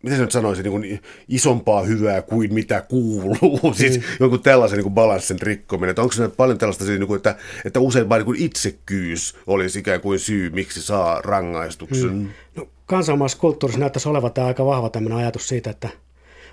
miten 0.02 0.18
se 0.18 0.22
nyt 0.22 0.32
sanoisi, 0.32 0.62
niin 0.62 0.70
kuin 0.70 1.00
isompaa 1.28 1.82
hyvää 1.82 2.22
kuin 2.22 2.54
mitä 2.54 2.80
kuuluu, 2.80 3.60
mm. 3.62 3.74
siis 3.80 4.00
jonkun 4.20 4.42
tällaisen 4.42 4.76
niin 4.76 4.82
kuin 4.82 4.94
balanssin 4.94 5.40
rikkominen. 5.40 5.90
Että 5.90 6.02
onko 6.02 6.12
se 6.12 6.28
paljon 6.28 6.58
tällaista, 6.58 6.84
niin 6.84 7.06
kuin, 7.06 7.16
että, 7.16 7.36
että 7.64 7.80
usein 7.80 8.08
vain 8.08 8.26
niin 8.26 8.44
itsekyys 8.44 9.36
olisi 9.46 9.78
ikään 9.78 10.00
kuin 10.00 10.18
syy, 10.18 10.50
miksi 10.50 10.82
saa 10.82 11.22
rangaistuksen? 11.22 12.12
Mm. 12.12 12.28
No, 12.56 12.68
kansallisessa 12.86 13.38
kulttuurissa 13.38 13.80
näyttäisi 13.80 14.08
olevan 14.08 14.32
tämä 14.32 14.46
aika 14.46 14.66
vahva 14.66 14.90
tämmöinen 14.90 15.18
ajatus 15.18 15.48
siitä, 15.48 15.70
että 15.70 15.88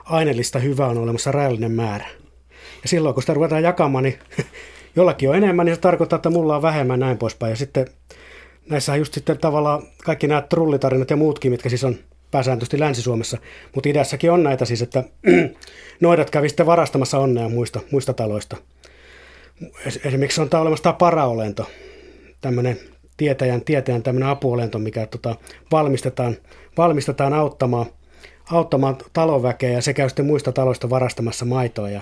aineellista 0.05 0.59
hyvää 0.59 0.88
on 0.88 0.97
olemassa 0.97 1.31
rajallinen 1.31 1.71
määrä. 1.71 2.05
Ja 2.81 2.89
silloin, 2.89 3.13
kun 3.13 3.23
sitä 3.23 3.33
ruvetaan 3.33 3.63
jakamaan, 3.63 4.03
niin 4.03 4.19
jollakin 4.95 5.29
on 5.29 5.35
enemmän, 5.35 5.65
niin 5.65 5.75
se 5.75 5.81
tarkoittaa, 5.81 6.17
että 6.17 6.29
mulla 6.29 6.55
on 6.55 6.62
vähemmän 6.62 6.99
näin 6.99 7.17
poispäin. 7.17 7.49
Ja 7.49 7.55
sitten 7.55 7.88
näissä 8.69 8.95
just 8.95 9.13
sitten 9.13 9.38
tavallaan 9.38 9.83
kaikki 10.03 10.27
nämä 10.27 10.41
trullitarinat 10.41 11.09
ja 11.09 11.15
muutkin, 11.15 11.51
mitkä 11.51 11.69
siis 11.69 11.83
on 11.83 11.95
pääsääntöisesti 12.31 12.79
Länsi-Suomessa, 12.79 13.37
mutta 13.75 13.89
idässäkin 13.89 14.31
on 14.31 14.43
näitä 14.43 14.65
siis, 14.65 14.81
että 14.81 15.03
noidat 16.01 16.29
kävi 16.29 16.49
sitten 16.49 16.65
varastamassa 16.65 17.19
onnea 17.19 17.49
muista, 17.49 17.79
muista 17.91 18.13
taloista. 18.13 18.57
Esimerkiksi 20.05 20.41
on 20.41 20.49
tämä 20.49 20.61
olemassa 20.61 20.83
tämä 20.83 20.93
paraolento, 20.93 21.69
tämmöinen 22.41 22.79
tietäjän, 23.17 23.61
tietäjän 23.61 24.03
tämmöinen 24.03 24.29
apuolento, 24.29 24.79
mikä 24.79 25.05
tota, 25.05 25.35
valmistetaan, 25.71 26.37
valmistetaan 26.77 27.33
auttamaan, 27.33 27.85
auttamaan 28.51 28.97
talonväkeä 29.13 29.71
ja 29.71 29.81
se 29.81 29.93
käy 29.93 30.09
sitten 30.09 30.25
muista 30.25 30.51
taloista 30.51 30.89
varastamassa 30.89 31.45
maitoa 31.45 31.89
ja 31.89 32.01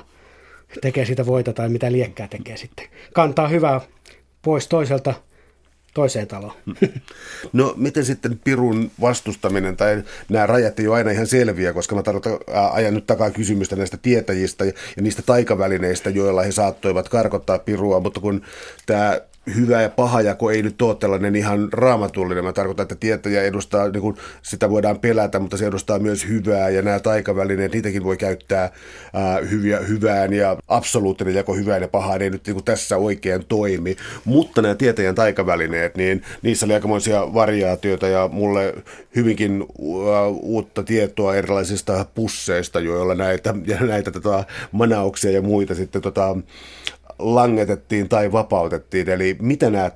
tekee 0.81 1.05
siitä 1.05 1.25
voita 1.25 1.53
tai 1.53 1.69
mitä 1.69 1.91
liekkää 1.91 2.27
tekee 2.27 2.57
sitten. 2.57 2.85
Kantaa 3.13 3.47
hyvää 3.47 3.81
pois 4.41 4.67
toiselta 4.67 5.13
toiseen 5.97 6.27
taloon. 6.27 6.53
No 7.53 7.73
miten 7.77 8.05
sitten 8.05 8.39
Pirun 8.43 8.91
vastustaminen 9.01 9.77
tai 9.77 10.03
nämä 10.29 10.47
rajat 10.47 10.79
ei 10.79 10.88
ole 10.88 10.95
aina 10.95 11.12
ihan 11.12 11.27
selviä, 11.27 11.73
koska 11.73 11.95
mä 11.95 12.03
tarkoitan, 12.03 12.39
ajan 12.71 12.93
nyt 12.93 13.07
takaa 13.07 13.31
kysymystä 13.31 13.75
näistä 13.75 13.97
tietäjistä 13.97 14.65
ja 14.65 15.01
niistä 15.01 15.21
taikavälineistä, 15.21 16.10
joilla 16.10 16.43
he 16.43 16.51
saattoivat 16.51 17.10
karkottaa 17.10 17.60
Pirua, 17.60 17.99
mutta 17.99 18.19
kun 18.19 18.41
tämä 18.86 19.21
hyvä 19.55 19.81
ja 19.81 19.89
paha 19.89 20.21
jako 20.21 20.51
ei 20.51 20.62
nyt 20.62 20.81
ole 20.81 20.95
tällainen 20.95 21.36
ihan 21.36 21.69
raamatullinen. 21.71 22.43
Mä 22.43 22.53
tarkoitan, 22.53 22.83
että 22.83 22.95
tietäjä 22.95 23.43
edustaa, 23.43 23.89
niin 23.89 24.01
kuin 24.01 24.17
sitä 24.41 24.69
voidaan 24.69 24.99
pelätä, 24.99 25.39
mutta 25.39 25.57
se 25.57 25.67
edustaa 25.67 25.99
myös 25.99 26.27
hyvää 26.27 26.69
ja 26.69 26.81
nämä 26.81 26.99
taikavälineet, 26.99 27.73
niitäkin 27.73 28.03
voi 28.03 28.17
käyttää 28.17 28.71
ää, 29.13 29.39
hyviä, 29.39 29.79
hyvään 29.79 30.33
ja 30.33 30.57
absoluuttinen 30.67 31.36
jako 31.36 31.53
hyvään 31.53 31.81
ja 31.81 31.88
pahaan 31.88 32.21
ei 32.21 32.29
nyt 32.29 32.45
niin 32.47 32.55
kuin 32.55 32.65
tässä 32.65 32.97
oikein 32.97 33.45
toimi. 33.45 33.95
Mutta 34.25 34.62
nämä 34.62 34.75
tietäjän 34.75 35.15
taikavälineet, 35.15 35.97
niin 35.97 36.21
niissä 36.41 36.65
oli 36.65 36.73
aikamoisia 36.73 37.33
variaatioita 37.33 38.07
ja 38.07 38.29
mulle 38.31 38.75
hyvinkin 39.15 39.65
uutta 40.41 40.83
tietoa 40.83 41.36
erilaisista 41.36 42.05
pusseista, 42.15 42.79
joilla 42.79 43.15
näitä, 43.15 43.55
ja 43.65 43.77
näitä 43.79 44.12
tota, 44.12 44.43
manauksia 44.71 45.31
ja 45.31 45.41
muita 45.41 45.75
sitten 45.75 46.01
tota, 46.01 46.38
langetettiin 47.19 48.10
tai 48.10 48.32
vapautettiin? 48.32 49.10
Eli 49.10 49.36
mitä 49.41 49.69
näet, 49.69 49.93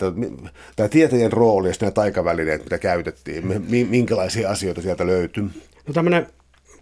tämä 0.76 0.90
tieteen 0.90 1.34
rooli 1.34 1.68
ja 1.68 1.74
nämä 1.82 1.92
taikavälineet, 1.92 2.64
mitä 2.64 2.78
käytettiin, 2.78 3.44
minkälaisia 3.90 4.50
asioita 4.50 4.82
sieltä 4.82 5.08
löytyy? 5.08 5.44
No 5.88 5.94
tämmöinen 5.94 6.28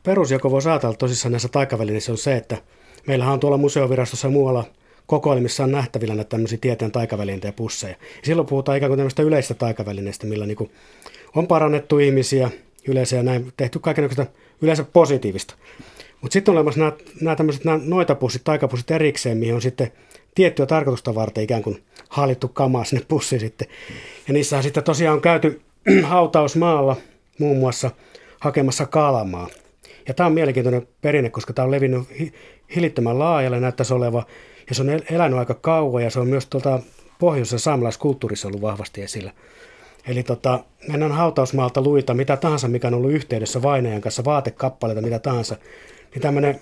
perusjako 0.04 0.52
voi 0.52 0.62
ajatella 0.66 0.96
tosissaan 0.96 1.32
näissä 1.32 1.50
taikavälineissä 1.50 2.12
on 2.12 2.18
se, 2.18 2.36
että 2.36 2.58
meillähän 3.08 3.34
on 3.34 3.40
tuolla 3.40 3.58
museovirastossa 3.58 4.28
ja 4.28 4.32
muualla 4.32 4.66
kokoelmissa 5.06 5.64
on 5.64 5.72
nähtävillä 5.72 6.16
näitä 6.16 6.30
tämmöisiä 6.30 6.58
tieteen 6.62 6.92
taikavälineitä 6.92 7.48
ja 7.48 7.54
pusseja. 7.54 7.92
Ja 7.92 7.98
silloin 8.24 8.48
puhutaan 8.48 8.78
ikään 8.78 8.90
kuin 8.90 8.98
tämmöistä 8.98 9.24
yleistä 9.24 9.54
taikavälineistä, 9.54 10.28
millä 10.28 10.46
niin 10.46 10.72
on 11.36 11.48
parannettu 11.48 12.00
ihmisiä 12.00 12.50
yleensä 12.88 13.16
ja 13.16 13.24
näin 13.24 13.54
tehty 13.58 13.80
kaikenlaista 13.80 14.26
yleensä 14.62 14.84
positiivista. 14.84 15.56
Mutta 16.22 16.34
sitten 16.34 16.52
on 16.52 16.58
olemassa 16.58 16.80
nämä, 16.80 16.92
nämä 17.22 17.36
tämmöiset 17.36 17.66
nämä 17.66 17.80
noitapussit, 17.84 18.44
taikapussit 18.44 18.92
erikseen, 18.92 19.38
mihin 19.38 19.56
on 19.56 19.62
sitten 19.62 19.92
tiettyä 20.36 20.66
tarkoitusta 20.66 21.16
varten 21.16 21.44
ikään 21.44 21.64
kuin 21.64 21.84
hallittu 22.10 22.48
kamaa 22.48 22.84
sinne 22.84 23.06
pussiin 23.08 23.40
sitten. 23.40 23.68
Ja 24.28 24.34
niissähän 24.34 24.64
sitten 24.64 24.84
tosiaan 24.84 25.16
on 25.16 25.22
käyty 25.22 25.62
hautausmaalla 26.04 26.96
muun 27.40 27.58
muassa 27.58 27.92
hakemassa 28.40 28.86
kalamaa. 28.86 29.48
Ja 30.08 30.14
tämä 30.14 30.28
on 30.28 30.34
mielenkiintoinen 30.34 30.88
perinne, 31.02 31.30
koska 31.30 31.54
tämä 31.54 31.64
on 31.64 31.72
levinnyt 31.72 32.04
hillittömän 32.76 33.20
laajalle, 33.20 33.60
näyttäisi 33.60 33.94
oleva. 33.94 34.26
Ja 34.70 34.76
se 34.76 34.82
on 34.82 34.90
elänyt 35.12 35.40
aika 35.40 35.54
kauan 35.54 36.04
ja 36.04 36.10
se 36.10 36.20
on 36.20 36.28
myös 36.28 36.46
tuolta 36.46 36.80
pohjoisessa 37.20 37.60
saamelaiskulttuurissa 37.60 38.48
ollut 38.48 38.62
vahvasti 38.62 39.02
esillä. 39.02 39.32
Eli 40.08 40.24
tota, 40.24 40.64
mennään 40.88 41.12
hautausmaalta 41.12 41.82
luita, 41.82 42.14
mitä 42.14 42.38
tahansa, 42.38 42.68
mikä 42.68 42.88
on 42.88 42.94
ollut 42.94 43.12
yhteydessä 43.12 43.62
vainajan 43.62 44.02
kanssa, 44.02 44.26
vaatekappaleita, 44.26 45.02
mitä 45.02 45.20
tahansa, 45.20 45.56
niin 46.14 46.22
tämmöinen 46.22 46.62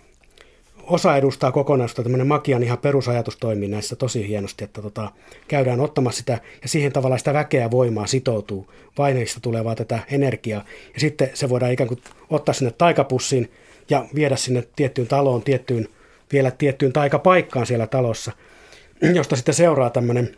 osa 0.88 1.18
edustaa 1.18 1.52
kokonaisuutta, 1.52 2.04
tämmöinen 2.04 2.28
makian 2.28 2.64
ihan 2.64 2.78
perusajatus 2.78 3.38
toimii 3.38 3.68
näissä 3.68 3.96
tosi 3.96 4.28
hienosti, 4.28 4.64
että 4.64 4.82
tota, 4.82 5.12
käydään 5.48 5.80
ottamassa 5.80 6.20
sitä 6.20 6.42
ja 6.62 6.68
siihen 6.68 6.92
tavallaan 6.92 7.20
sitä 7.20 7.34
väkeä 7.34 7.72
voimaa 7.72 8.08
sitoutuu. 8.08 8.74
Vaineista 8.98 9.40
tulee 9.40 9.64
tätä 9.76 10.00
energiaa 10.12 10.64
ja 10.94 11.00
sitten 11.00 11.30
se 11.34 11.50
voidaan 11.50 11.72
ikään 11.72 11.88
kuin 11.88 12.02
ottaa 12.30 12.54
sinne 12.54 12.74
taikapussiin 12.78 13.52
ja 13.90 14.06
viedä 14.16 14.36
sinne 14.36 14.68
tiettyyn 14.76 15.08
taloon, 15.08 15.44
tiettyyn, 15.44 15.88
vielä 16.34 16.52
tiettyyn 16.52 16.94
taikapaikkaan 16.94 17.66
siellä 17.66 17.88
talossa, 17.88 18.32
josta 19.16 19.36
sitten 19.36 19.56
seuraa 19.56 19.90
tämmöinen 19.90 20.38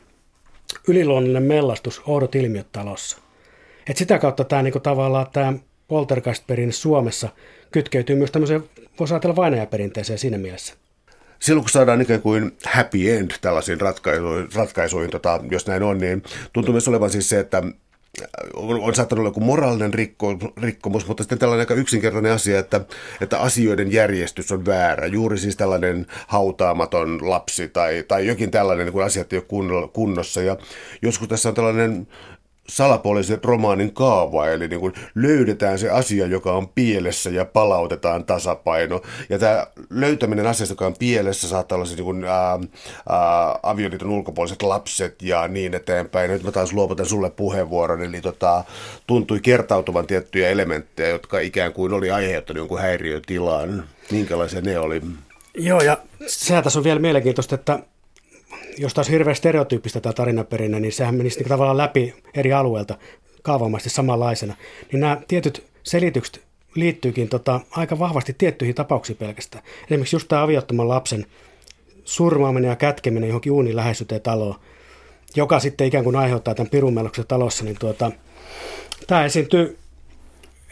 yliluonnollinen 0.87 1.43
mellastus, 1.43 2.01
oudot 2.07 2.35
ilmiöt 2.35 2.67
talossa. 2.71 3.17
Et 3.89 3.97
sitä 3.97 4.19
kautta 4.19 4.43
tämä 4.43 4.63
niinku 4.63 4.79
tavallaan 4.79 5.27
tämä 5.33 5.53
poltergeist-perinne 5.87 6.71
Suomessa 6.71 7.29
kytkeytyy 7.71 8.15
myös 8.15 8.31
tämmöiseen, 8.31 8.63
voisi 8.99 9.13
ajatella 9.13 9.35
vainajaperinteeseen 9.35 10.19
siinä 10.19 10.37
mielessä. 10.37 10.73
Silloin 11.39 11.63
kun 11.63 11.69
saadaan 11.69 12.01
ikään 12.01 12.21
kuin 12.21 12.57
happy 12.65 13.11
end 13.11 13.31
tällaisiin 13.41 13.81
ratkaisuihin, 13.81 14.47
ratkaisuihin 14.55 15.11
tota, 15.11 15.39
jos 15.51 15.67
näin 15.67 15.83
on, 15.83 15.97
niin 15.97 16.23
tuntuu 16.53 16.71
myös 16.71 16.87
olevan 16.87 17.09
siis 17.09 17.29
se, 17.29 17.39
että 17.39 17.63
on, 18.53 18.81
on 18.81 18.95
saattanut 18.95 19.19
olla 19.19 19.29
joku 19.29 19.39
moraalinen 19.39 19.93
rikko, 19.93 20.37
rikkomus, 20.61 21.07
mutta 21.07 21.23
sitten 21.23 21.39
tällainen 21.39 21.61
aika 21.61 21.73
yksinkertainen 21.73 22.31
asia, 22.31 22.59
että, 22.59 22.81
että 23.21 23.39
asioiden 23.39 23.91
järjestys 23.91 24.51
on 24.51 24.65
väärä. 24.65 25.07
Juuri 25.07 25.37
siis 25.37 25.55
tällainen 25.57 26.05
hautaamaton 26.27 27.29
lapsi 27.29 27.67
tai, 27.67 28.03
tai 28.07 28.27
jokin 28.27 28.51
tällainen, 28.51 28.91
kun 28.91 29.03
asiat 29.03 29.33
ei 29.33 29.41
ole 29.49 29.89
kunnossa. 29.93 30.41
Ja 30.41 30.57
joskus 31.01 31.27
tässä 31.27 31.49
on 31.49 31.55
tällainen 31.55 32.07
salapoliisin 32.69 33.39
romaanin 33.43 33.93
kaava, 33.93 34.47
eli 34.47 34.67
niin 34.67 34.79
kuin 34.79 34.93
löydetään 35.15 35.79
se 35.79 35.89
asia, 35.89 36.25
joka 36.25 36.51
on 36.51 36.67
pielessä 36.67 37.29
ja 37.29 37.45
palautetaan 37.45 38.25
tasapaino. 38.25 39.01
Ja 39.29 39.39
tämä 39.39 39.67
löytäminen 39.89 40.47
asiasta, 40.47 40.71
joka 40.71 40.85
on 40.85 40.95
pielessä, 40.99 41.47
saattaa 41.47 41.75
olla 41.75 41.85
se 41.85 41.95
niin 41.95 42.05
kuin, 42.05 42.23
ää, 42.23 42.59
ää, 43.09 43.59
avioliiton 43.63 44.09
ulkopuoliset 44.09 44.61
lapset 44.61 45.21
ja 45.21 45.47
niin 45.47 45.73
eteenpäin. 45.73 46.31
Nyt 46.31 46.43
mä 46.43 46.51
taas 46.51 46.73
luovutan 46.73 47.05
sulle 47.05 47.29
puheenvuoron, 47.29 48.03
eli 48.03 48.21
tota, 48.21 48.63
tuntui 49.07 49.39
kertautuvan 49.39 50.07
tiettyjä 50.07 50.49
elementtejä, 50.49 51.09
jotka 51.09 51.39
ikään 51.39 51.73
kuin 51.73 51.93
oli 51.93 52.11
aiheuttanut 52.11 52.59
jonkun 52.59 52.79
häiriötilan. 52.79 53.83
Minkälaisia 54.11 54.61
ne 54.61 54.79
oli? 54.79 55.01
Joo, 55.53 55.81
ja 55.81 55.97
sehän 56.27 56.63
tässä 56.63 56.79
on 56.79 56.83
vielä 56.83 56.99
mielenkiintoista, 56.99 57.55
että 57.55 57.79
jos 58.77 58.93
taas 58.93 59.09
hirveän 59.09 59.35
stereotyyppistä 59.35 60.01
tämä 60.01 60.13
tarinaperinne, 60.13 60.79
niin 60.79 60.93
sehän 60.93 61.15
menisi 61.15 61.39
niin 61.39 61.49
tavallaan 61.49 61.77
läpi 61.77 62.15
eri 62.33 62.53
alueilta 62.53 62.97
kaavamaisesti 63.41 63.89
samanlaisena. 63.89 64.55
Niin 64.91 64.99
nämä 64.99 65.17
tietyt 65.27 65.63
selitykset 65.83 66.41
liittyykin 66.75 67.29
tota, 67.29 67.59
aika 67.71 67.99
vahvasti 67.99 68.35
tiettyihin 68.37 68.75
tapauksiin 68.75 69.17
pelkästään. 69.17 69.63
Esimerkiksi 69.83 70.15
just 70.15 70.27
tämä 70.27 70.43
aviottoman 70.43 70.89
lapsen 70.89 71.25
surmaaminen 72.05 72.69
ja 72.69 72.75
kätkeminen 72.75 73.27
johonkin 73.27 73.51
uunin 73.51 73.75
läheisyyteen 73.75 74.21
taloon, 74.21 74.55
joka 75.35 75.59
sitten 75.59 75.87
ikään 75.87 76.03
kuin 76.03 76.15
aiheuttaa 76.15 76.55
tämän 76.55 76.69
pirunmeloksen 76.69 77.27
talossa, 77.27 77.63
niin 77.63 77.77
tuota, 77.79 78.11
tämä 79.07 79.25
esiintyy, 79.25 79.77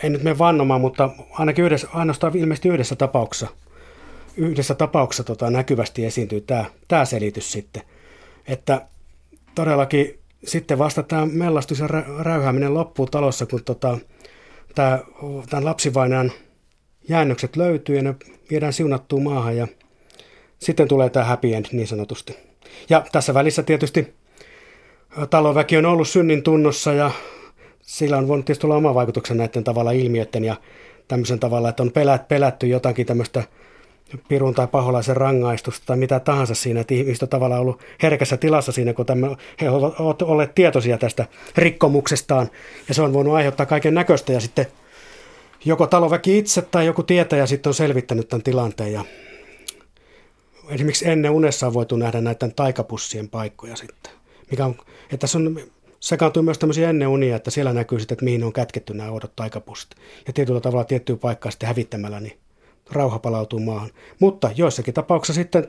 en 0.04 0.12
nyt 0.12 0.24
mene 0.24 0.38
vannomaan, 0.38 0.82
mutta 0.82 1.10
ainakin 1.32 1.66
yhdessä, 1.66 1.88
ainoastaan 1.94 2.38
ilmeisesti 2.38 2.70
yhdessä 2.70 2.96
tapauksessa, 2.96 3.48
yhdessä 4.38 4.76
tapauksessa 4.76 5.24
tota, 5.24 5.50
näkyvästi 5.50 6.06
esiintyy 6.06 6.42
tämä, 6.42 6.66
tämä 6.88 7.06
selitys 7.06 7.52
sitten– 7.52 7.84
että 8.48 8.82
todellakin 9.56 10.20
sitten 10.46 10.78
vasta 10.78 11.04
tämä 11.04 11.26
mellastus 11.26 11.80
ja 11.80 11.88
räyhääminen 12.20 12.74
loppuu 12.74 13.06
talossa, 13.06 13.46
kun 13.46 13.64
tota, 13.64 13.98
tämä, 14.76 15.00
tämän 15.50 15.66
lapsivainajan 15.66 16.32
jäännökset 17.10 17.56
löytyy 17.56 17.96
ja 17.96 18.04
ne 18.04 18.16
viedään 18.50 18.74
siunattuun 18.74 19.24
maahan 19.24 19.58
ja 19.58 19.68
sitten 20.60 20.88
tulee 20.88 21.10
tämä 21.10 21.26
happy 21.26 21.54
end 21.54 21.66
niin 21.72 21.88
sanotusti. 21.88 22.38
Ja 22.90 23.06
tässä 23.12 23.34
välissä 23.34 23.64
tietysti 23.64 24.14
talonväki 25.30 25.78
on 25.78 25.86
ollut 25.86 26.08
synnin 26.08 26.44
tunnossa 26.44 26.94
ja 26.94 27.12
sillä 27.82 28.18
on 28.18 28.28
voinut 28.28 28.46
tietysti 28.46 28.68
olla 28.68 28.76
oma 28.76 28.94
vaikutuksen 28.94 29.38
näiden 29.38 29.64
tavalla 29.64 29.92
ilmiöiden 29.92 30.44
ja 30.44 30.56
tämmöisen 31.08 31.40
tavalla, 31.40 31.70
että 31.70 31.84
on 31.84 31.92
pelät, 31.92 32.28
pelätty 32.28 32.68
jotakin 32.68 33.06
tämmöistä 33.06 33.44
pirun 34.28 34.54
tai 34.54 34.68
paholaisen 34.68 35.18
rangaistusta 35.18 35.86
tai 35.86 35.98
mitä 35.98 36.20
tahansa 36.20 36.56
siinä, 36.56 36.82
että 36.82 36.94
ihmiset 36.94 37.24
on 37.24 37.30
tavallaan 37.30 37.62
ollut 37.62 37.82
herkässä 38.04 38.38
tilassa 38.38 38.72
siinä, 38.72 38.94
kun 38.94 39.06
tämmö, 39.06 39.36
he 39.62 39.70
ovat 39.70 40.22
olleet 40.22 40.56
tietoisia 40.56 40.98
tästä 40.98 41.26
rikkomuksestaan. 41.58 42.50
Ja 42.88 42.94
se 42.94 43.02
on 43.02 43.14
voinut 43.14 43.34
aiheuttaa 43.34 43.66
kaiken 43.66 43.94
näköistä. 43.94 44.34
Ja 44.34 44.40
sitten 44.40 44.68
joko 45.66 45.88
taloväki 45.88 46.38
itse 46.38 46.62
tai 46.62 46.86
joku 46.86 47.04
tietäjä 47.04 47.46
sitten 47.46 47.70
on 47.70 47.74
selvittänyt 47.74 48.28
tämän 48.28 48.44
tilanteen. 48.44 48.94
Ja 48.94 49.06
esimerkiksi 50.70 51.10
ennen 51.10 51.32
unessa 51.32 51.68
on 51.68 51.74
voitu 51.74 51.96
nähdä 51.96 52.22
näiden 52.22 52.54
taikapussien 52.56 53.30
paikkoja 53.30 53.76
sitten, 53.76 54.12
mikä 54.52 54.66
on, 54.66 54.76
että 55.04 55.18
tässä 55.18 55.38
on 55.38 55.60
sekaantuu 56.00 56.44
myös 56.44 56.58
tämmöisiä 56.58 56.90
ennen 56.90 57.08
unia, 57.08 57.36
että 57.36 57.52
siellä 57.52 57.74
näkyy 57.74 58.00
sitten, 58.00 58.16
että 58.16 58.26
mihin 58.26 58.44
on 58.44 58.54
kätketty 58.54 58.94
nämä 58.94 59.12
oudot 59.12 59.36
taikapussit. 59.36 59.90
Ja 60.28 60.34
tietyllä 60.34 60.62
tavalla 60.62 60.84
tiettyä 60.84 61.16
paikkaa 61.16 61.52
sitten 61.52 61.68
hävittämällä, 61.68 62.20
niin 62.20 62.38
rauha 62.92 63.20
palautuu 63.20 63.60
maahan. 63.60 63.90
Mutta 64.20 64.50
joissakin 64.56 64.94
tapauksissa 64.94 65.42
sitten 65.42 65.68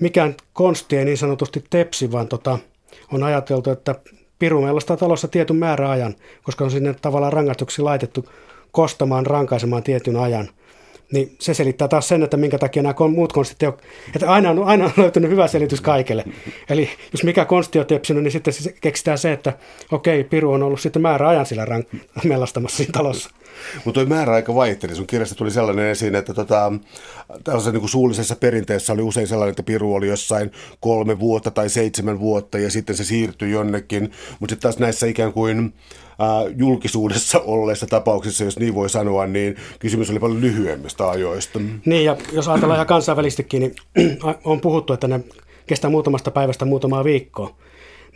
mikään 0.00 0.34
konsti 0.52 0.96
ei 0.96 1.04
niin 1.04 1.18
sanotusti 1.18 1.64
tepsi, 1.70 2.12
vaan 2.12 2.28
tota, 2.28 2.58
on 3.12 3.22
ajateltu, 3.22 3.70
että 3.70 3.94
piru 4.38 4.62
mellastaa 4.62 4.96
talossa 4.96 5.28
tietyn 5.28 5.56
määräajan, 5.56 6.14
koska 6.42 6.64
on 6.64 6.70
sinne 6.70 6.94
tavallaan 6.94 7.32
rangaistuksi 7.32 7.82
laitettu 7.82 8.28
kostamaan, 8.72 9.26
rankaisemaan 9.26 9.82
tietyn 9.82 10.16
ajan– 10.16 10.48
niin 11.12 11.36
se 11.38 11.54
selittää 11.54 11.88
taas 11.88 12.08
sen, 12.08 12.22
että 12.22 12.36
minkä 12.36 12.58
takia 12.58 12.82
nämä 12.82 12.94
muut 13.14 13.32
konstit 13.32 13.62
ole, 13.62 13.74
että 14.14 14.30
aina 14.30 14.50
on, 14.50 14.64
aina 14.64 14.84
on 14.84 14.92
löytynyt 14.96 15.30
hyvä 15.30 15.48
selitys 15.48 15.80
kaikille. 15.80 16.24
Eli 16.68 16.90
jos 17.12 17.24
mikä 17.24 17.44
konsti 17.44 17.78
on 17.78 17.86
tepsinyt, 17.86 18.22
niin 18.22 18.32
sitten 18.32 18.54
keksitään 18.80 19.18
se, 19.18 19.32
että 19.32 19.52
okei, 19.92 20.24
Piru 20.24 20.52
on 20.52 20.62
ollut 20.62 20.80
sitten 20.80 21.02
määräajan 21.02 21.46
sillä 21.46 21.64
rank- 21.64 21.98
mellastamassa 22.24 22.76
siinä 22.76 22.92
talossa. 22.92 23.30
Mutta 23.84 24.00
tuo 24.00 24.08
määräaika 24.08 24.54
vaihteli. 24.54 24.94
Sun 24.94 25.06
kirjassa 25.06 25.34
tuli 25.34 25.50
sellainen 25.50 25.86
esiin, 25.86 26.14
että 26.14 26.34
tota, 26.34 26.72
tällaisessa 27.44 27.78
niin 27.78 27.88
suullisessa 27.88 28.36
perinteessä 28.36 28.92
oli 28.92 29.02
usein 29.02 29.28
sellainen, 29.28 29.50
että 29.50 29.62
Piru 29.62 29.94
oli 29.94 30.08
jossain 30.08 30.52
kolme 30.80 31.18
vuotta 31.18 31.50
tai 31.50 31.68
seitsemän 31.68 32.20
vuotta 32.20 32.58
ja 32.58 32.70
sitten 32.70 32.96
se 32.96 33.04
siirtyi 33.04 33.50
jonnekin. 33.50 34.02
Mutta 34.40 34.52
sitten 34.52 34.62
taas 34.62 34.78
näissä 34.78 35.06
ikään 35.06 35.32
kuin 35.32 35.72
julkisuudessa 36.56 37.40
olleissa 37.40 37.86
tapauksissa, 37.86 38.44
jos 38.44 38.58
niin 38.58 38.74
voi 38.74 38.90
sanoa, 38.90 39.26
niin 39.26 39.56
kysymys 39.78 40.10
oli 40.10 40.18
paljon 40.18 40.40
lyhyemmistä 40.40 41.08
ajoista. 41.08 41.60
Niin, 41.84 42.04
ja 42.04 42.16
jos 42.32 42.48
ajatellaan 42.48 42.76
ihan 42.76 42.86
kansainvälisestikin, 42.86 43.60
niin 43.60 44.18
on 44.44 44.60
puhuttu, 44.60 44.92
että 44.92 45.08
ne 45.08 45.20
kestää 45.66 45.90
muutamasta 45.90 46.30
päivästä 46.30 46.64
muutamaa 46.64 47.04
viikkoa 47.04 47.54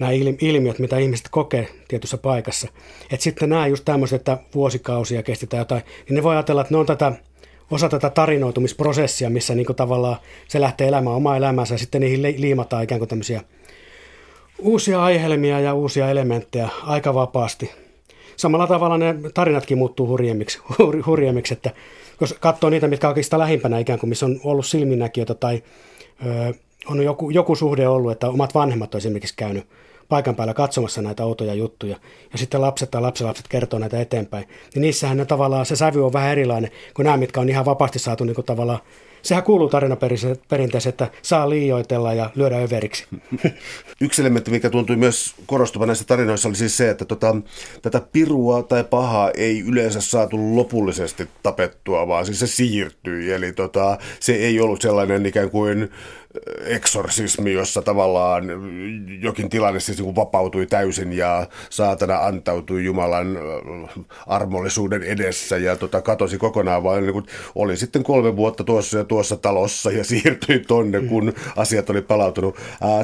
nämä 0.01 0.13
ilmiöt, 0.41 0.79
mitä 0.79 0.99
ihmiset 0.99 1.29
kokee 1.31 1.69
tietyssä 1.89 2.19
paikassa. 2.19 2.69
Et 3.11 3.21
sitten 3.21 3.49
nämä 3.49 3.67
just 3.67 3.85
tämmöiset, 3.85 4.17
että 4.17 4.39
vuosikausia 4.55 5.23
kestetään 5.23 5.59
jotain, 5.61 5.83
niin 6.09 6.15
ne 6.15 6.23
voi 6.23 6.35
ajatella, 6.35 6.61
että 6.61 6.75
ne 6.75 6.79
on 6.79 6.87
tätä, 6.87 7.13
osa 7.71 7.89
tätä 7.89 8.11
tarinoitumisprosessia, 8.11 9.31
missä 9.31 9.55
niin 9.55 9.67
tavallaan 9.77 10.17
se 10.49 10.61
lähtee 10.61 10.89
elämään 10.89 11.17
omaa 11.17 11.37
elämäänsä 11.37 11.75
ja 11.75 11.79
sitten 11.79 12.01
niihin 12.01 12.23
liimataan 12.23 12.85
ikään 12.85 12.99
kuin 12.99 13.09
tämmöisiä 13.09 13.43
uusia 14.59 15.03
aihelmia 15.03 15.61
ja 15.61 15.75
uusia 15.75 16.11
elementtejä 16.11 16.69
aika 16.83 17.15
vapaasti 17.15 17.71
samalla 18.37 18.67
tavalla 18.67 18.99
ne 18.99 19.15
tarinatkin 19.35 19.79
muuttuu 19.79 20.07
hurjemmiksi, 20.07 20.59
hur, 20.79 21.03
hurjemmiksi 21.07 21.55
että 21.55 21.71
jos 22.21 22.35
katsoo 22.41 22.71
niitä, 22.71 22.89
mitkä 22.89 23.09
oikeastaan 23.09 23.41
lähimpänä 23.41 23.79
ikään 23.79 23.99
kuin, 23.99 24.09
missä 24.09 24.27
on 24.27 24.41
ollut 24.45 24.67
silminnäkijöitä 24.67 25.35
tai 25.35 25.63
ö, 26.27 26.55
on 26.87 27.03
joku, 27.03 27.31
joku 27.31 27.57
suhde 27.57 27.89
ollut, 27.89 28.13
että 28.13 28.29
omat 28.29 28.55
vanhemmat 28.55 28.95
on 28.95 28.99
esimerkiksi 28.99 29.35
käynyt 29.37 29.67
paikan 30.09 30.37
päällä 30.37 30.55
katsomassa 30.55 31.03
näitä 31.03 31.25
outoja 31.25 31.55
juttuja, 31.55 31.97
ja 32.33 32.39
sitten 32.39 32.61
lapset 32.61 32.91
tai 32.91 33.01
lapsenlapset 33.01 33.49
kertoo 33.49 33.79
näitä 33.79 34.01
eteenpäin, 34.01 34.49
niin 34.75 34.81
niissähän 34.81 35.17
ne 35.17 35.25
tavallaan 35.25 35.67
se 35.67 35.77
sävy 35.77 36.07
on 36.07 36.13
vähän 36.13 36.33
erilainen 36.33 36.71
kuin 36.95 37.05
nämä, 37.05 37.17
mitkä 37.17 37.41
on 37.41 37.49
ihan 37.49 37.65
vapaasti 37.65 37.99
saatu 37.99 38.25
niin 38.25 38.35
kuin 38.35 38.45
tavallaan 38.45 38.79
sehän 39.27 39.45
kuuluu 39.45 39.69
tarinaperinteeseen, 39.69 40.91
että 40.91 41.09
saa 41.23 41.51
liioitella 41.51 42.15
ja 42.15 42.31
lyödä 42.35 42.57
överiksi. 42.57 43.07
Yksi 44.01 44.23
elementti, 44.23 44.51
mikä 44.51 44.71
tuntui 44.71 44.97
myös 44.97 45.35
korostuvan 45.47 45.89
näissä 45.89 46.05
tarinoissa, 46.05 46.49
oli 46.49 46.57
siis 46.57 46.77
se, 46.77 46.91
että 46.91 47.05
tota, 47.05 47.37
tätä 47.83 48.03
pirua 48.13 48.63
tai 48.63 48.85
pahaa 48.85 49.31
ei 49.31 49.61
yleensä 49.61 50.01
saatu 50.01 50.57
lopullisesti 50.57 51.29
tapettua, 51.43 52.09
vaan 52.09 52.27
siis 52.27 52.41
se 52.41 52.47
siirtyi. 52.47 53.33
Eli 53.33 53.53
tota, 53.53 53.99
se 54.21 54.35
ei 54.35 54.61
ollut 54.61 54.83
sellainen 54.83 55.27
ikään 55.27 55.51
kuin 55.51 55.91
eksorsismi, 56.65 57.53
jossa 57.53 57.83
tavallaan 57.83 58.45
jokin 59.23 59.51
tilanne 59.51 59.81
siis 59.81 60.01
niin 60.01 60.17
vapautui 60.17 60.67
täysin 60.67 61.13
ja 61.13 61.47
saatana 61.71 62.19
antautui 62.19 62.85
Jumalan 62.85 63.39
armollisuuden 64.27 65.03
edessä 65.03 65.57
ja 65.57 65.77
tota, 65.77 66.03
katosi 66.03 66.39
kokonaan, 66.39 66.83
vaan 66.83 67.03
niin 67.03 67.13
kuin 67.13 67.27
oli 67.55 67.77
sitten 67.77 68.03
kolme 68.03 68.37
vuotta 68.37 68.65
tuossa 68.65 68.99
ja 68.99 69.05
tuossa 69.05 69.37
talossa 69.37 69.91
ja 69.91 70.05
siirtyi 70.17 70.59
tonne, 70.59 71.01
kun 71.01 71.33
asiat 71.57 71.91
oli 71.91 72.03
palautunut. 72.03 72.57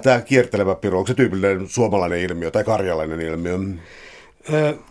Tämä 0.02 0.20
kiertelevä 0.20 0.74
piru, 0.74 0.98
onko 0.98 1.08
se 1.08 1.14
tyypillinen 1.14 1.68
suomalainen 1.68 2.20
ilmiö 2.20 2.50
tai 2.50 2.64
karjalainen 2.64 3.20
ilmiö? 3.20 3.58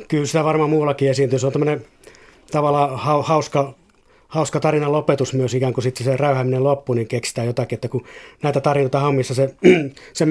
Kyllä 0.08 0.26
sitä 0.26 0.44
varmaan 0.44 0.70
muullakin 0.70 1.10
esiintyy. 1.10 1.40
Se 1.40 1.46
on 1.46 1.52
tämmöinen 1.52 1.86
tavallaan 2.52 3.00
hauska 3.24 3.74
hauska 4.32 4.60
tarinan 4.60 4.92
lopetus 4.92 5.34
myös, 5.34 5.54
ikään 5.54 5.74
kuin 5.74 5.84
sitten 5.84 6.06
se 6.06 6.18
räyhäminen 6.18 6.64
loppu, 6.64 6.94
niin 6.94 7.08
keksitään 7.08 7.48
jotakin, 7.48 7.76
että 7.76 7.88
kun 7.88 8.06
näitä 8.44 8.62
tarinoita 8.62 9.00
hommissa 9.00 9.34
se, 9.34 9.56
sen 10.14 10.30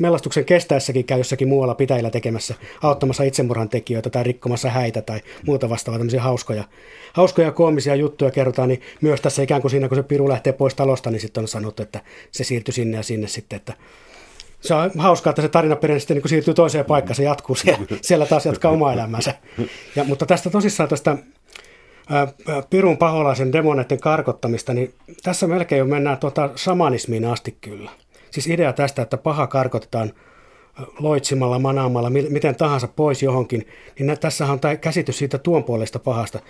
melastuksen 0.00 0.44
kestäessäkin 0.44 1.04
käy 1.04 1.18
jossakin 1.18 1.48
muualla 1.48 1.74
pitäjillä 1.74 2.10
tekemässä, 2.10 2.54
auttamassa 2.82 3.22
itsemurhan 3.22 3.68
tekijöitä 3.68 4.10
tai 4.10 4.24
rikkomassa 4.24 4.70
häitä 4.70 5.02
tai 5.02 5.20
muuta 5.46 5.70
vastaavaa, 5.70 5.98
tämmöisiä 5.98 6.22
hauskoja, 6.22 6.64
hauskoja 7.12 7.52
koomisia 7.52 7.94
juttuja 7.94 8.30
kerrotaan, 8.30 8.68
niin 8.68 8.80
myös 9.00 9.20
tässä 9.20 9.42
ikään 9.42 9.60
kuin 9.60 9.70
siinä, 9.70 9.88
kun 9.88 9.96
se 9.96 10.02
piru 10.02 10.28
lähtee 10.28 10.52
pois 10.52 10.74
talosta, 10.74 11.10
niin 11.10 11.20
sitten 11.20 11.42
on 11.42 11.48
sanottu, 11.48 11.82
että 11.82 12.00
se 12.30 12.44
siirtyi 12.44 12.74
sinne 12.74 12.96
ja 12.96 13.02
sinne 13.02 13.28
sitten, 13.28 13.56
että 13.56 13.74
se 14.60 14.74
on 14.74 14.90
hauskaa, 14.98 15.30
että 15.30 15.42
se 15.42 15.48
tarinaperinne 15.48 16.00
sitten 16.00 16.16
niin 16.16 16.28
siirtyy 16.28 16.54
toiseen 16.54 16.84
paikkaan, 16.84 17.14
se 17.14 17.22
jatkuu 17.22 17.56
siellä, 17.56 17.78
siellä 18.02 18.26
taas 18.26 18.46
jatkaa 18.46 18.72
omaa 18.72 18.92
elämäänsä. 18.92 19.34
Ja, 19.96 20.04
mutta 20.04 20.26
tästä 20.26 20.50
tosissaan 20.50 20.88
tästä 20.88 21.16
Pirun 22.70 22.98
paholaisen 22.98 23.52
demoneiden 23.52 24.00
karkottamista, 24.00 24.74
niin 24.74 24.94
tässä 25.22 25.46
melkein 25.46 25.78
jo 25.78 25.84
mennään 25.84 26.18
tuota 26.18 26.50
shamanismiin 26.56 27.24
asti 27.24 27.56
kyllä. 27.60 27.90
Siis 28.30 28.46
idea 28.46 28.72
tästä, 28.72 29.02
että 29.02 29.16
paha 29.16 29.46
karkotetaan 29.46 30.12
loitsimalla, 30.98 31.58
manaamalla, 31.58 32.10
miten 32.10 32.56
tahansa 32.56 32.88
pois 32.88 33.22
johonkin, 33.22 33.66
niin 33.98 34.18
tässä 34.20 34.46
on 34.46 34.60
tämä 34.60 34.76
käsitys 34.76 35.18
siitä 35.18 35.38
tuon 35.38 35.64
puolesta 35.64 35.98
pahasta, 35.98 36.40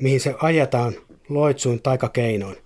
mihin 0.00 0.20
se 0.20 0.34
ajetaan 0.42 0.92
loitsuin 1.28 1.82
taikakeinoin. 1.82 2.56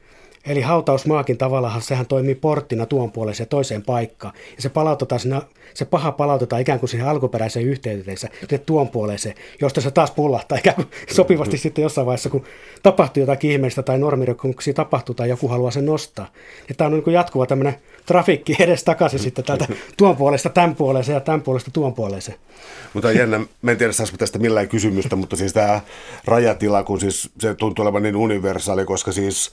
Eli 0.46 0.60
hautausmaakin 0.60 1.38
tavallaan 1.38 1.82
sehän 1.82 2.06
toimii 2.06 2.34
porttina 2.34 2.86
tuon 2.86 3.12
puoleen 3.12 3.36
toiseen 3.50 3.82
paikkaan. 3.82 4.34
Ja 4.56 4.62
se, 4.62 4.68
palautetaan 4.68 5.20
sinne, 5.20 5.42
se 5.74 5.84
paha 5.84 6.12
palautetaan 6.12 6.62
ikään 6.62 6.78
kuin 6.80 6.90
siihen 6.90 7.08
alkuperäiseen 7.08 7.66
yhteyteensä, 7.66 8.28
tuon 8.66 8.88
puoleeseen, 8.88 9.34
josta 9.60 9.80
se 9.80 9.90
taas 9.90 10.10
pullahtaa 10.10 10.58
ikään 10.58 10.76
kuin 10.76 10.88
sopivasti 11.12 11.58
sitten 11.58 11.82
jossain 11.82 12.06
vaiheessa, 12.06 12.30
kun 12.30 12.44
tapahtuu 12.82 13.20
jotakin 13.20 13.50
ihmeellistä 13.50 13.82
tai 13.82 13.98
normirikkomuksia 13.98 14.74
tapahtuu 14.74 15.14
tai 15.14 15.28
joku 15.28 15.48
haluaa 15.48 15.70
sen 15.70 15.86
nostaa. 15.86 16.26
Ja 16.68 16.74
tämä 16.74 16.86
on 16.86 16.92
niin 16.92 17.14
jatkuva 17.14 17.46
tämmöinen 17.46 17.74
trafikki 18.06 18.56
edes 18.58 18.84
takaisin 18.84 19.18
sitten 19.18 19.44
täältä 19.44 19.66
tuon 19.96 20.16
puolesta 20.16 20.48
tämän 20.48 20.74
puoleeseen 20.74 21.14
ja 21.14 21.20
tämän 21.20 21.40
puolesta 21.40 21.70
tuon 21.70 21.94
puoleeseen. 21.94 22.38
Mutta 22.94 23.12
jännä, 23.12 23.40
mä 23.62 23.70
en 23.70 23.76
tiedä 23.76 23.92
saisiko 23.92 24.18
tästä 24.18 24.38
millään 24.38 24.68
kysymystä, 24.68 25.16
mutta 25.16 25.36
siis 25.36 25.52
tämä 25.52 25.80
rajatila, 26.24 26.84
kun 26.84 27.00
siis 27.00 27.30
se 27.38 27.54
tuntuu 27.54 27.82
olevan 27.82 28.02
niin 28.02 28.16
universaali, 28.16 28.84
koska 28.84 29.12
siis 29.12 29.52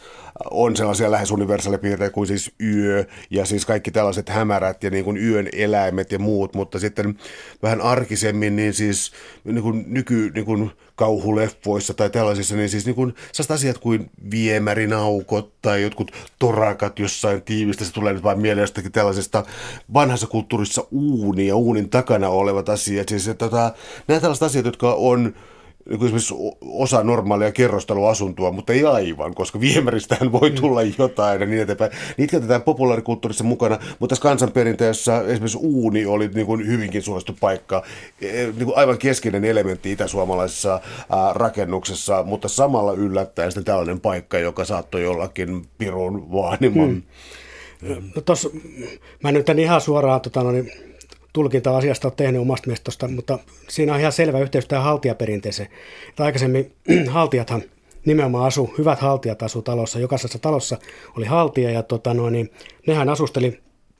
on 0.52 0.76
sellaisia 0.76 1.12
lähes 1.12 1.32
universaalipiirteitä 1.32 2.14
kuin 2.14 2.28
siis 2.28 2.52
yö 2.64 3.06
ja 3.30 3.46
siis 3.46 3.66
kaikki 3.66 3.92
tällaiset 3.92 4.30
hämärät 4.30 4.84
ja 4.84 4.90
niin 4.90 5.04
kuin 5.04 5.18
yön 5.18 5.50
eläimet 5.54 6.12
ja 6.12 6.20
muut, 6.20 6.54
mutta 6.54 6.80
sitten 6.80 7.20
vähän 7.64 7.82
arkisemmin 7.82 8.56
niin 8.56 8.74
siis 8.74 9.12
niin 9.44 9.64
kuin 9.64 9.86
nyky 9.88 10.32
niin 10.36 10.46
kuin 10.46 10.72
kauhuleffoissa 10.96 11.94
tai 11.94 12.10
tällaisissa, 12.10 12.56
niin 12.56 12.70
siis 12.70 12.86
niin 12.86 12.96
kuin 12.96 13.16
asiat 13.50 13.78
kuin 13.78 14.12
viemärinaukot 14.32 15.54
tai 15.62 15.82
jotkut 15.82 16.12
torakat 16.40 17.00
jossain 17.00 17.42
tiivistä, 17.42 17.86
se 17.86 17.94
tulee 17.94 18.14
nyt 18.14 18.24
vain 18.24 18.40
mieleen 18.40 18.64
jostakin 18.64 18.92
tällaisesta 18.92 19.46
vanhassa 19.94 20.28
kulttuurissa 20.28 20.88
uuni 20.92 21.48
ja 21.48 21.56
uunin 21.56 21.90
takana 21.90 22.30
olevat 22.30 22.70
asiat. 22.70 23.10
Siis 23.10 23.28
että, 23.28 23.46
tota, 23.46 23.74
nämä 24.08 24.20
tällaiset 24.20 24.44
asiat, 24.44 24.66
jotka 24.66 24.94
on 24.94 25.34
esimerkiksi 25.90 26.34
osa 26.62 27.04
normaalia 27.04 27.52
kerrostaloasuntoa, 27.52 28.52
mutta 28.52 28.74
ei 28.74 28.86
aivan, 28.86 29.36
koska 29.36 29.60
viemäristähän 29.60 30.32
voi 30.32 30.50
mm. 30.50 30.56
tulla 30.56 30.82
jotain 30.98 31.42
ja 31.42 31.48
niin 31.48 31.62
eteenpäin. 31.62 31.92
Niitä 32.18 32.32
käytetään 32.32 32.62
populaarikulttuurissa 32.62 33.44
mukana, 33.44 33.80
mutta 34.00 34.14
tässä 34.14 34.24
kansanperinteessä 34.24 35.22
esimerkiksi 35.22 35.58
uuni 35.62 36.06
oli 36.06 36.28
niin 36.28 36.46
kuin 36.46 36.68
hyvinkin 36.68 37.02
suosittu 37.02 37.36
paikka, 37.40 37.84
e, 38.22 38.32
niin 38.32 38.66
kuin 38.66 38.78
aivan 38.78 38.98
keskeinen 38.98 39.46
elementti 39.46 39.92
itäsuomalaisessa 39.92 40.82
rakennuksessa, 41.34 42.24
mutta 42.24 42.48
samalla 42.48 42.94
yllättäen 42.94 43.52
sitten 43.52 43.66
tällainen 43.66 44.00
paikka, 44.00 44.40
joka 44.40 44.66
saattoi 44.66 45.04
jollakin 45.04 45.66
pirun 45.78 46.32
vaaniman. 46.32 46.90
Hmm. 46.90 47.04
No 48.16 48.22
tos, 48.22 48.50
mä 49.24 49.32
nyt 49.32 49.50
en 49.50 49.60
ihan 49.60 49.82
suoraan 49.82 50.22
tota, 50.22 50.44
no 50.44 50.52
niin, 50.52 50.72
tulkinta 51.34 51.78
asiasta 51.78 52.08
ole 52.08 52.14
tehnyt 52.18 52.42
omasta 52.42 52.68
mielestä, 52.68 53.08
mutta 53.08 53.40
siinä 53.70 53.94
on 53.94 54.00
ihan 54.00 54.12
selvä 54.12 54.40
yhteys 54.40 54.66
tähän 54.66 54.86
haltijaperinteeseen. 54.86 55.70
Että 56.10 56.24
aikaisemmin 56.24 56.72
haltijathan 57.10 57.64
nimenomaan 58.06 58.46
asu, 58.46 58.74
hyvät 58.78 59.00
haltijat 59.00 59.44
asu 59.44 59.62
talossa. 59.62 60.00
Jokaisessa 60.00 60.40
talossa 60.40 60.78
oli 61.18 61.26
haltija 61.26 61.70
ja 61.72 61.84
tota 61.84 62.14
noin, 62.14 62.34
niin 62.34 62.52
nehän 62.88 63.10
asusteli 63.10 63.60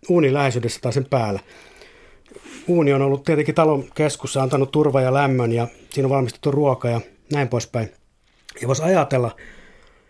uunin 0.10 0.34
läheisyydessä 0.34 0.80
tai 0.82 0.94
sen 0.94 1.06
päällä. 1.06 1.40
Uuni 2.68 2.94
on 2.94 3.02
ollut 3.02 3.24
tietenkin 3.24 3.56
talon 3.56 3.86
keskussa, 3.96 4.44
antanut 4.44 4.72
turva 4.72 5.02
ja 5.02 5.14
lämmön 5.14 5.52
ja 5.52 5.68
siinä 5.90 6.06
on 6.06 6.10
valmistettu 6.10 6.52
ruoka 6.52 6.90
ja 6.90 7.02
näin 7.32 7.48
poispäin. 7.48 7.92
Ja 8.62 8.68
voisi 8.68 8.84
ajatella, 8.84 9.36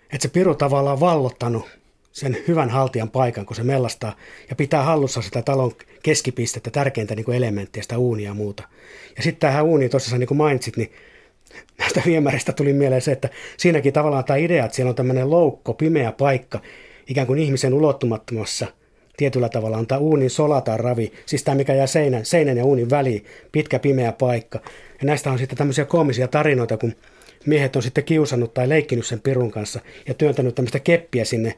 että 0.04 0.22
se 0.22 0.28
piru 0.28 0.56
tavallaan 0.56 1.00
vallottanut 1.00 1.70
sen 2.12 2.38
hyvän 2.48 2.70
haltijan 2.70 3.10
paikan, 3.10 3.46
kun 3.46 3.56
se 3.56 3.64
mellastaa 3.64 4.16
ja 4.50 4.56
pitää 4.56 4.84
hallussa 4.84 5.22
sitä 5.22 5.42
talon 5.42 5.72
keskipistettä, 6.04 6.72
tärkeintä 6.72 7.16
niin 7.16 7.26
kuin 7.26 7.38
elementtiä, 7.38 7.84
sitä 7.84 7.98
uunia 7.98 8.30
ja 8.30 8.34
muuta. 8.34 8.64
Ja 9.18 9.24
sitten 9.24 9.40
tähän 9.40 9.66
uuniin 9.66 9.92
tosiaan, 9.92 10.20
niin 10.20 10.28
kuin 10.28 10.38
mainitsit, 10.38 10.78
niin 10.78 10.92
näistä 11.78 12.02
viemäristä 12.06 12.52
tuli 12.52 12.74
mieleen 12.74 13.02
se, 13.02 13.12
että 13.12 13.30
siinäkin 13.58 13.94
tavallaan 13.94 14.24
tämä 14.24 14.38
idea, 14.38 14.66
että 14.66 14.76
siellä 14.76 14.90
on 14.90 14.96
tämmöinen 14.96 15.30
loukko, 15.30 15.74
pimeä 15.74 16.12
paikka, 16.12 16.62
ikään 17.08 17.28
kuin 17.28 17.40
ihmisen 17.40 17.74
ulottumattomassa 17.74 18.68
tietyllä 19.18 19.50
tavalla 19.50 19.78
on 19.78 19.88
tämä 19.88 20.00
uunin 20.00 20.30
solata 20.30 20.78
ravi, 20.78 21.14
siis 21.26 21.44
tämä 21.44 21.56
mikä 21.56 21.74
jää 21.74 21.88
seinän, 21.88 22.26
seinän 22.26 22.58
ja 22.58 22.66
uunin 22.66 22.90
väliin, 22.90 23.26
pitkä 23.52 23.80
pimeä 23.80 24.12
paikka. 24.12 24.60
Ja 25.02 25.06
näistä 25.06 25.32
on 25.32 25.40
sitten 25.40 25.58
tämmöisiä 25.58 25.86
koomisia 25.86 26.28
tarinoita, 26.28 26.78
kun 26.78 26.94
miehet 27.46 27.76
on 27.76 27.84
sitten 27.84 28.04
kiusannut 28.04 28.54
tai 28.54 28.70
leikkinyt 28.70 29.06
sen 29.06 29.22
pirun 29.22 29.52
kanssa 29.52 29.80
ja 30.08 30.14
työntänyt 30.14 30.56
tämmöistä 30.56 30.80
keppiä 30.80 31.26
sinne 31.26 31.54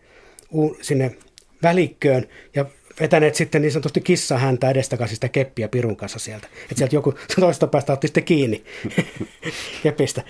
sinne 0.82 1.16
välikköön 1.64 2.28
ja 2.56 2.66
vetäneet 3.00 3.36
sitten 3.36 3.62
niin 3.62 3.72
sanotusti 3.72 4.02
kissa 4.02 4.38
häntä 4.38 4.70
edestakaisin 4.70 5.16
sitä 5.16 5.30
keppiä 5.30 5.68
pirun 5.68 5.96
kanssa 5.96 6.20
sieltä. 6.20 6.48
Että 6.62 6.76
sieltä 6.76 6.96
joku 6.96 7.14
toista 7.40 7.68
päästä 7.68 7.94
otti 7.94 8.08
sitten 8.08 8.24
kiinni 8.24 8.64
kepistä. 9.84 10.24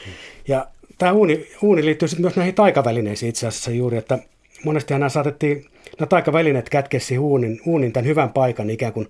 Ja 0.47 0.67
tämä 0.97 1.11
uuni, 1.11 1.47
uuni 1.61 1.85
liittyy 1.85 2.07
sitten 2.07 2.23
myös 2.23 2.35
näihin 2.35 2.55
taikavälineisiin 2.55 3.29
itse 3.29 3.47
asiassa 3.47 3.71
juuri, 3.71 3.97
että 3.97 4.19
monesti 4.63 4.93
nämä 4.93 5.09
saatettiin, 5.09 5.65
nämä 5.99 6.07
taikavälineet 6.07 6.69
kätkesi 6.69 7.17
uunin, 7.17 7.61
uunin 7.65 7.93
tämän 7.93 8.07
hyvän 8.07 8.33
paikan 8.33 8.69
ikään 8.69 8.93
kuin 8.93 9.09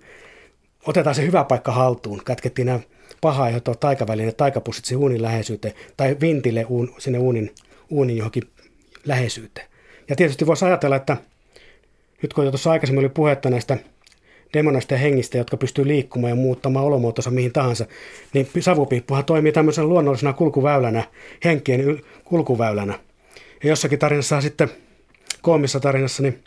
otetaan 0.86 1.14
se 1.14 1.26
hyvä 1.26 1.44
paikka 1.44 1.72
haltuun. 1.72 2.22
Kätkettiin 2.24 2.66
nämä 2.66 2.80
paha 3.20 3.44
aiheuttavat 3.44 3.80
taikavälineet, 3.80 4.36
taikapussit 4.36 4.84
siihen 4.84 5.02
uunin 5.02 5.22
läheisyyteen 5.22 5.74
tai 5.96 6.16
vintille 6.20 6.64
uun, 6.64 6.94
sinne 6.98 7.18
uunin, 7.18 7.54
uunin 7.90 8.16
johonkin 8.16 8.42
läheisyyteen. 9.04 9.66
Ja 10.08 10.16
tietysti 10.16 10.46
voisi 10.46 10.64
ajatella, 10.64 10.96
että 10.96 11.16
nyt 12.22 12.34
kun 12.34 12.44
tuossa 12.44 12.70
aikaisemmin 12.70 13.04
oli 13.04 13.08
puhetta 13.08 13.50
näistä 13.50 13.78
demonaista 14.54 14.94
ja 14.94 14.98
hengistä, 14.98 15.38
jotka 15.38 15.56
pystyy 15.56 15.86
liikkumaan 15.86 16.30
ja 16.30 16.34
muuttamaan 16.34 16.84
olomuotonsa 16.84 17.30
mihin 17.30 17.52
tahansa, 17.52 17.86
niin 18.32 18.48
savupiippuhan 18.60 19.24
toimii 19.24 19.52
tämmöisenä 19.52 19.86
luonnollisena 19.86 20.32
kulkuväylänä, 20.32 21.04
henkien 21.44 22.00
kulkuväylänä. 22.24 22.98
Ja 23.62 23.68
jossakin 23.68 23.98
tarinassa 23.98 24.40
sitten, 24.40 24.68
koomissa 25.42 25.80
tarinassa, 25.80 26.22
niin 26.22 26.44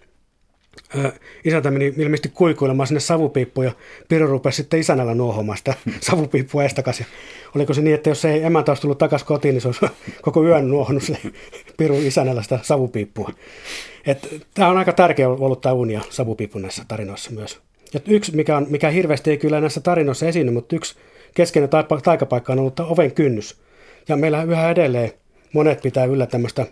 isäntä 1.46 1.72
meni 1.72 1.94
ilmeisesti 1.98 2.30
kuikuilemaan 2.30 2.88
sinne 2.88 3.00
savupiippuun 3.00 3.66
ja 3.66 3.72
Piru 4.10 4.28
rupesi 4.28 4.56
sitten 4.56 4.80
isännällä 4.80 5.16
nuohomaan 5.16 5.58
sitä 5.58 5.74
savupiippua 6.02 6.64
estakas. 6.64 7.00
Ja 7.00 7.06
oliko 7.56 7.74
se 7.74 7.82
niin, 7.82 7.96
että 7.96 8.10
jos 8.10 8.26
ei 8.26 8.44
emäntä 8.44 8.72
olisi 8.72 8.82
tullut 8.82 8.98
takaisin 8.98 9.28
kotiin, 9.28 9.54
niin 9.54 9.62
se 9.62 9.68
olisi 9.68 9.86
koko 10.22 10.44
yön 10.44 10.70
nuohonnut 10.70 11.04
se 11.04 11.18
Piru 11.78 12.00
isännällä 12.00 12.44
sitä 12.44 12.60
savupiippua. 12.64 13.32
Tämä 14.54 14.70
on 14.70 14.78
aika 14.78 14.94
tärkeä 14.94 15.30
ollut 15.30 15.62
tämä 15.62 15.74
unia 15.74 16.02
savupiippu 16.10 16.60
näissä 16.60 16.86
tarinoissa 16.88 17.32
myös. 17.32 17.60
Ja 17.94 18.00
yksi, 18.08 18.36
mikä, 18.36 18.58
on, 18.58 18.68
mikä 18.70 18.90
hirveästi 18.90 19.32
ei 19.32 19.38
kyllä 19.38 19.62
näissä 19.62 19.82
tarinoissa 19.82 20.28
esiinny, 20.28 20.52
mutta 20.52 20.76
yksi 20.76 20.96
keskeinen 21.36 21.70
taikapaikka 22.04 22.54
on 22.54 22.60
ollut 22.60 22.80
oven 22.80 23.12
kynnys. 23.12 23.58
Ja 24.08 24.16
meillä 24.16 24.44
yhä 24.44 24.70
edelleen 24.70 25.12
monet 25.54 25.82
pitää 25.82 26.06
yllä 26.06 26.26
tämmöistä 26.26 26.66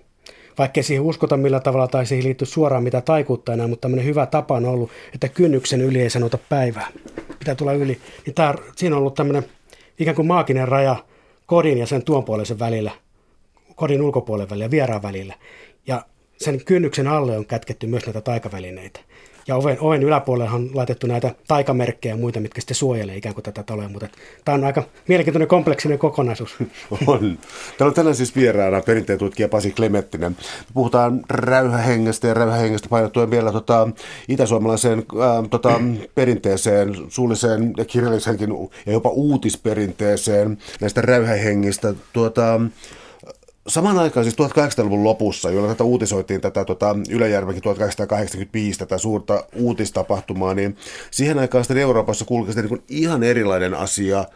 vaikkei 0.57 0.83
siihen 0.83 1.03
uskota 1.03 1.37
millä 1.37 1.59
tavalla 1.59 1.87
tai 1.87 2.05
siihen 2.05 2.25
liittyy 2.25 2.47
suoraan 2.47 2.83
mitä 2.83 3.01
taikuutta 3.01 3.53
enää, 3.53 3.67
mutta 3.67 3.81
tämmöinen 3.81 4.05
hyvä 4.05 4.25
tapa 4.25 4.55
on 4.55 4.65
ollut, 4.65 4.91
että 5.13 5.29
kynnyksen 5.29 5.81
yli 5.81 6.01
ei 6.01 6.09
sanota 6.09 6.37
päivää. 6.49 6.87
Pitää 7.39 7.55
tulla 7.55 7.73
yli. 7.73 7.97
Niin 8.25 8.33
tää, 8.33 8.55
siinä 8.75 8.95
on 8.95 8.99
ollut 8.99 9.13
tämmöinen 9.13 9.45
ikään 9.99 10.15
kuin 10.15 10.27
maaginen 10.27 10.67
raja 10.67 10.95
kodin 11.45 11.77
ja 11.77 11.85
sen 11.85 12.03
tuonpuolisen 12.03 12.59
välillä, 12.59 12.91
kodin 13.75 14.01
ulkopuolen 14.01 14.49
välillä 14.49 14.71
vieraan 14.71 15.01
välillä. 15.01 15.33
Ja 15.87 16.05
sen 16.37 16.65
kynnyksen 16.65 17.07
alle 17.07 17.37
on 17.37 17.45
kätketty 17.45 17.87
myös 17.87 18.05
näitä 18.05 18.21
taikavälineitä. 18.21 18.99
Ja 19.47 19.55
oven, 19.55 19.77
oven 19.79 20.03
yläpuolella 20.03 20.51
on 20.51 20.69
laitettu 20.73 21.07
näitä 21.07 21.35
taikamerkkejä 21.47 22.13
ja 22.13 22.17
muita, 22.17 22.39
mitkä 22.39 22.61
sitten 22.61 22.75
suojelee 22.75 23.15
ikään 23.15 23.35
kuin 23.35 23.43
tätä 23.43 23.63
taloa. 23.63 23.89
Mutta 23.89 24.07
tämä 24.45 24.55
on 24.55 24.63
aika 24.63 24.83
mielenkiintoinen 25.07 25.47
kompleksinen 25.47 25.99
kokonaisuus. 25.99 26.55
On. 27.07 27.19
Täällä 27.77 27.89
on 27.89 27.93
tänään 27.93 28.15
siis 28.15 28.35
vieraana 28.35 28.81
perinteen 28.81 29.19
tutkija 29.19 29.49
Pasi 29.49 29.71
Klemettinen. 29.71 30.37
Puhutaan 30.73 31.21
räyhähengestä 31.29 32.27
ja 32.27 32.33
räyhähengestä 32.33 32.89
painottuen 32.89 33.31
vielä 33.31 33.51
tota, 33.51 33.89
itäsuomalaiseen 34.27 34.99
äh, 34.99 35.49
tota, 35.49 35.81
perinteeseen, 36.15 36.95
suulliseen 37.09 37.73
ja 37.77 37.85
kirjallisenkin 37.85 38.49
ja 38.85 38.93
jopa 38.93 39.09
uutisperinteeseen 39.09 40.57
näistä 40.81 41.01
räyhähengistä. 41.01 41.93
Tuota, 42.13 42.61
Samaan 43.67 43.99
aikaan 43.99 44.23
siis 44.23 44.35
1800-luvun 44.35 45.03
lopussa, 45.03 45.51
jolloin 45.51 45.75
tätä 45.75 45.83
uutisoitiin 45.83 46.41
tätä 46.41 46.65
tota, 46.65 46.95
Ylejärvenkin 47.09 47.63
1885 47.63 48.79
tätä 48.79 48.97
suurta 48.97 49.43
uutistapahtumaa, 49.55 50.53
niin 50.53 50.77
siihen 51.11 51.39
aikaan 51.39 51.63
sitten 51.63 51.77
Euroopassa 51.77 52.25
kulki 52.25 52.51
niin 52.53 52.83
ihan 52.89 53.23
erilainen 53.23 53.73
asia– 53.73 54.25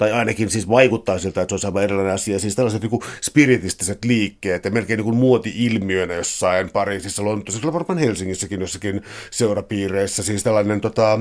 tai 0.00 0.12
ainakin 0.12 0.50
siis 0.50 0.68
vaikuttaa 0.68 1.18
siltä, 1.18 1.42
että 1.42 1.50
se 1.50 1.54
olisi 1.54 1.66
aivan 1.66 1.82
erilainen 1.82 2.14
asia. 2.14 2.38
Siis 2.38 2.56
tällaiset 2.56 2.82
niin 2.82 3.00
spiritistiset 3.20 4.04
liikkeet 4.04 4.64
ja 4.64 4.70
melkein 4.70 5.00
niin 5.00 5.14
muoti-ilmiönä 5.14 6.14
jossain 6.14 6.70
Pariisissa, 6.70 7.24
Lontoossa, 7.24 7.60
kyllä 7.60 7.72
varmaan 7.72 7.98
Helsingissäkin 7.98 8.60
jossakin 8.60 9.02
seurapiireissä. 9.30 10.22
Siis 10.22 10.42
tällainen 10.42 10.80
tota, 10.80 11.20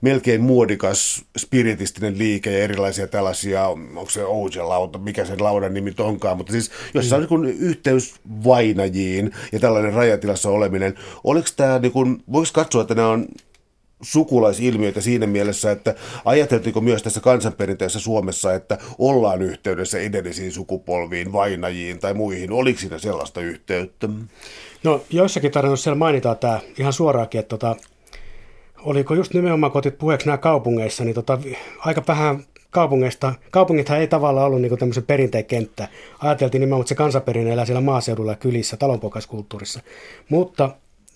melkein 0.00 0.40
muodikas 0.40 1.24
spiritistinen 1.38 2.18
liike 2.18 2.52
ja 2.52 2.64
erilaisia 2.64 3.06
tällaisia, 3.06 3.66
onko 3.66 4.10
se 4.10 4.24
Ouija-lauta, 4.24 4.98
mikä 4.98 5.24
sen 5.24 5.44
laudan 5.44 5.74
nimi 5.74 5.94
onkaan, 5.98 6.36
mutta 6.36 6.52
siis 6.52 6.70
jossain 6.94 7.26
mm. 7.30 7.42
niin 7.42 7.58
yhteys 7.58 8.14
vainajiin 8.44 9.30
ja 9.52 9.60
tällainen 9.60 9.92
rajatilassa 9.92 10.50
oleminen. 10.50 10.94
Oliko 11.24 11.48
tämä, 11.56 11.78
niin 11.78 11.92
kuin, 11.92 12.22
voiko 12.32 12.50
katsoa, 12.52 12.82
että 12.82 12.94
nämä 12.94 13.08
on 13.08 13.26
sukulaisilmiöitä 14.02 15.00
siinä 15.00 15.26
mielessä, 15.26 15.70
että 15.70 15.94
ajateltiko 16.24 16.80
myös 16.80 17.02
tässä 17.02 17.20
kansanperinteessä 17.20 18.00
Suomessa, 18.00 18.54
että 18.54 18.78
ollaan 18.98 19.42
yhteydessä 19.42 19.98
edellisiin 19.98 20.52
sukupolviin, 20.52 21.32
vainajiin 21.32 21.98
tai 21.98 22.14
muihin? 22.14 22.52
Oliko 22.52 22.80
siinä 22.80 22.98
sellaista 22.98 23.40
yhteyttä? 23.40 24.08
No 24.84 25.02
joissakin 25.10 25.50
tarinoissa 25.50 25.84
siellä 25.84 25.98
mainitaan 25.98 26.38
tämä 26.38 26.60
ihan 26.78 26.92
suoraankin, 26.92 27.38
että 27.38 27.48
tota, 27.48 27.76
oliko 28.82 29.14
just 29.14 29.34
nimenomaan 29.34 29.72
kotit 29.72 29.98
puheeksi 29.98 30.26
nämä 30.26 30.38
kaupungeissa, 30.38 31.04
niin 31.04 31.14
tota, 31.14 31.38
aika 31.78 32.02
vähän 32.08 32.44
kaupungeista, 32.70 33.34
kaupungithan 33.50 34.00
ei 34.00 34.06
tavallaan 34.06 34.46
ollut 34.46 34.60
niin 34.60 34.78
tämmöisen 34.78 35.02
perinteen 35.02 35.44
kenttä. 35.44 35.88
Ajateltiin 36.18 36.60
nimenomaan, 36.60 36.80
että 36.80 36.88
se 36.88 36.94
kansanperinne 36.94 37.52
elää 37.52 37.64
siellä 37.64 37.80
maaseudulla 37.80 38.32
ja 38.32 38.36
kylissä, 38.36 38.76
talonpoikaiskulttuurissa. 38.76 39.80
Mutta 40.28 40.70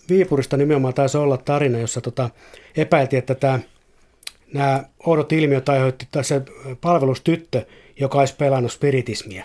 Viipurista 0.09 0.57
nimenomaan 0.57 0.93
taisi 0.93 1.17
olla 1.17 1.37
tarina, 1.37 1.79
jossa 1.79 2.01
tota, 2.01 2.29
epäiltiin, 2.77 3.17
että 3.17 3.35
tämä, 3.35 3.59
nämä 4.53 4.83
oudot 5.05 5.31
ilmiöt 5.31 5.69
aiheutti 5.69 6.07
se 6.21 6.41
palvelustyttö, 6.81 7.65
joka 7.99 8.19
olisi 8.19 8.35
pelannut 8.35 8.71
spiritismia. 8.71 9.43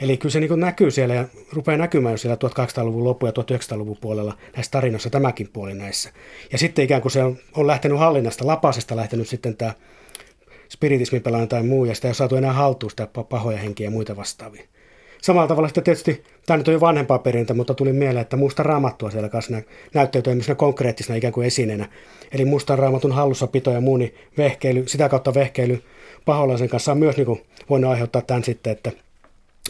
Eli 0.00 0.16
kyllä 0.16 0.32
se 0.32 0.40
niin 0.40 0.60
näkyy 0.60 0.90
siellä 0.90 1.14
ja 1.14 1.24
rupeaa 1.52 1.78
näkymään 1.78 2.12
jo 2.12 2.16
siellä 2.16 2.36
1800-luvun 2.36 3.04
loppu- 3.04 3.26
ja 3.26 3.32
1900-luvun 3.32 3.96
puolella 4.00 4.36
näissä 4.56 4.70
tarinoissa 4.70 5.10
tämäkin 5.10 5.48
puoli 5.52 5.74
näissä. 5.74 6.10
Ja 6.52 6.58
sitten 6.58 6.84
ikään 6.84 7.02
kuin 7.02 7.12
se 7.12 7.22
on, 7.22 7.36
on 7.56 7.66
lähtenyt 7.66 7.98
hallinnasta, 7.98 8.46
lapasesta 8.46 8.96
lähtenyt 8.96 9.28
sitten 9.28 9.56
tämä 9.56 9.72
spiritismin 10.68 11.22
pelaaminen 11.22 11.48
tai 11.48 11.62
muu, 11.62 11.84
ja 11.84 11.94
sitä 11.94 12.08
ei 12.08 12.10
ole 12.10 12.14
saatu 12.14 12.36
enää 12.36 12.52
haltuun 12.52 12.90
sitä 12.90 13.08
pahoja 13.28 13.58
henkiä 13.58 13.86
ja 13.86 13.90
muita 13.90 14.16
vastaavia. 14.16 14.64
Samalla 15.22 15.48
tavalla 15.48 15.68
sitten 15.68 15.84
tietysti, 15.84 16.24
tämä 16.46 16.56
nyt 16.56 16.68
on 16.68 16.74
jo 16.74 16.80
vanhempaa 16.80 17.18
perintä, 17.18 17.54
mutta 17.54 17.74
tuli 17.74 17.92
mieleen, 17.92 18.22
että 18.22 18.36
musta 18.36 18.62
raamattua 18.62 19.10
siellä 19.10 19.28
kanssa 19.28 19.62
näyttäytyy 19.94 20.40
konkreettisena 20.56 21.16
ikään 21.16 21.32
kuin 21.32 21.46
esineenä. 21.46 21.88
Eli 22.32 22.44
mustan 22.44 22.78
raamatun 22.78 23.12
hallussapito 23.12 23.70
ja 23.70 23.80
muu, 23.80 23.96
niin 23.96 24.14
vehkeily, 24.38 24.88
sitä 24.88 25.08
kautta 25.08 25.34
vehkeily 25.34 25.82
paholaisen 26.24 26.68
kanssa 26.68 26.92
on 26.92 26.98
myös 26.98 27.16
niin 27.16 27.26
kuin 27.26 27.42
voinut 27.70 27.90
aiheuttaa 27.90 28.22
tämän 28.22 28.44
sitten, 28.44 28.72
että 28.72 28.92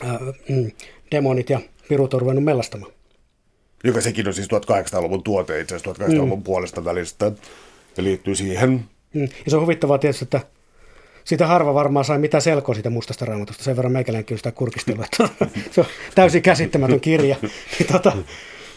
ää, 0.02 0.18
mm, 0.48 0.70
demonit 1.10 1.50
ja 1.50 1.60
pirut 1.88 2.14
on 2.14 2.20
ruvennut 2.20 2.44
mellastamaan. 2.44 2.92
Joka 3.84 4.00
sekin 4.00 4.28
on 4.28 4.34
siis 4.34 4.48
1800-luvun 4.48 5.22
tuote 5.22 5.60
itse 5.60 5.76
asiassa 5.76 6.04
1800-luvun 6.04 6.38
mm. 6.38 6.42
puolesta 6.42 6.84
välistä 6.84 7.32
ja 7.96 8.04
liittyy 8.04 8.34
siihen. 8.34 8.84
Mm. 9.14 9.22
Ja 9.22 9.50
se 9.50 9.56
on 9.56 9.62
huvittavaa 9.62 9.98
tietysti, 9.98 10.24
että 10.24 10.40
sitä 11.26 11.46
harva 11.46 11.74
varmaan 11.74 12.04
sai 12.04 12.18
mitä 12.18 12.40
selkoa 12.40 12.74
siitä 12.74 12.90
mustasta 12.90 13.24
raamatusta. 13.24 13.64
Sen 13.64 13.76
verran 13.76 13.92
meikäläinkin 13.92 14.34
on 14.34 14.38
sitä 14.38 14.52
että 15.04 15.46
se 15.74 15.80
on 15.80 15.86
täysin 16.14 16.42
käsittämätön 16.42 17.00
kirja. 17.00 17.36
Niin, 17.78 17.92
tota, 17.92 18.12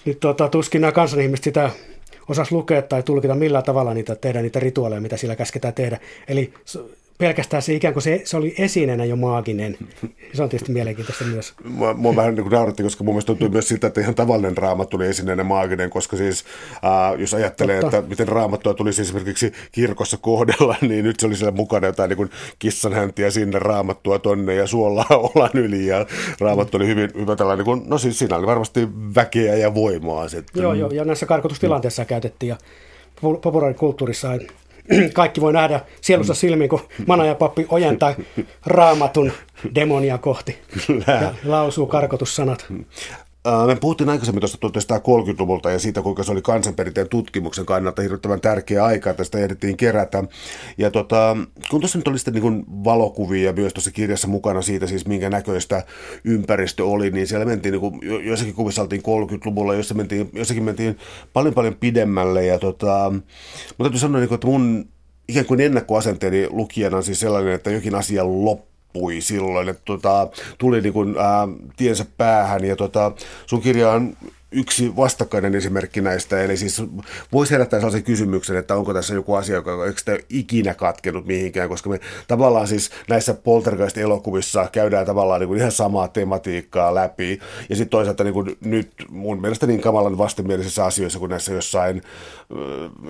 niin 0.06 0.18
tota, 0.20 0.50
tuskin 0.50 0.82
nämä 0.82 0.92
kansanihmiset 0.92 1.44
sitä 1.44 1.70
osas 2.30 2.52
lukea 2.52 2.82
tai 2.82 3.04
tulkita 3.04 3.36
millään 3.36 3.64
tavalla 3.64 3.94
niitä, 3.94 4.16
tehdä 4.16 4.42
niitä 4.42 4.60
rituaaleja, 4.60 5.02
mitä 5.02 5.18
sillä 5.18 5.36
käsketään 5.36 5.74
tehdä. 5.74 6.00
Eli 6.28 6.54
pelkästään 7.20 7.64
se 7.64 7.74
ikään 7.74 7.94
kuin 7.94 8.04
se, 8.04 8.22
se 8.26 8.38
oli 8.38 8.56
esineenä 8.58 9.06
jo 9.06 9.16
maaginen. 9.16 9.78
Se 10.34 10.44
on 10.44 10.50
tietysti 10.50 10.72
mielenkiintoista 10.72 11.24
myös. 11.24 11.54
Mua, 11.64 11.94
mua 11.94 12.16
vähän 12.16 12.36
niin 12.36 12.44
kuin 12.44 12.52
nauratti, 12.52 12.84
koska 12.84 13.04
mun 13.04 13.14
mielestä 13.14 13.28
tuntuu 13.28 13.50
myös 13.50 13.68
siltä, 13.68 13.88
että 13.88 14.02
ihan 14.02 14.16
tavallinen 14.16 14.58
raamattu 14.58 14.98
oli 14.98 15.08
esineenä 15.08 15.44
maaginen, 15.44 15.90
koska 15.90 16.18
siis 16.18 16.46
äh, 16.74 17.20
jos 17.20 17.34
ajattelee, 17.34 17.82
Totta. 17.82 17.98
että 17.98 18.10
miten 18.10 18.28
raamattua 18.28 18.74
tulisi 18.74 19.02
esimerkiksi 19.02 19.52
kirkossa 19.72 20.18
kohdella, 20.18 20.76
niin 20.90 21.06
nyt 21.06 21.20
se 21.20 21.28
oli 21.28 21.36
siellä 21.36 21.56
mukana 21.56 21.88
jotain 21.88 22.10
niin 22.10 22.18
kuin 22.18 22.30
kissanhäntiä 22.60 23.32
sinne, 23.32 23.60
raamattua 23.60 24.20
tonne 24.20 24.56
ja 24.56 24.68
suolla 24.68 25.06
olan 25.36 25.52
yli 25.54 25.86
ja 25.86 26.06
raamattu 26.40 26.78
oli 26.78 26.88
hyvin 26.88 27.12
hyvä 27.16 27.36
tällainen, 27.36 27.66
niin 27.66 27.80
kuin, 27.80 27.90
no 27.90 27.98
siis 27.98 28.20
siinä 28.20 28.36
oli 28.36 28.48
varmasti 28.48 28.88
väkeä 29.16 29.56
ja 29.56 29.74
voimaa 29.74 30.30
sitten. 30.30 30.64
Joo, 30.64 30.74
joo, 30.74 30.90
ja 30.90 31.06
näissä 31.06 31.26
karkotustilanteissa 31.26 32.04
mm. 32.04 32.08
käytettiin 32.08 32.50
ja 32.50 32.58
populaarikulttuurissa 33.22 34.32
kaikki 35.14 35.42
voi 35.42 35.54
nähdä 35.54 35.80
sielussa 36.02 36.34
silmiin, 36.34 36.70
kun 36.70 36.88
mana 37.08 37.26
ja 37.26 37.36
pappi 37.36 37.66
ojentaa 37.70 38.16
raamatun 38.66 39.32
demonia 39.76 40.18
kohti. 40.18 40.58
Ja 41.08 41.34
lausuu 41.46 41.88
karkotussanat. 41.88 42.66
Me 43.68 43.76
puhuttiin 43.76 44.10
aikaisemmin 44.10 44.42
tuosta 44.42 44.98
1930-luvulta 44.98 45.72
ja 45.72 45.80
siitä, 45.80 46.02
kuinka 46.02 46.24
se 46.24 46.32
oli 46.32 46.42
kansanperinteen 46.42 47.10
tutkimuksen 47.10 47.66
kannalta 47.66 48.02
hirvittävän 48.02 48.42
tärkeä 48.42 48.86
aika, 48.86 49.10
että 49.10 49.24
sitä 49.24 49.38
ehdittiin 49.38 49.78
kerätä. 49.78 50.24
Ja 50.78 50.92
tota, 50.92 51.38
kun 51.70 51.80
tuossa 51.82 51.98
nyt 51.98 52.08
oli 52.08 52.20
sitten 52.20 52.34
niin 52.34 52.66
valokuvia 52.84 53.54
myös 53.54 53.74
tuossa 53.74 53.92
kirjassa 53.92 54.28
mukana 54.28 54.62
siitä 54.62 54.88
siis, 54.88 55.08
minkä 55.08 55.30
näköistä 55.30 55.84
ympäristö 56.24 56.86
oli, 56.86 57.12
niin 57.12 57.28
siellä 57.28 57.46
mentiin, 57.46 57.72
niin 57.72 57.82
kuin, 57.82 58.00
joissakin 58.26 58.54
kuvissa 58.54 58.82
oltiin 58.82 59.02
30-luvulla, 59.02 59.76
jossa 59.76 59.94
mentiin, 59.94 60.30
jossakin 60.34 60.64
mentiin 60.64 60.98
paljon 61.34 61.54
paljon 61.54 61.76
pidemmälle. 61.76 62.46
Ja 62.46 62.60
tota, 62.60 63.12
mutta 63.12 63.84
täytyy 63.84 64.00
sanoa, 64.00 64.20
niin 64.20 64.28
kuin, 64.28 64.36
että 64.36 64.48
mun 64.48 64.90
ikään 65.28 65.46
kuin 65.46 65.60
ennakkoasenteeni 65.60 66.48
lukijana 66.50 66.98
on 66.98 67.04
siis 67.04 67.20
sellainen, 67.20 67.54
että 67.54 67.72
jokin 67.72 67.96
asia 67.96 68.24
loppuu 68.26 68.70
loppui 68.94 69.22
silloin, 69.22 69.70
että 69.70 69.82
tota, 69.86 70.28
tuli 70.58 70.82
niin 70.82 70.94
kuin, 70.94 71.16
ää, 71.18 71.48
tiensä 71.78 72.06
päähän 72.18 72.66
ja 72.66 72.76
tota, 72.76 73.12
sun 73.46 73.62
kirja 73.62 73.92
on 73.92 74.18
yksi 74.52 74.96
vastakkainen 74.96 75.56
esimerkki 75.56 76.02
näistä, 76.02 76.44
eli 76.44 76.58
siis 76.58 76.82
voisi 77.32 77.52
herättää 77.52 77.80
sellaisen 77.80 78.04
kysymyksen, 78.04 78.56
että 78.56 78.76
onko 78.76 78.94
tässä 78.94 79.14
joku 79.14 79.34
asia, 79.34 79.56
joka 79.56 79.86
eikö 79.86 80.00
sitä 80.00 80.18
ikinä 80.30 80.74
katkenut 80.74 81.26
mihinkään, 81.26 81.70
koska 81.70 81.90
me 81.90 82.00
tavallaan 82.28 82.68
siis 82.68 82.92
näissä 83.08 83.34
poltergeist-elokuvissa 83.34 84.70
käydään 84.72 85.06
tavallaan 85.06 85.40
niin 85.40 85.48
kuin 85.48 85.60
ihan 85.60 85.72
samaa 85.72 86.08
tematiikkaa 86.08 86.96
läpi, 86.96 87.40
ja 87.70 87.76
sitten 87.76 87.90
toisaalta 87.90 88.24
niin 88.24 88.34
kuin 88.34 88.58
nyt 88.62 88.92
mun 89.10 89.42
mielestä 89.42 89.68
niin 89.68 89.82
kamalan 89.82 90.18
vastenmielisissä 90.18 90.86
asioissa 90.86 91.20
kuin 91.20 91.30
näissä 91.30 91.54
jossain, 91.54 92.02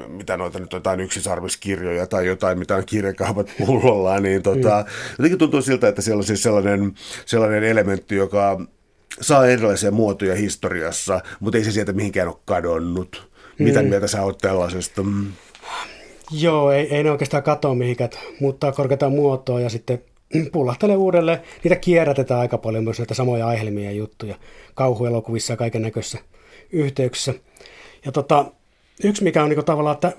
mitä 0.07 0.37
noita 0.37 0.59
nyt 0.59 0.73
jotain 0.73 0.99
yksisarviskirjoja 0.99 2.07
tai 2.07 2.27
jotain, 2.27 2.59
mitä 2.59 2.75
on 2.75 2.85
kirjakaupat 2.85 3.47
pullollaan, 3.65 4.23
niin 4.23 4.43
tota, 4.43 4.85
mm. 4.87 5.11
jotenkin 5.17 5.37
tuntuu 5.37 5.61
siltä, 5.61 5.87
että 5.87 6.01
siellä 6.01 6.19
on 6.19 6.23
siis 6.23 6.43
sellainen, 6.43 6.93
sellainen 7.25 7.63
elementti, 7.63 8.15
joka 8.15 8.61
saa 9.22 9.47
erilaisia 9.47 9.91
muotoja 9.91 10.36
historiassa, 10.36 11.22
mutta 11.39 11.57
ei 11.57 11.64
se 11.64 11.72
sieltä 11.72 11.93
mihinkään 11.93 12.28
ole 12.28 12.38
kadonnut. 12.45 13.30
Mitä 13.60 13.82
mm. 13.82 13.88
mieltä 13.88 14.07
sä 14.07 14.24
oot 14.24 14.38
tällaisesta? 14.38 15.01
Joo, 16.32 16.72
ei, 16.72 16.95
ei 16.95 17.03
ne 17.03 17.12
oikeastaan 17.12 17.43
katoa 17.43 17.76
mihinkään. 17.76 18.10
Muuttaa 18.39 18.72
korkeata 18.72 19.10
muotoa 19.10 19.60
ja 19.60 19.70
sitten 19.70 20.03
pullahtelee 20.51 20.95
uudelleen. 20.95 21.39
Niitä 21.64 21.76
kierrätetään 21.76 22.39
aika 22.39 22.57
paljon 22.57 22.84
myös 22.84 22.99
näitä 22.99 23.14
samoja 23.14 23.47
aihelmia 23.47 23.86
ja 23.86 23.97
juttuja 23.97 24.36
kauhuelokuvissa 24.74 25.53
ja 25.53 25.57
kaiken 25.57 25.82
näköisissä 25.82 26.20
yhteyksissä. 26.72 27.34
Ja 28.05 28.12
tota, 28.12 28.45
yksi, 29.03 29.24
mikä 29.24 29.43
on 29.43 29.49
niin 29.49 29.66
tavallaan 29.66 29.93
että 29.93 30.12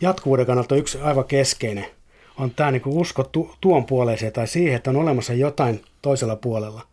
jatkuvuuden 0.00 0.46
kannalta 0.46 0.76
yksi 0.76 0.98
aivan 0.98 1.24
keskeinen, 1.24 1.86
on 2.38 2.50
tämä 2.50 2.70
niin 2.70 2.82
usko 2.86 3.24
tu- 3.24 3.54
tuon 3.60 3.86
puoleiseen 3.86 4.32
tai 4.32 4.46
siihen, 4.46 4.76
että 4.76 4.90
on 4.90 4.96
olemassa 4.96 5.34
jotain 5.34 5.82
toisella 6.02 6.36
puolella. 6.36 6.89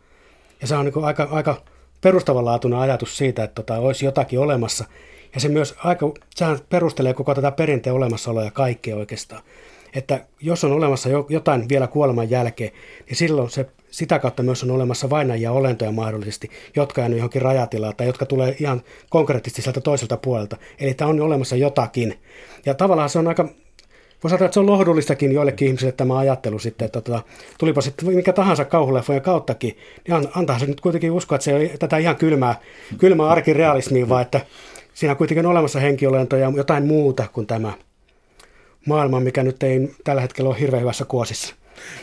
Ja 0.61 0.67
se 0.67 0.75
on 0.75 0.85
niin 0.85 1.03
aika, 1.03 1.27
aika 1.31 1.61
perustavanlaatuinen 2.01 2.79
ajatus 2.79 3.17
siitä, 3.17 3.43
että 3.43 3.55
tota, 3.55 3.79
olisi 3.79 4.05
jotakin 4.05 4.39
olemassa. 4.39 4.85
Ja 5.33 5.39
se 5.39 5.49
myös 5.49 5.75
aika, 5.83 6.11
sehän 6.35 6.59
perustelee 6.69 7.13
koko 7.13 7.35
tätä 7.35 7.51
perinteen 7.51 7.95
olemassaoloa 7.95 8.43
ja 8.43 8.51
kaikkea 8.51 8.95
oikeastaan. 8.95 9.41
että 9.93 10.25
jos 10.41 10.63
on 10.63 10.71
olemassa 10.71 11.09
jotain 11.29 11.69
vielä 11.69 11.87
kuoleman 11.87 12.29
jälkeen, 12.29 12.71
niin 13.05 13.15
silloin 13.17 13.49
se, 13.49 13.65
sitä 13.91 14.19
kautta 14.19 14.43
myös 14.43 14.63
on 14.63 14.71
olemassa 14.71 15.09
vainajia 15.09 15.51
olentoja 15.51 15.91
mahdollisesti, 15.91 16.49
jotka 16.75 17.01
jäänyt 17.01 17.17
johonkin 17.17 17.41
rajatilaan 17.41 17.95
tai 17.95 18.07
jotka 18.07 18.25
tulee 18.25 18.55
ihan 18.59 18.81
konkreettisesti 19.09 19.61
sieltä 19.61 19.81
toiselta 19.81 20.17
puolelta. 20.17 20.57
Eli 20.79 20.93
tämä 20.93 21.09
on 21.09 21.21
olemassa 21.21 21.55
jotakin. 21.55 22.19
Ja 22.65 22.73
tavallaan 22.73 23.09
se 23.09 23.19
on 23.19 23.27
aika 23.27 23.49
Voisi 24.23 24.33
ajatella, 24.33 24.45
että 24.45 24.53
se 24.53 24.59
on 24.59 24.65
lohdullistakin 24.65 25.31
joillekin 25.31 25.67
ihmisille 25.67 25.91
tämä 25.91 26.17
ajattelu 26.17 26.59
sitten, 26.59 26.85
että 26.85 27.01
tota, 27.01 27.21
tulipa 27.59 27.81
sitten 27.81 28.15
mikä 28.15 28.33
tahansa 28.33 28.65
kauhuleffojen 28.65 29.21
kauttakin, 29.21 29.77
niin 30.07 30.27
antaa 30.35 30.59
se 30.59 30.65
nyt 30.65 30.81
kuitenkin 30.81 31.11
uskoa, 31.11 31.35
että 31.35 31.45
se 31.45 31.57
ei 31.57 31.77
tätä 31.79 31.97
ihan 31.97 32.15
kylmää, 32.15 32.55
kylmää 32.97 33.29
arkirealismia, 33.29 34.09
vaan 34.09 34.21
että 34.21 34.41
siinä 34.93 35.15
kuitenkin 35.15 35.45
on 35.45 35.51
olemassa 35.51 35.79
henkilölentoja 35.79 36.41
ja 36.41 36.53
jotain 36.55 36.85
muuta 36.85 37.27
kuin 37.33 37.47
tämä 37.47 37.73
maailma, 38.87 39.19
mikä 39.19 39.43
nyt 39.43 39.63
ei 39.63 39.93
tällä 40.03 40.21
hetkellä 40.21 40.49
ole 40.49 40.59
hirveän 40.59 40.81
hyvässä 40.81 41.05
kuosissa. 41.05 41.55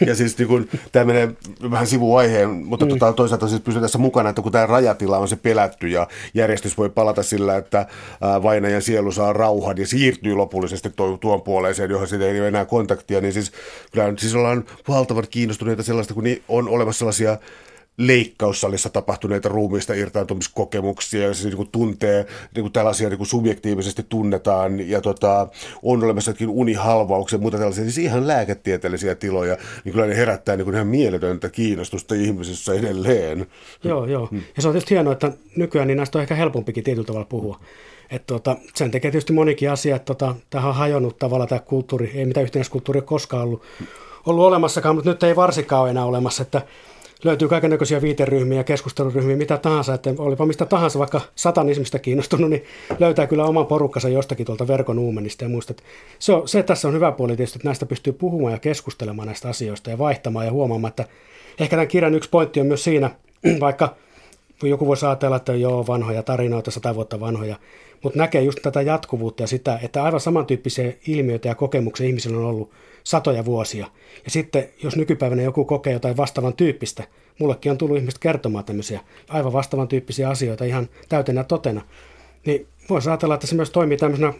Ja 0.06 0.14
siis 0.14 0.38
niin 0.38 0.68
tämä 0.92 1.04
menee 1.04 1.30
vähän 1.70 1.86
sivuaiheen, 1.86 2.50
mutta 2.50 2.86
mm. 2.86 2.90
tota, 2.90 3.12
toisaalta 3.12 3.48
siis 3.48 3.60
pysyy 3.60 3.80
tässä 3.80 3.98
mukana, 3.98 4.28
että 4.28 4.42
kun 4.42 4.52
tämä 4.52 4.66
rajatila 4.66 5.18
on 5.18 5.28
se 5.28 5.36
pelätty 5.36 5.88
ja 5.88 6.08
järjestys 6.34 6.78
voi 6.78 6.90
palata 6.90 7.22
sillä, 7.22 7.56
että 7.56 7.86
vainajan 8.42 8.82
sielu 8.82 9.12
saa 9.12 9.32
rauhan 9.32 9.78
ja 9.78 9.86
siirtyy 9.86 10.34
lopullisesti 10.34 10.92
tuon 11.20 11.42
puoleeseen, 11.42 11.90
johon 11.90 12.08
siitä 12.08 12.24
ei 12.24 12.40
ole 12.40 12.48
enää 12.48 12.64
kontaktia, 12.64 13.20
niin 13.20 13.32
siis 13.32 13.52
kyllä 13.92 14.14
siis 14.18 14.34
ollaan 14.34 14.64
valtavan 14.88 15.24
kiinnostuneita 15.30 15.82
sellaista, 15.82 16.14
kun 16.14 16.24
on 16.48 16.68
olemassa 16.68 16.98
sellaisia 16.98 17.38
leikkaussalissa 17.96 18.90
tapahtuneita 18.90 19.48
ruumiista 19.48 19.94
irtaantumiskokemuksia, 19.94 21.22
ja 21.22 21.34
se 21.34 21.48
niin 21.48 21.56
kuin 21.56 21.68
tuntee, 21.72 22.26
niin 22.54 22.62
kuin 22.62 22.72
tällaisia 22.72 23.08
niin 23.08 23.18
kuin 23.18 23.26
subjektiivisesti 23.26 24.06
tunnetaan, 24.08 24.88
ja 24.88 25.00
tota, 25.00 25.48
on 25.82 26.04
olemassa 26.04 26.30
jokin 26.30 26.48
unihalvauksia 26.48 27.36
ja 27.36 27.40
muuta 27.40 27.58
tällaisia, 27.58 27.84
siis 27.84 27.98
ihan 27.98 28.26
lääketieteellisiä 28.26 29.14
tiloja, 29.14 29.56
niin 29.84 29.92
kyllä 29.92 30.06
ne 30.06 30.16
herättää 30.16 30.56
niin 30.56 30.64
kuin 30.64 30.74
ihan 30.74 30.86
mieletöntä 30.86 31.48
kiinnostusta 31.48 32.14
ihmisissä 32.14 32.74
edelleen. 32.74 33.46
Joo, 33.84 34.06
joo. 34.06 34.26
Hmm. 34.26 34.42
Ja 34.56 34.62
se 34.62 34.68
on 34.68 34.74
tietysti 34.74 34.94
hienoa, 34.94 35.12
että 35.12 35.32
nykyään 35.56 35.88
niin 35.88 35.96
näistä 35.96 36.18
on 36.18 36.22
ehkä 36.22 36.34
helpompikin 36.34 36.84
tietyllä 36.84 37.06
tavalla 37.06 37.26
puhua. 37.26 37.60
Että 38.10 38.26
tota, 38.26 38.56
sen 38.74 38.90
tekee 38.90 39.10
tietysti 39.10 39.32
monikin 39.32 39.70
asia, 39.70 39.96
että 39.96 40.06
tota, 40.06 40.34
tähän 40.50 40.68
on 40.68 40.74
hajonnut 40.74 41.18
tavalla 41.18 41.46
tämä 41.46 41.58
kulttuuri, 41.58 42.10
ei 42.14 42.26
mitään 42.26 42.44
yhteiskulttuuria 42.44 43.02
koskaan 43.02 43.42
ollut, 43.42 43.62
ollut 44.26 44.44
olemassakaan, 44.44 44.94
mutta 44.94 45.10
nyt 45.10 45.22
ei 45.22 45.36
varsinkaan 45.36 45.82
ole 45.82 45.90
enää 45.90 46.04
olemassa, 46.04 46.42
että 46.42 46.62
löytyy 47.24 47.48
kaikenlaisia 47.48 48.02
viiteryhmiä, 48.02 48.64
keskusteluryhmiä, 48.64 49.36
mitä 49.36 49.58
tahansa, 49.58 49.94
että 49.94 50.14
olipa 50.18 50.46
mistä 50.46 50.66
tahansa, 50.66 50.98
vaikka 50.98 51.20
satanismista 51.34 51.98
kiinnostunut, 51.98 52.50
niin 52.50 52.64
löytää 52.98 53.26
kyllä 53.26 53.44
oman 53.44 53.66
porukkansa 53.66 54.08
jostakin 54.08 54.46
tuolta 54.46 54.68
verkon 54.68 54.98
uumenista 54.98 55.44
ja 55.44 55.48
muista. 55.48 55.74
Se, 56.18 56.32
on, 56.32 56.48
se 56.48 56.62
tässä 56.62 56.88
on 56.88 56.94
hyvä 56.94 57.12
puoli 57.12 57.36
tietysti, 57.36 57.58
että 57.58 57.68
näistä 57.68 57.86
pystyy 57.86 58.12
puhumaan 58.12 58.52
ja 58.52 58.58
keskustelemaan 58.58 59.26
näistä 59.26 59.48
asioista 59.48 59.90
ja 59.90 59.98
vaihtamaan 59.98 60.46
ja 60.46 60.52
huomaamaan, 60.52 60.88
että 60.88 61.04
ehkä 61.60 61.76
tämän 61.76 61.88
kirjan 61.88 62.14
yksi 62.14 62.30
pointti 62.30 62.60
on 62.60 62.66
myös 62.66 62.84
siinä, 62.84 63.10
vaikka 63.60 63.96
joku 64.62 64.86
voisi 64.86 65.06
ajatella, 65.06 65.36
että 65.36 65.54
joo, 65.54 65.86
vanhoja 65.86 66.22
tarinoita, 66.22 66.70
sata 66.70 66.94
vuotta 66.94 67.20
vanhoja, 67.20 67.56
mutta 68.02 68.18
näkee 68.18 68.42
just 68.42 68.58
tätä 68.62 68.82
jatkuvuutta 68.82 69.42
ja 69.42 69.46
sitä, 69.46 69.78
että 69.82 70.02
aivan 70.02 70.20
samantyyppisiä 70.20 70.92
ilmiöitä 71.06 71.48
ja 71.48 71.54
kokemuksia 71.54 72.06
ihmisillä 72.06 72.38
on 72.38 72.44
ollut 72.44 72.70
satoja 73.04 73.44
vuosia. 73.44 73.86
Ja 74.24 74.30
sitten, 74.30 74.68
jos 74.82 74.96
nykypäivänä 74.96 75.42
joku 75.42 75.64
kokee 75.64 75.92
jotain 75.92 76.16
vastaavan 76.16 76.54
tyyppistä, 76.54 77.04
mullekin 77.38 77.72
on 77.72 77.78
tullut 77.78 77.96
ihmiset 77.96 78.18
kertomaan 78.18 78.64
tämmöisiä 78.64 79.00
aivan 79.28 79.52
vastaavan 79.52 79.88
tyyppisiä 79.88 80.28
asioita 80.28 80.64
ihan 80.64 80.88
täytenä 81.08 81.44
totena, 81.44 81.82
niin 82.46 82.66
voisi 82.90 83.08
ajatella, 83.08 83.34
että 83.34 83.46
se 83.46 83.54
myös 83.54 83.70
toimii 83.70 83.96
tämmöisenä 83.96 84.32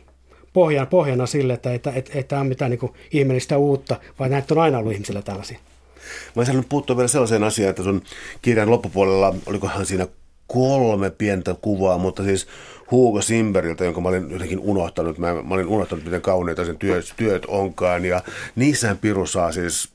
pohjana, 0.53 0.87
pohjana 0.87 1.27
sille, 1.27 1.53
että 1.53 1.73
ei, 1.73 1.81
ei, 1.95 2.05
ei 2.15 2.25
tämä 2.25 2.41
ole 2.41 2.49
mitään 2.49 2.71
niin 2.71 2.93
ihmeellistä 3.13 3.59
uutta, 3.59 4.01
vaan 4.19 4.31
näitä 4.31 4.55
on 4.55 4.61
aina 4.61 4.79
ollut 4.79 4.93
ihmisillä 4.93 5.23
tällaisia. 5.23 5.59
Mä 6.37 6.41
olisin 6.41 6.65
puuttua 6.69 6.97
vielä 6.97 7.09
sellaiseen 7.09 7.45
asiaan, 7.45 7.71
että 7.71 7.83
sun 7.83 8.03
kirjan 8.43 8.71
loppupuolella, 8.71 9.35
olikohan 9.47 9.87
siinä 9.87 10.07
kolme 10.47 11.11
pientä 11.11 11.55
kuvaa, 11.61 11.99
mutta 11.99 12.23
siis 12.23 12.47
Hugo 12.91 13.23
Simberiltä, 13.23 13.85
jonka 13.85 14.01
mä 14.01 14.09
olin 14.09 14.31
jotenkin 14.31 14.61
unohtanut. 14.61 15.19
Mä, 15.19 15.35
mä 15.43 15.55
olin 15.55 15.67
unohtanut, 15.67 16.05
miten 16.05 16.23
kauneita 16.23 16.65
sen 16.65 16.79
työt, 16.79 17.13
työt 17.17 17.47
onkaan. 17.47 18.05
Ja 18.05 18.23
niissähän 18.57 18.99
Piru 18.99 19.27
saa 19.27 19.53
siis 19.53 19.89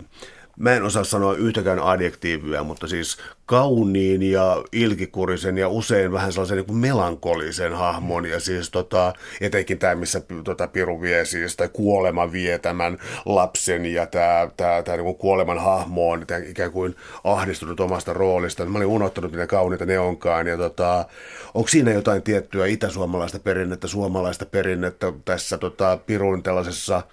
mä 0.60 0.74
en 0.74 0.84
osaa 0.84 1.04
sanoa 1.04 1.34
yhtäkään 1.34 1.80
adjektiivia, 1.80 2.64
mutta 2.64 2.88
siis 2.88 3.18
kauniin 3.46 4.24
ja 4.24 4.64
ilkikurisen 4.72 5.58
ja 5.58 5.70
usein 5.70 6.12
vähän 6.12 6.32
sellaisen 6.32 6.58
niin 6.58 6.66
kuin 6.66 6.78
melankolisen 6.78 7.74
hahmon 7.74 8.26
ja 8.26 8.40
siis 8.40 8.70
tota, 8.70 9.14
etenkin 9.42 9.80
tämä, 9.80 9.96
missä 9.96 10.22
tota, 10.44 10.68
Piru 10.68 11.02
vie 11.02 11.26
siis, 11.26 11.56
tai 11.56 11.70
kuolema 11.74 12.32
vie 12.32 12.60
tämän 12.60 12.98
lapsen 13.26 13.86
ja 13.86 14.06
tämä, 14.06 14.50
tämä, 14.58 14.82
tämä 14.84 14.98
niin 14.98 15.16
kuoleman 15.16 15.60
hahmo 15.60 16.10
on 16.10 16.28
tämä 16.28 16.42
ikään 16.46 16.72
kuin 16.72 16.96
ahdistunut 17.24 17.80
omasta 17.80 18.14
roolista. 18.14 18.66
Mä 18.66 18.78
olin 18.78 18.88
unohtanut, 18.88 19.32
miten 19.32 19.48
kauniita 19.48 19.86
ne 19.86 20.00
onkaan 20.00 20.48
ja 20.48 20.58
tota, 20.58 21.06
onko 21.54 21.68
siinä 21.68 21.92
jotain 21.92 22.22
tiettyä 22.22 22.66
itäsuomalaista 22.66 23.40
perinnettä, 23.40 23.88
suomalaista 23.88 24.46
perinnettä 24.46 25.14
tässä 25.26 25.58
tota, 25.58 25.98
Pirun 26.06 26.44
tällaisessa, 26.44 27.04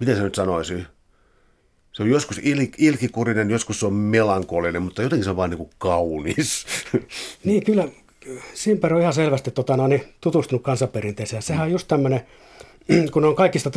miten 0.00 0.16
se 0.16 0.22
nyt 0.22 0.34
sanoisi, 0.34 0.86
se 1.94 2.02
on 2.02 2.10
joskus 2.10 2.40
il, 2.42 2.66
ilkikurinen, 2.78 3.50
joskus 3.50 3.80
se 3.80 3.86
on 3.86 3.92
melankolinen, 3.92 4.82
mutta 4.82 5.02
jotenkin 5.02 5.24
se 5.24 5.30
on 5.30 5.36
vaan 5.36 5.50
niin 5.50 5.58
kuin 5.58 5.70
kaunis. 5.78 6.66
Niin, 7.44 7.64
kyllä 7.64 7.88
Simper 8.54 8.94
on 8.94 9.00
ihan 9.00 9.12
selvästi 9.12 9.50
tota, 9.50 9.76
no, 9.76 9.86
niin, 9.86 10.02
tutustunut 10.20 10.62
kansanperinteeseen. 10.62 11.42
Sehän 11.42 11.64
on 11.64 11.72
just 11.72 11.88
tämmöinen, 11.88 12.20
kun 13.12 13.24
on 13.24 13.34
kaikista 13.34 13.70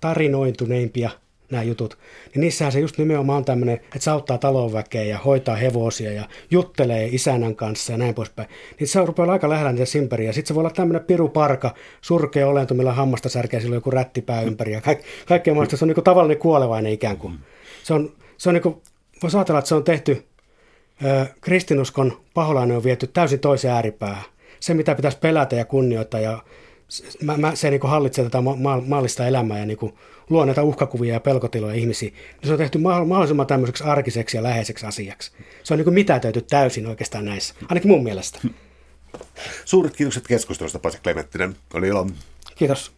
tarinoituneimpia 0.00 1.10
nämä 1.50 1.62
jutut, 1.62 1.98
niin 2.34 2.40
niissähän 2.40 2.72
se 2.72 2.80
just 2.80 2.98
nimenomaan 2.98 3.36
on 3.36 3.44
tämmöinen, 3.44 3.74
että 3.74 3.98
se 3.98 4.10
auttaa 4.10 4.38
talonväkeä 4.38 5.04
ja 5.04 5.18
hoitaa 5.18 5.56
hevosia 5.56 6.12
ja 6.12 6.28
juttelee 6.50 7.08
isänän 7.12 7.56
kanssa 7.56 7.92
ja 7.92 7.98
näin 7.98 8.14
poispäin. 8.14 8.48
Niin 8.80 8.88
se 8.88 9.06
rupeaa 9.06 9.32
aika 9.32 9.48
lähellä 9.48 9.72
niitä 9.72 9.84
simperiä. 9.84 10.32
Sitten 10.32 10.48
se 10.48 10.54
voi 10.54 10.60
olla 10.60 10.70
tämmöinen 10.70 11.04
piruparka, 11.04 11.74
surkea 12.00 12.48
olento, 12.48 12.74
millä 12.74 12.92
hammasta 12.92 13.28
särkeä 13.28 13.60
sillä 13.60 13.74
joku 13.74 13.90
rättipää 13.90 14.42
ympäri 14.42 14.72
ja 14.72 14.80
kaik- 14.80 15.04
kaikkea 15.26 15.54
muuta. 15.54 15.76
Se 15.76 15.84
on 15.84 15.88
niin 15.88 15.94
kuin 15.94 16.04
tavallinen 16.04 16.38
kuolevainen 16.38 16.92
ikään 16.92 17.16
kuin. 17.16 17.38
Se 17.82 17.94
on, 17.94 18.12
se 18.36 18.48
on 18.48 18.54
niin 18.54 18.62
kuin, 18.62 18.82
voisi 19.22 19.36
ajatella, 19.36 19.58
että 19.58 19.68
se 19.68 19.74
on 19.74 19.84
tehty, 19.84 20.24
ö, 21.04 21.26
kristinuskon 21.40 22.20
paholainen 22.34 22.76
on 22.76 22.84
viety 22.84 23.06
täysin 23.06 23.40
toiseen 23.40 23.74
ääripäähän. 23.74 24.24
Se, 24.60 24.74
mitä 24.74 24.94
pitäisi 24.94 25.18
pelätä 25.18 25.56
ja 25.56 25.64
kunnioittaa 25.64 26.20
ja 26.20 26.42
mä, 27.22 27.36
mä, 27.36 27.54
se 27.54 27.70
niin 27.70 27.80
hallitsee 27.82 28.24
tätä 28.24 28.40
ma- 28.40 28.56
ma- 28.56 28.82
maallista 28.86 29.26
elämää 29.26 29.58
ja 29.58 29.66
niin 29.66 29.78
kuin 29.78 29.94
luo 30.30 30.44
näitä 30.44 30.62
uhkakuvia 30.62 31.14
ja 31.14 31.20
pelkotiloja 31.20 31.74
ihmisiin. 31.74 32.12
Niin 32.12 32.46
se 32.46 32.52
on 32.52 32.58
tehty 32.58 32.78
mahdollisimman 32.78 33.46
tämmöiseksi 33.46 33.84
arkiseksi 33.84 34.36
ja 34.36 34.42
läheiseksi 34.42 34.86
asiaksi. 34.86 35.32
Se 35.62 35.74
on 35.74 35.78
niin 35.78 35.94
mitätöity 35.94 36.40
täysin 36.40 36.86
oikeastaan 36.86 37.24
näissä, 37.24 37.54
ainakin 37.68 37.90
mun 37.90 38.02
mielestä. 38.02 38.38
Suuret 39.64 39.96
kiitokset 39.96 40.26
keskustelusta, 40.28 40.78
Pasi 40.78 40.98
Klementtinen. 41.02 41.56
Oli 41.74 41.88
ilo. 41.88 42.06
Kiitos. 42.56 42.92